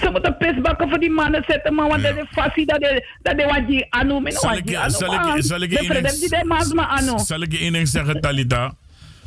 [0.00, 1.88] Ze moeten pisbakken voor die mannen zetten, man.
[1.88, 4.12] Want dat is fascie dat de dat de wat die anu.
[4.12, 4.32] Wat
[4.64, 4.90] die anu.
[5.26, 5.42] man.
[5.42, 7.18] zal ik je één.
[7.18, 8.74] Zal ik je één ding zeggen, Talita?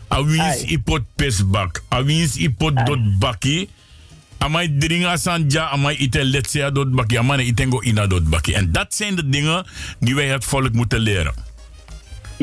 [0.10, 1.84] Awins ipot pesbak.
[1.90, 3.70] Awins ipot dot baki.
[4.40, 7.18] Amai dringa sanja, amai ite letsea dot baki.
[7.18, 8.54] Amai itengo ina dot baki.
[8.54, 9.66] En dat zijn de dingen
[10.00, 11.34] die wij het volk moeten leren.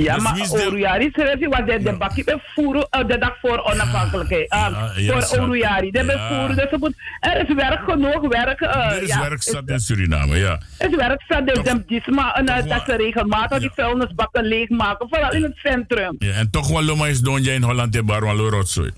[0.04, 3.58] Ja, Dus maar Oruyari schreef je wat de, de bakkie bevoeren uh, de dag voor
[3.64, 4.46] onafhankelijkheid.
[4.96, 5.40] Ja, voor.
[5.40, 5.90] Oruyari.
[5.90, 6.04] De Ja.
[6.04, 6.56] bevoeren.
[6.56, 8.28] Dus moet, er is werk genoeg.
[8.28, 10.60] Werk, uh, er is werk zat in Suriname, ja.
[10.78, 11.46] Er is werk zat.
[11.46, 11.62] Dus
[12.66, 15.08] dat ze regelmatig die vuilnisbakken leegmaken.
[15.08, 16.16] Vooral in het centrum.
[16.18, 16.32] ja.
[16.32, 18.90] En toch wel loma is donja in Holland en Barwalo rotzooi.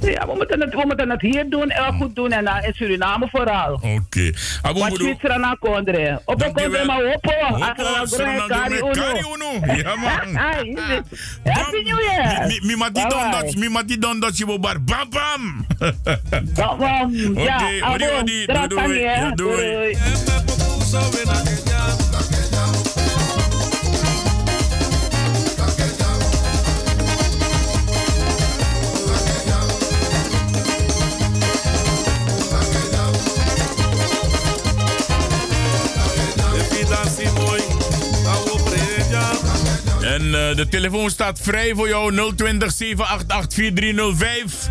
[0.00, 2.32] Ja, we moeten het, we moeten het hier doen, uh, goed doen.
[2.32, 3.72] En uh, in Suriname vooral.
[3.72, 4.32] Oké.
[4.62, 6.20] Abu Wat Mudu- Zwitser na kondre.
[6.24, 7.02] Op een kondre maar.
[7.02, 9.74] Hopo, Suriname, Kari uno.
[9.76, 10.34] Ja, man.
[11.54, 12.58] Happy New Year.
[12.62, 14.82] Mi, mati don dat, mi mati don dat je bar.
[14.82, 15.66] Bam bam.
[16.54, 17.14] Bam bam.
[17.38, 18.46] Ja, Oké, wadi wadi.
[18.46, 18.98] Doei doei.
[18.98, 19.72] je, doei.
[19.72, 19.96] Doei.
[40.16, 44.68] En eh, de telefoon staat vrij voor jou 020 788 4305.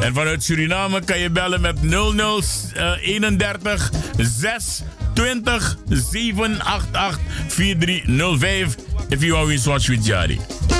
[0.00, 4.82] En vanuit Suriname kan je bellen met 0031 6
[5.14, 8.74] 20 788 4305.
[9.08, 10.71] If you are in Swatch with.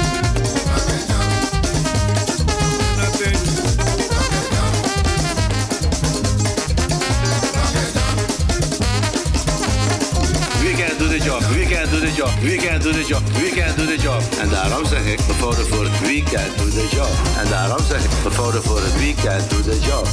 [12.41, 14.23] We can do the job, we can do the job.
[14.41, 17.11] En daarom zeg ik, we voor het we can do the job.
[17.39, 20.07] En daarom zeg ik, we voor het we can do the job.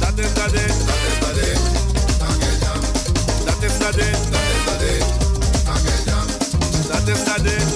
[0.00, 0.74] Dat is dat is.
[3.44, 4.18] Dat is dat is.
[6.88, 7.75] Dat is dat is.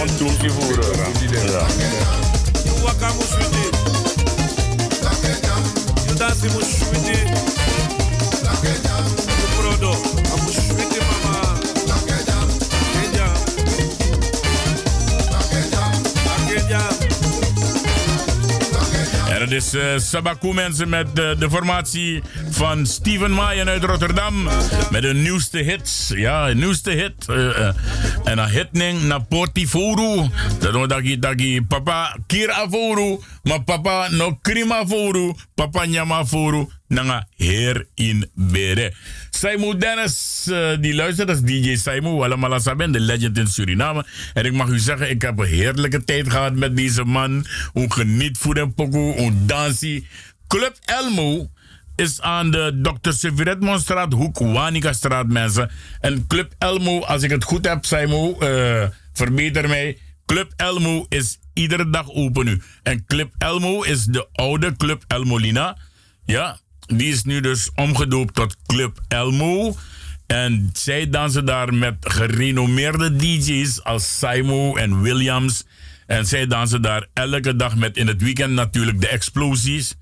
[0.00, 0.96] Een toeltje voeren.
[1.46, 1.66] Ja.
[2.64, 3.68] You waka mushwiti.
[6.06, 7.18] You dance mushwiti.
[7.28, 7.69] You
[19.50, 24.44] Het is eh Sabaku mensen met eh, de formatie van Steven Maaien uit Rotterdam.
[24.90, 26.12] Met de nieuwste hits.
[26.14, 27.28] Ja, de nieuwste hit.
[27.28, 27.66] eh,
[28.24, 30.28] en een hitning naar Portifuru.
[30.58, 31.02] Dat wil dat
[31.68, 33.18] papa kira voru.
[33.42, 35.34] Maar papa no krima voru.
[35.54, 36.24] Papa nyama.
[36.90, 38.92] Nanga heer in bere.
[39.30, 44.06] Saimu Dennis, eh, die luistert, dat is DJ Saimu, Saben, de legend in Suriname.
[44.34, 47.46] En ik mag u zeggen, ik heb een heerlijke tijd gehad met deze man.
[47.72, 50.06] Hoe geniet voor een pokoe, hoe dansie.
[50.46, 51.50] Club Elmo
[51.96, 53.12] is aan de Dr.
[53.12, 55.70] Severetmonstraat, hoek Wanika straat, mensen.
[56.00, 59.98] En Club Elmo, als ik het goed heb, Saimu, eh verbeter mij.
[60.26, 62.62] Club Elmo is iedere dag open nu.
[62.82, 65.76] En Club Elmo is de oude Club Elmolina.
[66.24, 66.58] Ja,
[66.92, 69.76] die is nu dus omgedoopt tot Club Elmo.
[70.26, 75.64] En zij dansen daar met gerenommeerde DJ's als Simo en Williams.
[76.06, 79.94] En zij dansen daar elke dag met in het weekend natuurlijk de explosies.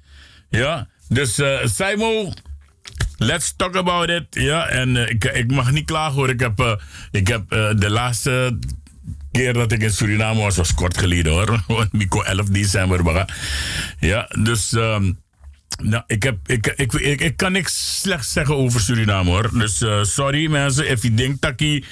[0.50, 2.32] Ja, dus eh Simo,
[3.16, 4.26] Let's talk about it.
[4.30, 6.28] Ja, en eh, ik, ik mag niet klagen hoor.
[6.28, 6.72] Ik heb, eh,
[7.10, 8.58] ik heb de laatste
[9.32, 11.64] keer dat ik in Suriname was, was kort geleden hoor.
[11.92, 13.26] Mico 11 december.
[13.98, 15.12] Ja, dus ehm,
[15.82, 19.58] nou, ik, heb, ik, ik, ik, kan niks slechts zeggen over Suriname hoor.
[19.58, 21.84] Dus eh, sorry mensen, if je denkt dat ik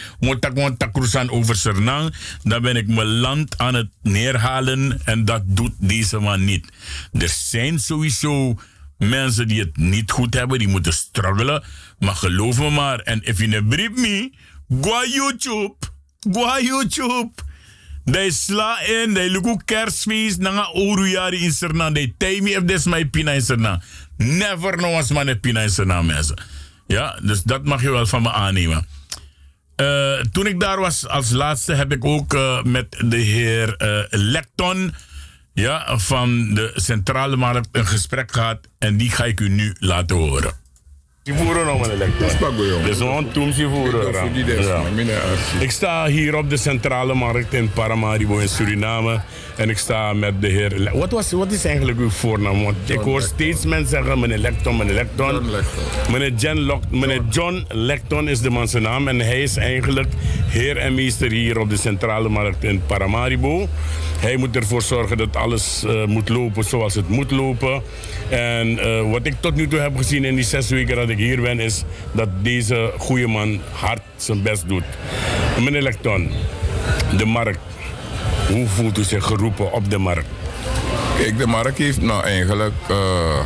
[0.76, 2.12] takrusan over Suriname,
[2.42, 6.68] dan ben ik mijn land aan het neerhalen en dat doet deze man niet.
[7.12, 8.58] Er zijn sowieso
[8.98, 11.64] mensen die het niet goed hebben, die moeten struggelen.
[11.98, 14.32] Maar geloof me maar, en if je een brief me,
[14.80, 15.74] go YouTube.
[16.32, 17.30] Go YouTube.
[18.10, 21.94] They sla in, look hoe kerstfeest, nanga oruari in.
[21.94, 23.82] They tell me if this my pina in Suriname.
[24.16, 26.36] Never know als man pina in Suriname mensen.
[26.86, 28.86] Ja, dus dat mag je wel van me aannemen.
[29.76, 34.04] Eh, toen ik daar was als laatste heb ik ook eh, met de heer eh,
[34.10, 34.94] Lecton
[35.52, 38.68] ja, van de Centrale Markt een gesprek gehad.
[38.78, 40.52] En die ga ik u nu laten horen.
[41.26, 41.98] Die voeren om een.
[42.84, 42.98] Dus
[43.56, 44.12] ze voeren.
[44.12, 44.82] Ja.
[45.60, 49.20] Ik sta hier op de Centrale Markt in Paramaribo in Suriname.
[49.56, 50.90] En ik sta met de heer...
[50.94, 52.62] Wat, was, wat is eigenlijk uw voornaam?
[52.64, 55.42] Want ik hoor steeds mensen zeggen meneer Lecton, meneer Lecton.
[56.10, 59.08] Meneer, Jen Lock- meneer John Lecton is de man zijn naam.
[59.08, 60.08] En hij is eigenlijk
[60.46, 63.68] heer en meester hier op de Centrale Markt in Paramaribo.
[64.20, 67.82] Hij moet ervoor zorgen dat alles eh, moet lopen zoals het moet lopen.
[68.28, 71.15] En eh, wat ik tot nu toe heb gezien in die zes weken dat ik
[71.16, 71.82] hier ben, is
[72.12, 74.84] dat deze goede man hard zijn best doet.
[75.60, 76.30] Meneer Lecton,
[77.16, 77.58] de markt.
[78.50, 80.26] Hoe voelt u zich geroepen op de markt?
[81.18, 82.74] Kijk, de markt heeft nou eigenlijk.
[82.88, 83.44] eh,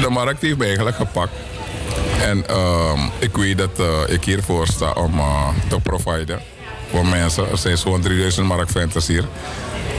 [0.00, 1.32] de markt heeft eigenlijk gepakt.
[2.22, 6.40] En ehm, ik weet dat eh, ik hiervoor sta om eh, te providen
[6.90, 7.50] voor mensen.
[7.50, 9.24] Er zijn zo'n 3000 marktventers hier.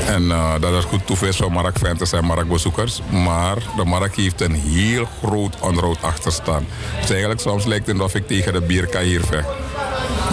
[0.07, 3.01] En eh, dat is goed toeval voor marktventers en marktbezoekers.
[3.09, 6.67] Maar de markt heeft een heel groot onderhoud achterstaan.
[6.99, 9.47] Dus eigenlijk soms lijkt het alsof ik tegen de bierkaai hier vecht.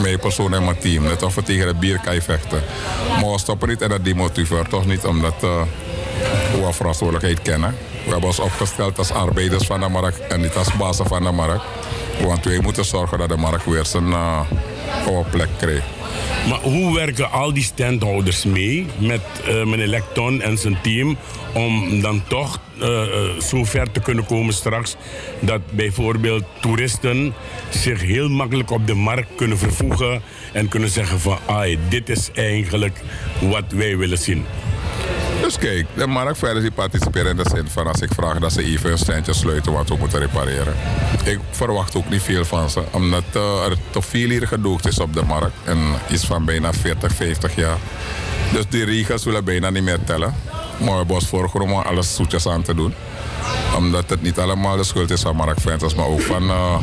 [0.02, 1.02] Mijn persoon en mijn team.
[1.02, 2.62] Net of we tegen de bierkaai vechten.
[3.20, 5.62] Maar we stoppen niet en dat demotiveert toch niet omdat uh,
[6.52, 7.76] we verantwoordelijkheid kennen.
[8.04, 11.30] We hebben ons opgesteld als arbeiders van de markt en niet als bazen van de
[11.30, 11.64] markt.
[12.22, 14.40] Want wij moeten zorgen dat de markt weer zijn uh,
[15.30, 15.95] plek krijgt.
[16.48, 21.16] Maar hoe werken al die standhouders mee met eh, meneer Lecton en zijn team
[21.54, 23.02] om dan toch eh,
[23.40, 24.96] zo ver te kunnen komen straks
[25.40, 27.34] dat bijvoorbeeld toeristen
[27.68, 30.22] zich heel makkelijk op de markt kunnen vervoegen
[30.52, 33.00] en kunnen zeggen van ai, dit is eigenlijk
[33.40, 34.44] wat wij willen zien.
[35.46, 38.62] Dus kijk, de marktverder die participeren in de zin van als ik vraag dat ze
[38.62, 40.74] even een standje sluiten wat we moeten repareren.
[41.24, 44.98] Ik verwacht ook niet veel van ze, omdat uh, er te veel hier gedoogd is
[44.98, 45.56] op de markt.
[45.64, 45.78] En
[46.10, 47.76] iets van bijna 40, 50 jaar.
[48.52, 50.34] Dus die regels zullen bijna niet meer tellen.
[50.78, 52.94] Maar we ons voorgenomen om alles zoetjes aan te doen.
[53.76, 56.78] Omdat het niet allemaal de schuld is van marktventers, maar ook van, uh,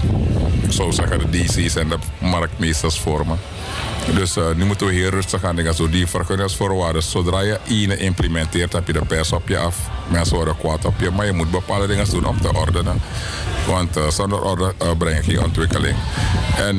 [0.61, 3.39] ik zou de DC's en de marktmeesters vormen.
[4.11, 5.89] Dus uh, nu moeten we heel rustig aan dingen zo.
[5.89, 9.77] Die vergunningsvoorwaarden, zodra je ene implementeert, heb je de pers op je af.
[10.07, 13.01] Mensen worden kwaad op je, maar je moet bepaalde dingen doen om te ordenen.
[13.67, 15.95] Want uh, zonder orde uh, breng je geen ontwikkeling.
[16.57, 16.77] En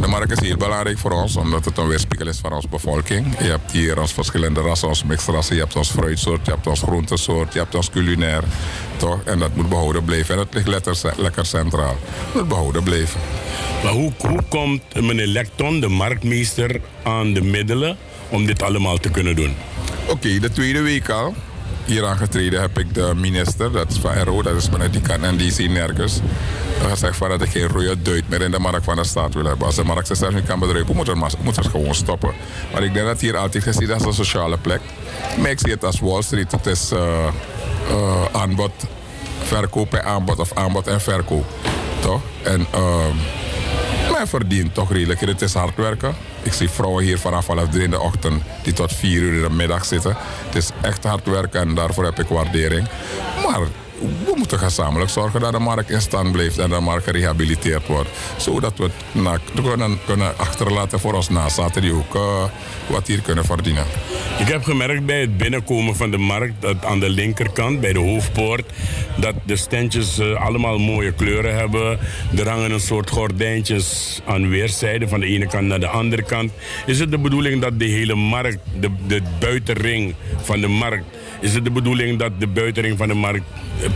[0.00, 3.38] de markt is heel belangrijk voor ons, omdat het een weerspiegel is van onze bevolking.
[3.38, 5.54] Je hebt hier ons verschillende rassen, ons mixrassen.
[5.54, 8.42] Je hebt ons fruitsoort, je hebt ons groentesoort, je hebt ons culinair.
[8.96, 9.18] Toch?
[9.24, 10.34] En dat moet behouden blijven.
[10.34, 11.96] En dat ligt lekker, lekker centraal.
[12.24, 13.20] Dat moet behouden blijven.
[13.82, 16.49] Maar hoe, hoe komt meneer Lecton, de marktmeester,
[17.02, 17.96] aan de middelen
[18.28, 19.56] om dit allemaal te kunnen doen?
[20.06, 21.34] Oké, de tweede week al.
[21.84, 25.36] Hier aangetreden heb ik de minister, dat is van RO, dat is meneer Dikan en
[25.36, 26.20] die zien nergens.
[26.88, 29.44] gezegd van dat ik geen rode duit meer in de markt van de staat wil
[29.44, 29.66] hebben.
[29.66, 30.96] Als de markt zichzelf niet kan bedrijven,
[31.42, 32.32] moet het, gewoon stoppen.
[32.72, 34.80] Maar ik denk dat hier altijd gezien als een sociale plek.
[35.38, 36.52] Maar ik zie het als Wall Street.
[36.52, 37.26] Het is uh,
[37.90, 38.72] uh, aanbod,
[39.42, 41.44] verkoop en aanbod of aanbod en verkoop.
[42.00, 42.20] Toch?
[42.42, 43.04] En uh,
[44.20, 45.20] men verdient toch redelijk.
[45.20, 46.14] Het is hard werken.
[46.42, 49.48] Ik zie vrouwen hier vanaf half drie in de ochtend die tot vier uur in
[49.48, 50.16] de middag zitten.
[50.46, 52.88] Het is echt hard werken en daarvoor heb ik waardering.
[53.46, 53.60] Maar
[54.00, 58.08] we moeten gezamenlijk zorgen dat de markt in stand blijft en de markt gerehabiliteerd wordt.
[58.36, 62.44] Zodat we het kunnen, kunnen achterlaten voor ons nazaten die ook uh,
[62.86, 63.84] wat hier kunnen verdienen.
[64.38, 67.98] Ik heb gemerkt bij het binnenkomen van de markt dat aan de linkerkant, bij de
[67.98, 68.72] hoofdpoort,
[69.16, 71.98] dat de standjes uh, allemaal mooie kleuren hebben.
[72.36, 76.52] Er hangen een soort gordijntjes aan weerszijden, van de ene kant naar de andere kant.
[76.86, 81.04] Is het de bedoeling dat de hele markt, de, de buitenring van de markt,
[81.40, 83.44] is het de bedoeling dat de buitenring van de markt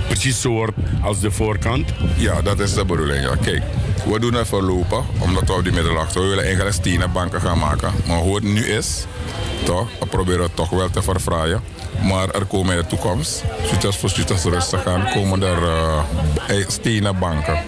[0.06, 0.72] precies zo wordt
[1.02, 1.92] als de voorkant?
[2.16, 3.22] Ja, dat is de bedoeling.
[3.22, 3.36] Ja.
[3.42, 3.62] Kijk,
[4.12, 7.58] we doen het voorlopig, omdat we op die middelachter, we willen eigenlijk stenen banken gaan
[7.58, 7.92] maken.
[8.06, 9.06] Maar hoe het nu is,
[9.64, 9.88] Toch?
[10.00, 11.62] We proberen het toch wel te verfraaien.
[12.02, 13.44] Maar er komen in de toekomst,
[13.80, 15.62] zoals voor zoals rustig gaan, komen er
[16.50, 17.58] uh, stenen banken.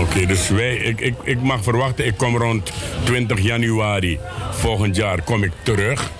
[0.00, 2.72] Oké, dus wij, ik, ik, ik mag verwachten, ik kom rond
[3.04, 4.18] 20 januari
[4.50, 6.10] volgend jaar kom ik terug.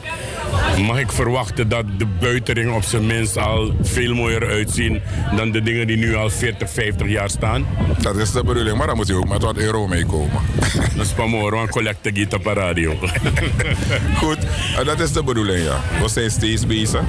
[0.78, 5.03] Mag ik verwachten dat de buiteringen op zijn minst al veel mooier uitzien
[5.36, 7.66] dan de dingen die nu al 40, 50 jaar staan?
[8.01, 10.40] Dat is de bedoeling, maar dan moet je ook met wat euro meekomen.
[10.97, 12.94] Dat is pas mooi, want collecte radio.
[14.23, 14.39] Goed,
[14.85, 15.81] dat is de bedoeling, ja.
[16.01, 17.01] We zijn steeds bezig.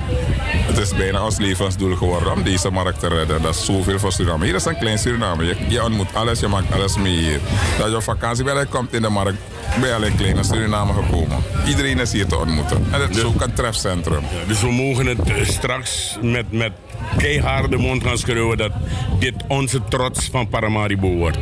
[0.45, 3.41] Het is bijna ons levensdoel geworden om deze markt te redden.
[3.41, 4.45] Dat is zoveel voor Suriname.
[4.45, 5.45] Hier is een klein Suriname.
[5.45, 7.39] Je, je ontmoet alles, je maakt alles mee hier.
[7.77, 9.37] Dat je op vakantie bent, komt in de markt,
[9.79, 11.37] ben je alleen kleine Suriname gekomen.
[11.67, 12.85] Iedereen is hier te ontmoeten.
[12.91, 14.21] En het is ook een trefcentrum.
[14.21, 16.71] Ja, dus we mogen het eh, straks met, met
[17.17, 18.71] keiharde mond gaan schreeuwen dat
[19.19, 21.37] dit onze trots van Paramaribo wordt.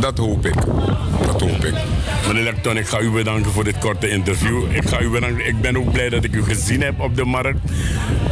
[0.00, 0.54] Dat hoop ik.
[1.26, 1.74] Dat hoop ik.
[2.26, 4.74] Meneer Lecton, ik ga u bedanken voor dit korte interview.
[4.76, 5.46] Ik ga u bedanken.
[5.46, 7.58] Ik ben ook blij dat ik u gezien heb op de markt.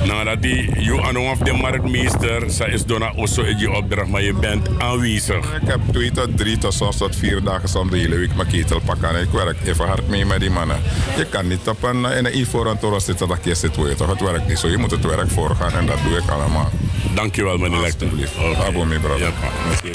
[0.04, 4.22] Nadat die u aan of de marktmeester, zij is dona osso in je opdracht, maar
[4.22, 5.60] je bent aanwezig.
[5.62, 8.48] Ik heb twee tot drie tot soms tot vier dagen soms de hele week mijn
[8.48, 9.08] ketel pakken.
[9.08, 10.76] En ik werk even hard mee met die mannen.
[11.16, 14.08] Je kan niet op een, in een ivoren toren zitten dat je zit, toch?
[14.08, 14.68] Het werkt niet zo.
[14.68, 16.70] Je moet het werk voorgaan en dat doe ik allemaal.
[17.14, 18.10] Dankjewel, meneer Lecton.
[18.10, 18.36] Alsjeblieft.
[18.38, 18.66] Okay.
[18.66, 19.20] Abo mee, brother.
[19.20, 19.92] Ja,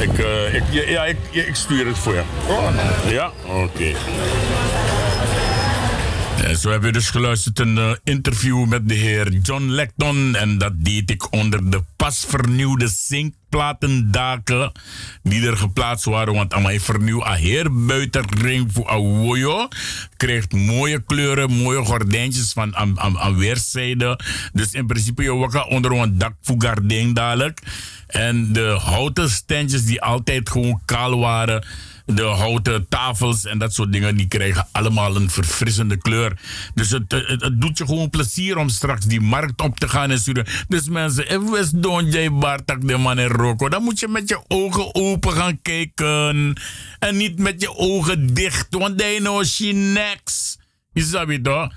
[0.00, 2.22] ik, uh, ik, ja, ik, ik, stuur het voor je.
[2.48, 2.70] Oh.
[3.08, 3.32] Ja?
[3.46, 3.62] Oké.
[3.62, 3.94] Okay.
[6.46, 10.36] En zo hebben we dus geluisterd een uh, interview met de heer John Lecton.
[10.36, 14.72] En dat deed ik onder de pas vernieuwde zinkplatendaken
[15.22, 16.34] die er geplaatst waren.
[16.34, 19.68] Want hij vernieuwd a heer buitenring voor Awoyo.
[20.16, 24.24] Krijgt mooie kleuren, mooie gordijntjes van aan, aan, aan weerszijden.
[24.52, 27.62] Dus in principe je wakker onder een dak voor gardijn dadelijk.
[28.06, 31.64] En de houten standjes die altijd gewoon kaal waren
[32.06, 36.38] de houten tafels en dat soort dingen, die krijgen allemaal een verfrissende kleur.
[36.74, 40.18] Dus het, het, doet je gewoon plezier om straks die markt op te gaan en
[40.18, 40.46] sturen.
[40.68, 42.30] Dus mensen, if West Don J.
[42.30, 46.54] Bartak de man in Rocco, dan moet je met je ogen open gaan kijken.
[46.98, 50.58] En niet met je ogen dicht, want they know she next.
[50.92, 51.72] Je snapt het toch?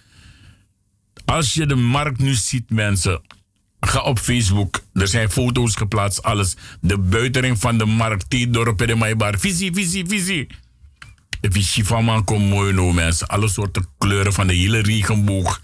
[1.26, 3.22] Als je de markt nu ziet, mensen.
[3.80, 4.82] Ga op Facebook.
[4.94, 6.56] Er zijn foto's geplaatst, alles.
[6.82, 9.40] De buitering van de markt, dorpen de Maibar.
[9.40, 10.48] Visie, visie, visie.
[11.42, 13.28] De visie van man komt mooi nou, mensen.
[13.28, 15.62] Alle soorten kleuren van de hele regenboog.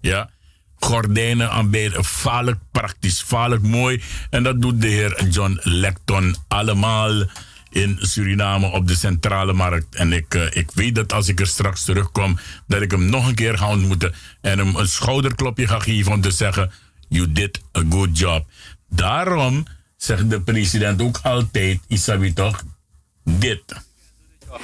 [0.00, 0.30] Ja.
[0.76, 2.04] Gordijnen aan beide.
[2.04, 4.02] Vaarlijk praktisch, vaarlijk mooi.
[4.30, 7.24] En dat doet de heer John Lecton allemaal
[7.70, 9.94] in Suriname op de centrale markt.
[9.94, 13.28] En ik, uh, ik weet dat als ik er straks terugkom, dat ik hem nog
[13.28, 14.14] een keer ga ontmoeten.
[14.40, 16.70] En hem een schouderklopje ga geven om te zeggen
[17.08, 18.44] You did a good job.
[18.88, 19.64] Daarom
[19.96, 22.62] zegt de president ook altijd, Isabi toch,
[23.24, 23.62] dit.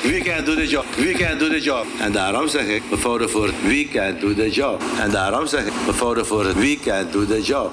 [0.03, 0.85] We can do the job.
[0.97, 1.87] We can do the job.
[2.01, 4.83] En daarom zeg ik, mevrouw de Voort, we can do the job.
[5.01, 7.73] En daarom zeg ik, mevrouw de Voort, we can do the job.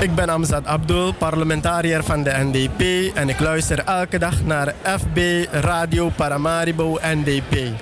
[0.00, 5.46] Ik ben Amzad Abdul, parlementariër van de NDP en ik luister elke dag naar FB
[5.50, 7.72] Radio Paramaribo NDP.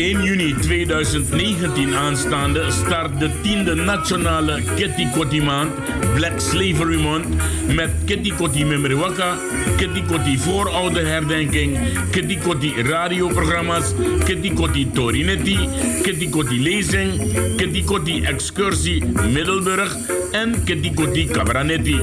[0.00, 5.72] 1 juni 2019 aanstaande start de tiende nationale Kitty Kotti maand,
[6.14, 7.28] Black Slavery Month,
[7.74, 9.36] met Kitty Kotti Memriwaka,
[9.76, 11.76] Kitty Kotti voorouderherdenking,
[12.10, 13.92] Kitty Kotti radioprogramma's,
[14.24, 15.58] Kitty Kotti Torinetti,
[16.02, 17.20] Kitty Kotti lezing,
[17.56, 22.00] Kitty Kotti excursie Middelburg en Kitty Kotti Cabranetti.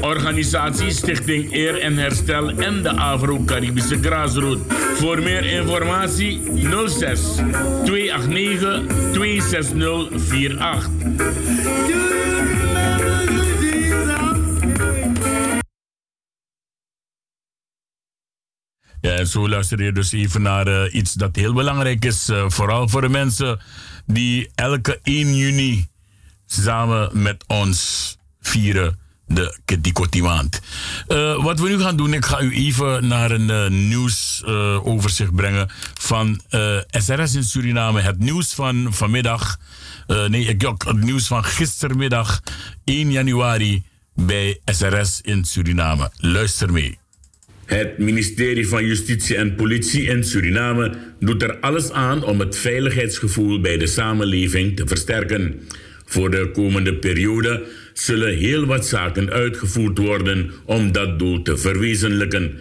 [0.00, 4.74] Organisatie Stichting Eer en Herstel en de Afro-Caribische Graasroute.
[4.94, 6.40] Voor meer informatie
[6.86, 7.20] 06
[7.84, 10.88] 289 26048.
[19.00, 22.28] Ja, en zo luister je dus even naar uh, iets dat heel belangrijk is.
[22.28, 23.60] Uh, vooral voor de mensen
[24.06, 25.86] die elke 1 juni
[26.46, 30.60] samen met ons vieren de Kedikoti maand.
[31.08, 35.68] Uh, wat we nu gaan doen, ik ga u even naar een uh, nieuwsoverzicht brengen
[35.94, 36.40] van
[36.90, 38.00] SRS in Suriname.
[38.00, 39.58] Het nieuws van vanmiddag,
[40.06, 42.40] nee, ik, het nieuws van gistermiddag
[42.84, 43.84] 1 januari
[44.14, 46.10] bij SRS in Suriname.
[46.16, 46.98] Luister mee.
[47.64, 53.60] Het ministerie van Justitie en Politie in Suriname doet er alles aan om het veiligheidsgevoel
[53.60, 55.60] bij de samenleving te versterken.
[56.04, 57.62] Voor de komende periode
[57.92, 62.52] zullen heel wat zaken uitgevoerd worden om dat doel te verwezenlijken.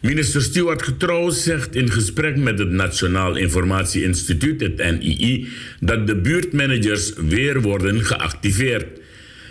[0.00, 5.48] Minister Stuart Getrouw zegt in gesprek met het Nationaal Informatie Instituut, het NII,
[5.80, 8.86] dat de buurtmanagers weer worden geactiveerd.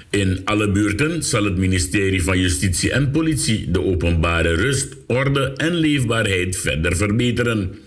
[0.10, 5.74] In alle buurten zal het ministerie van Justitie en Politie de openbare rust, orde en
[5.74, 7.85] leefbaarheid verder verbeteren.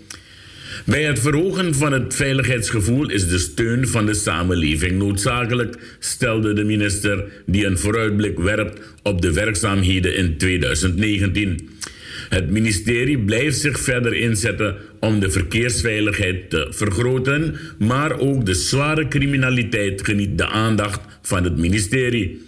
[0.88, 6.64] Bij het verhogen van het veiligheidsgevoel is de steun van de samenleving noodzakelijk, stelde de
[6.64, 11.68] minister, die een vooruitblik werpt op de werkzaamheden in 2019.
[12.28, 19.08] Het ministerie blijft zich verder inzetten om de verkeersveiligheid te vergroten, maar ook de zware
[19.08, 22.47] criminaliteit geniet de aandacht van het ministerie.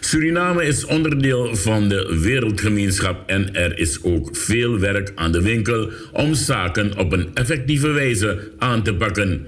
[0.00, 5.90] Suriname is onderdeel van de wereldgemeenschap en er is ook veel werk aan de winkel
[6.12, 9.46] om zaken op een effectieve wijze aan te pakken.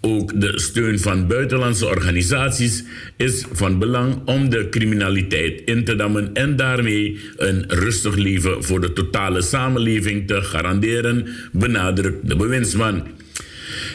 [0.00, 2.84] Ook de steun van buitenlandse organisaties
[3.16, 8.80] is van belang om de criminaliteit in te dammen en daarmee een rustig leven voor
[8.80, 13.02] de totale samenleving te garanderen, benadrukt de bewindsman.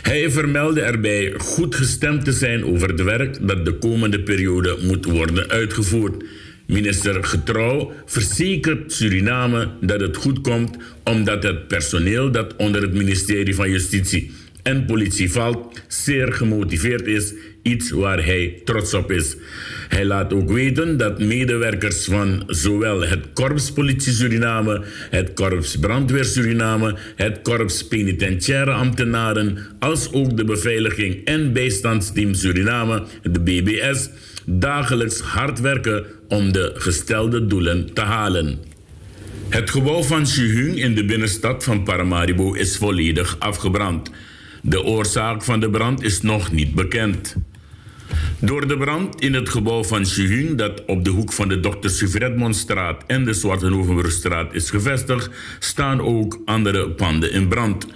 [0.02, 5.06] Hij vermeldde erbij goed gestemd te zijn over het werk dat de komende periode moet
[5.06, 6.24] worden uitgevoerd.
[6.66, 13.56] Minister Getrouw verzekert Suriname dat het goed komt omdat het personeel dat onder het ministerie
[13.56, 14.32] van Justitie
[14.64, 17.34] en politie valt zeer gemotiveerd is,
[17.64, 19.36] iets waar hij trots op is.
[19.88, 26.26] Hij laat ook weten dat medewerkers van zowel het Korps Politie Suriname, het Korps Brandweer
[26.26, 34.10] Suriname, het Korps Penitentiaire Ambtenaren, als ook de Beveiliging en Bijstandsteam Suriname, de BBS,
[34.46, 38.60] dagelijks hard werken om de gestelde doelen te halen.
[39.50, 44.12] Het gebouw van Chuhung in de binnenstad van Paramaribo is volledig afgebrand.
[44.62, 47.36] De oorzaak van de brand is nog niet bekend.
[48.40, 51.90] Door de brand in het gebouw van Chuhung, dat op de hoek van de Dr.
[51.90, 55.30] Suvredmondstraat en de Zwartenhoevenbrugstraat is gevestigd,
[55.60, 57.88] staan ook andere panden in brand.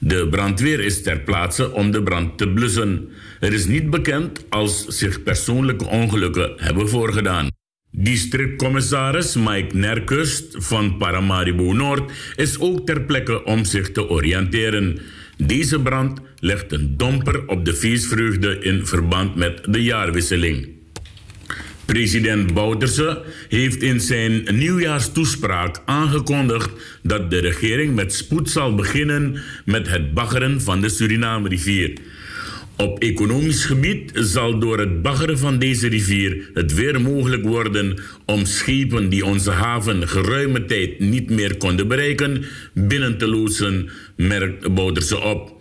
[0.00, 3.08] De brandweer is ter plaatse om de brand te blussen.
[3.40, 7.48] Er is niet bekend als zich persoonlijke ongelukken hebben voorgedaan.
[7.90, 15.00] Districtcommissaris Mike Nerkust van Paramaribo Noord is ook ter plekke om zich te oriënteren.
[15.46, 20.68] Deze brand legt een domper op de feestvreugde in verband met de jaarwisseling.
[21.84, 26.70] President Bouterse heeft in zijn nieuwjaarstoespraak aangekondigd
[27.02, 31.92] dat de regering met spoed zal beginnen met het baggeren van de Suriname-rivier.
[32.78, 38.44] Op economisch gebied zal door het baggeren van deze rivier het weer mogelijk worden om
[38.44, 42.44] schepen die onze haven geruime tijd niet meer konden bereiken
[42.74, 45.57] binnen te loodsen, merkt Bouterse op.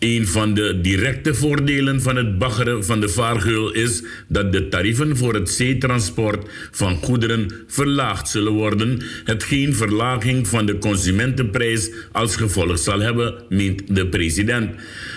[0.00, 5.16] Een van de directe voordelen van het baggeren van de vaargeul is dat de tarieven
[5.16, 12.78] voor het zeetransport van goederen verlaagd zullen worden, hetgeen verlaging van de consumentenprijs als gevolg
[12.78, 14.70] zal hebben, meent de president.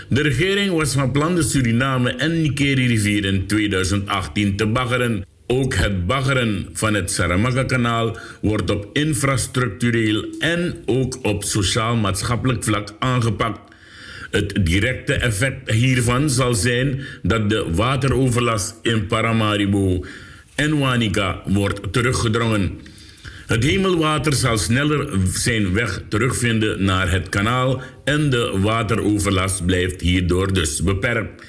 [0.09, 5.25] De regering was van plan de Suriname en Nikeri-rivier in 2018 te baggeren.
[5.47, 13.72] Ook het baggeren van het Saramaka-kanaal wordt op infrastructureel en ook op sociaal-maatschappelijk vlak aangepakt.
[14.33, 20.05] Het directe effect hiervan zal zijn dat de wateroverlast in Paramaribo
[20.55, 22.79] en Wanica wordt teruggedrongen.
[23.47, 30.53] Het hemelwater zal sneller zijn weg terugvinden naar het kanaal en de wateroverlast blijft hierdoor
[30.53, 31.43] dus beperkt.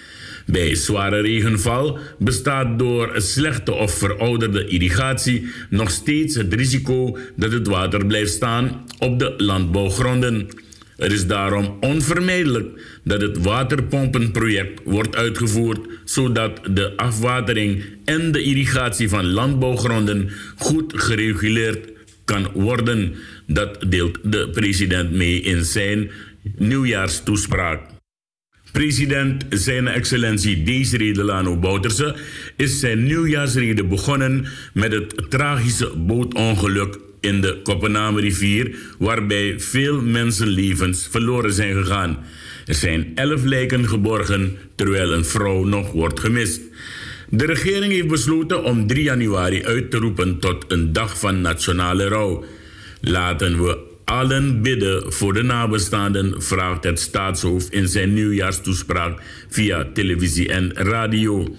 [0.47, 7.67] Bij zware regenval bestaat door slechte of verouderde irrigatie nog steeds het risico dat het
[7.67, 10.49] water blijft staan op de landbouwgronden.
[10.97, 19.09] Het is daarom onvermijdelijk dat het waterpompenproject wordt uitgevoerd, zodat de afwatering en de irrigatie
[19.09, 21.93] van landbouwgronden goed gereguleerd
[22.25, 23.15] kan worden.
[23.47, 26.11] Dat deelt de president mee in zijn
[26.57, 27.81] nieuwjaarstoespraak.
[28.73, 32.17] President Zijn Excellentie Desiree Delano Bouterse
[32.57, 41.53] is zijn nieuwjaarsrede begonnen met het tragische bootongeluk in de Koppename-rivier, waarbij veel mensenlevens verloren
[41.53, 42.19] zijn gegaan.
[42.67, 46.61] Er zijn elf lijken geborgen, terwijl een vrouw nog wordt gemist.
[47.29, 52.09] De regering heeft besloten om 3 januari uit te roepen tot een dag van nationale
[52.09, 52.45] rouw.
[53.01, 60.49] Laten we allen bidden voor de nabestaanden, vraagt het staatshoofd in zijn nieuwjaarstoespraak via televisie
[60.49, 61.57] en radio.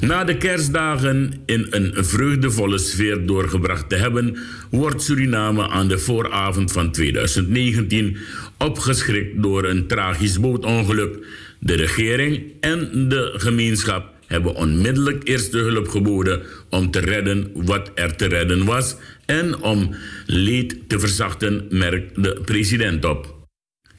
[0.00, 4.38] Na de kerstdagen in een vreugdevolle sfeer doorgebracht te hebben,
[4.70, 8.16] wordt Suriname aan de vooravond van 2019
[8.58, 11.26] opgeschrikt door een tragisch bootongeluk.
[11.58, 18.16] De regering en de gemeenschap hebben onmiddellijk eerste hulp geboden om te redden wat er
[18.16, 18.96] te redden was
[19.26, 19.94] en om
[20.26, 23.39] leed te verzachten, merkt de president op.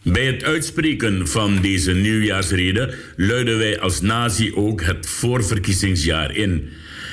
[0.04, 6.70] Bij het uitspreken van deze nieuwjaarsrede luiden wij als natie ook het voorverkiezingsjaar in.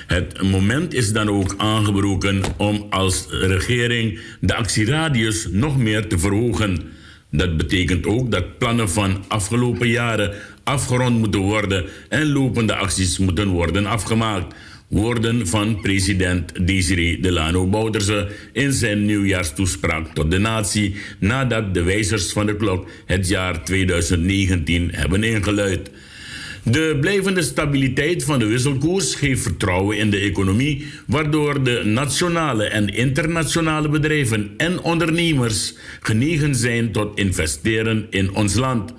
[0.06, 6.82] Het moment is dan ook aangebroken om als regering de actieradius nog meer te verhogen.
[7.30, 10.34] Dat betekent ook dat plannen van afgelopen jaren
[10.64, 14.54] afgerond moeten worden en lopende acties moeten worden afgemaakt.
[14.88, 22.32] Woorden van president Desiree Delano Bouterse in zijn nieuwjaarstoespraak tot de natie nadat de wijzers
[22.32, 25.90] van de klok het jaar 2019 hebben ingeluid.
[26.62, 32.88] De blijvende stabiliteit van de wisselkoers geeft vertrouwen in de economie, waardoor de nationale en
[32.88, 38.92] internationale bedrijven en ondernemers genegen zijn tot investeren in ons land.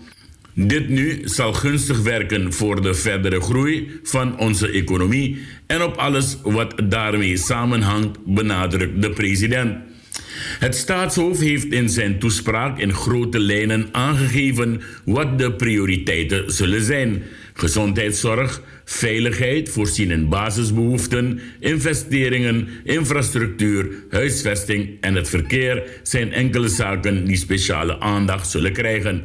[0.54, 5.38] Dit nu zal gunstig werken voor de verdere groei van onze economie
[5.70, 9.78] en op alles wat daarmee samenhangt, benadrukt de president.
[10.60, 17.24] Het staatshoofd heeft in zijn toespraak in grote lijnen aangegeven wat de prioriteiten zullen zijn.
[17.54, 27.38] Gezondheidszorg, veiligheid, voorzien in basisbehoeften, investeringen, infrastructuur, huisvesting en het verkeer zijn enkele zaken die
[27.38, 29.24] speciale aandacht zullen krijgen.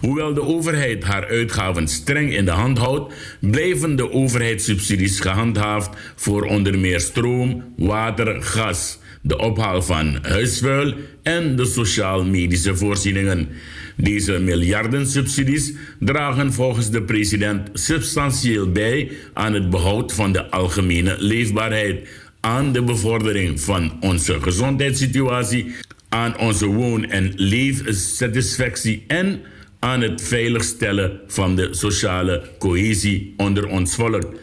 [0.00, 6.42] Hoewel de overheid haar uitgaven streng in de hand houdt, blijven de overheidssubsidies gehandhaafd voor
[6.42, 13.48] onder meer stroom, water, gas, de ophaal van huisvuil en de sociaal-medische voorzieningen.
[13.96, 21.16] Deze miljarden subsidies dragen volgens de president substantieel bij aan het behoud van de algemene
[21.18, 22.08] leefbaarheid,
[22.40, 25.74] aan de bevordering van onze gezondheidssituatie,
[26.08, 29.40] aan onze woon- en leefsatisfactie en
[29.80, 34.34] aan het veiligstellen van de sociale cohesie onder ons volk.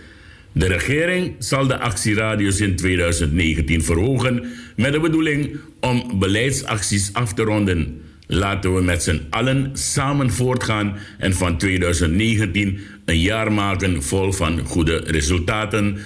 [0.52, 4.46] De regering zal de actieradius in 2019 verhogen
[4.76, 8.02] met de bedoeling om beleidsacties af te ronden.
[8.28, 14.60] Laten we met z'n allen samen voortgaan en van 2019 een jaar maken vol van
[14.60, 15.98] goede resultaten.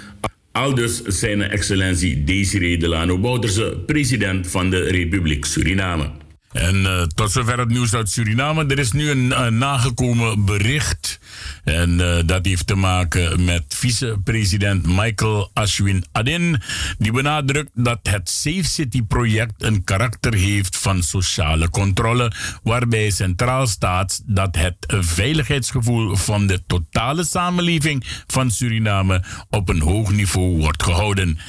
[0.52, 6.10] Aldus zijn excellentie Desiree Delano Bouterse, president van de Republiek Suriname.
[6.53, 8.65] En uh, tot zover het nieuws uit Suriname.
[8.65, 11.19] Er is nu een nagekomen bericht.
[11.64, 16.61] En uh, dat heeft te maken met vicepresident Michael Ashwin Adin.
[16.98, 22.32] Die benadrukt dat het Safe City project een karakter heeft van sociale controle.
[22.64, 30.11] Waarbij centraal staat dat het veiligheidsgevoel van de totale samenleving van Suriname op een hoog
[30.11, 31.40] niveau wordt gehouden.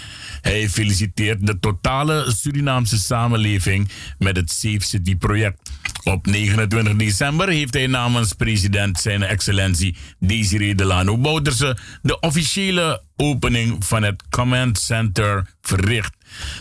[0.43, 3.89] Hij feliciteert de totale Surinaamse samenleving
[4.19, 5.71] met het Safe City project.
[6.05, 13.85] Op 29 december heeft hij namens president zijn excellentie Desiree Delano Bouterse de officiële opening
[13.85, 16.15] van het Command Center verricht.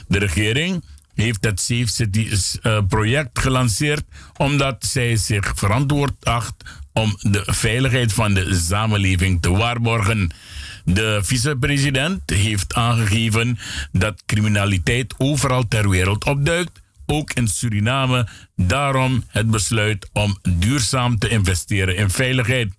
[0.08, 0.84] De regering
[1.16, 2.30] heeft het Safe City
[2.64, 4.04] uh, project gelanceerd
[4.38, 6.56] omdat zij zich verantwoord acht
[6.94, 10.32] om de veiligheid van de samenleving te waarborgen.
[10.86, 13.58] De vicepresident heeft aangegeven
[13.92, 18.28] dat criminaliteit overal ter wereld opduikt, ook in Suriname.
[18.56, 22.74] Daarom het besluit om duurzaam te investeren in veiligheid.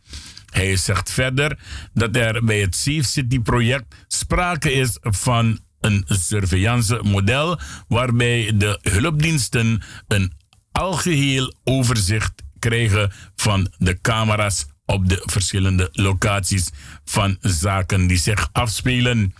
[0.51, 1.59] Hij zegt verder
[1.95, 7.59] dat er bij het Safe City project sprake is van een surveillance model
[7.89, 10.33] waarbij de hulpdiensten een
[10.73, 16.70] algeheel overzicht krijgen van de camera's op de verschillende locaties
[17.04, 19.34] van zaken die zich afspelen.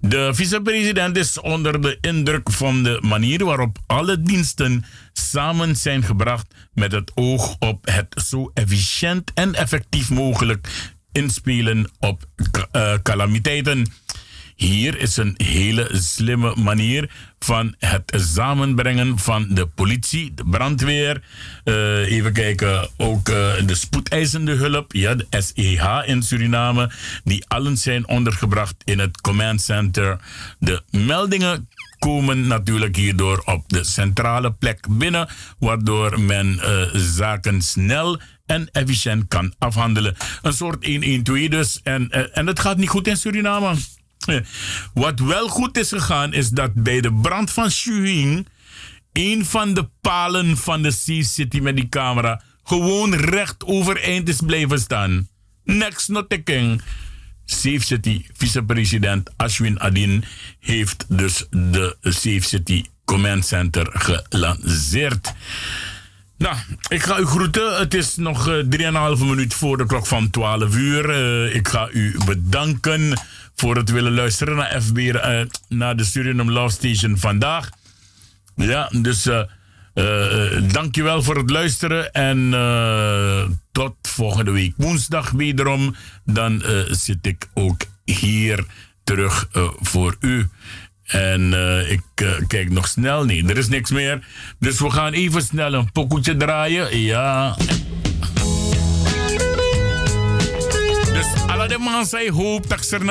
[0.00, 6.54] De vicepresident is onder de indruk van de manier waarop alle diensten samen zijn gebracht
[6.72, 10.68] met het oog op het zo efficiënt en effectief mogelijk
[11.12, 12.24] inspelen op
[12.72, 13.86] uh, calamiteiten.
[14.62, 21.22] Hier is een hele slimme manier van het samenbrengen van de politie, de brandweer,
[21.64, 23.34] uh, even kijken, ook uh,
[23.66, 26.90] de spoedeisende hulp, ja, de SEH in Suriname,
[27.24, 30.18] die allen zijn ondergebracht in het command center.
[30.58, 31.68] De meldingen
[31.98, 35.28] komen natuurlijk hierdoor op de centrale plek binnen,
[35.58, 40.16] waardoor men uh, zaken snel en efficiënt kan afhandelen.
[40.42, 41.80] Een soort 112 dus.
[41.82, 43.74] En, en het gaat niet goed in Suriname.
[44.94, 48.48] Wat wel goed is gegaan, is dat bij de brand van Shuing.
[49.12, 54.40] een van de palen van de Sea City met die camera gewoon recht overeind is
[54.46, 55.28] blijven staan.
[55.64, 56.82] Next not taking.
[57.44, 60.24] Safe City vicepresident Ashwin Adin
[60.60, 63.88] heeft dus de Safe City Command Center
[64.28, 65.32] gelanceerd.
[66.42, 66.56] Nou,
[66.88, 67.78] ik ga u groeten.
[67.78, 71.10] Het is nog uh, 3,5 minuut voor de klok van 12 uur.
[71.10, 73.20] Uh, ik ga u bedanken
[73.54, 77.70] voor het willen luisteren naar FB, uh, naar de Suriname Love Station vandaag.
[78.54, 79.28] Ja, dus
[80.72, 82.12] dankjewel voor het luisteren.
[82.12, 82.50] En
[83.72, 85.96] tot volgende week woensdag wederom.
[86.24, 88.64] Dan zit ik ook hier
[89.04, 89.48] terug
[89.80, 90.48] voor u.
[91.12, 91.54] En
[91.88, 92.00] ik
[92.46, 93.24] kijk nog snel.
[93.24, 94.26] Nee, er is niks meer.
[94.58, 96.98] Dus we gaan even snel een pokoetje draaien.
[96.98, 97.56] Ja.
[101.12, 103.04] Dus alle de man zei hoop dat ze er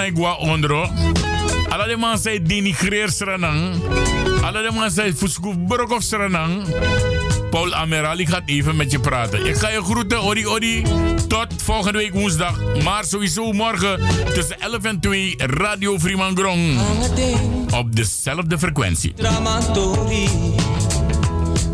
[1.71, 3.81] Alle de man zei denigreer seranang.
[4.41, 6.63] Alle de man seranang.
[7.49, 9.45] Paul Amerali gaat even met je praten.
[9.45, 10.83] Ik ga je groeten, Odi Odi.
[11.27, 12.59] Tot volgende week woensdag.
[12.83, 13.99] Maar sowieso morgen
[14.33, 16.77] tussen 11 en 2 Radio Fremangrom.
[17.73, 19.13] Op dezelfde frequentie.
[19.13, 20.29] Dramatori.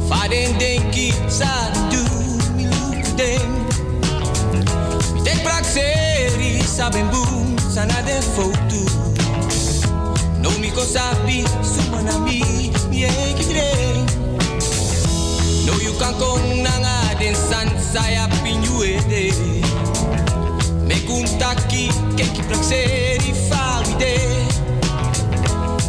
[0.09, 2.03] Faden denki sa du
[2.55, 3.41] milukden.
[5.13, 8.57] Mitek praxeri saben boom sana de foto.
[8.57, 8.66] No mi
[10.87, 13.67] sabi sumanami mi ekidre.
[15.67, 19.35] No you can kong nanga den san saya pinyuede.
[20.87, 24.15] Me kuntaki keki praxeri fawide.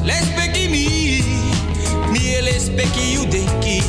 [0.02, 0.86] Lespeki mi,
[2.10, 3.80] mi lespeki you denki.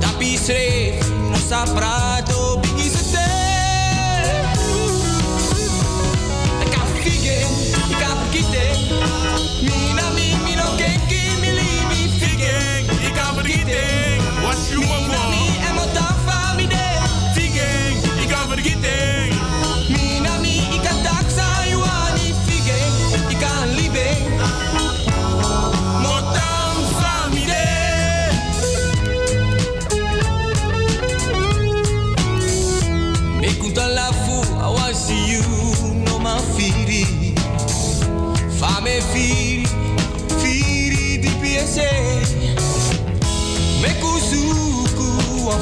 [0.00, 0.96] Tapi sre
[1.30, 1.99] no saprato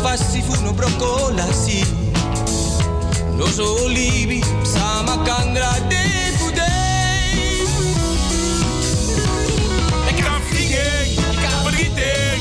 [0.08, 1.84] passifuno brocolasi
[3.36, 7.62] Lo so olivi sama kangra de kudei
[10.08, 12.40] Ik e kan vliegen, ik kan vergieten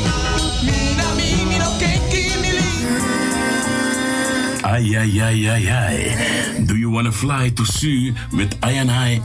[0.63, 2.25] Minami, mino keki,
[4.61, 8.71] Ay, ay, ay, ay, ay You want to fly to sea with I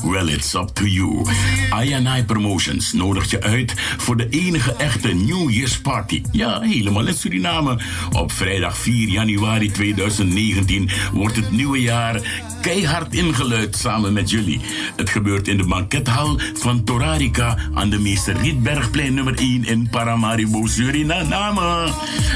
[0.05, 1.25] Well, it's up to you.
[1.73, 6.23] I Promotions nodigt je uit voor de enige echte New Year's Party.
[6.33, 7.79] Ja, helemaal in Suriname.
[8.13, 12.21] Op vrijdag 4 januari 2019 wordt het nieuwe jaar
[12.63, 14.61] keihard ingeluid samen met jullie.
[14.97, 20.67] Het gebeurt in de bankethal van Torarica aan de Meester Rietbergplein nummer 1 in Paramaribo,
[20.67, 21.93] Suriname.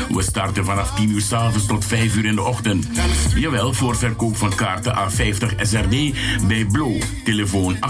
[0.08, 2.86] We starten vanaf 10 uur s'avonds tot 5 uur in de ochtend.
[3.34, 6.14] Jawel, voor verkoop van kaarten A50 SRD
[6.46, 6.92] bij Blo.
[7.24, 7.80] Telefoon 869-5180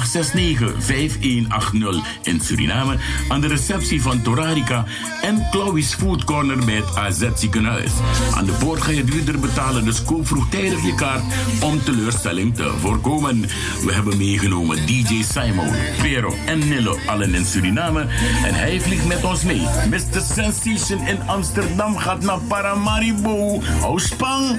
[2.22, 2.96] in Suriname.
[3.28, 4.84] Aan de receptie van Torarica
[5.22, 7.90] en Chloe's Food Corner bij het AZ ziekenhuis.
[8.34, 11.22] Aan de poort ga je duurder betalen, dus koop vroegtijdig je kaart
[11.60, 13.40] om teleurstelling te voorkomen.
[13.85, 15.69] We hebben meegenomen DJ Simon,
[16.03, 18.01] Pero en Nilo, allen in Suriname.
[18.44, 19.62] En hij vliegt met ons mee.
[19.90, 20.20] Mr.
[20.35, 23.62] Sensation in Amsterdam gaat naar Paramaribo.
[23.81, 24.59] Hou spang!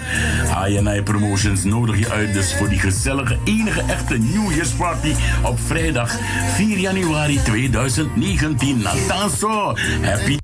[1.03, 5.13] Promotions nodig je uit dus voor die gezellige, enige echte New Year's Party
[5.43, 6.17] op vrijdag
[6.55, 8.81] 4 januari 2019.
[8.81, 9.75] Natanso!
[10.01, 10.35] Happy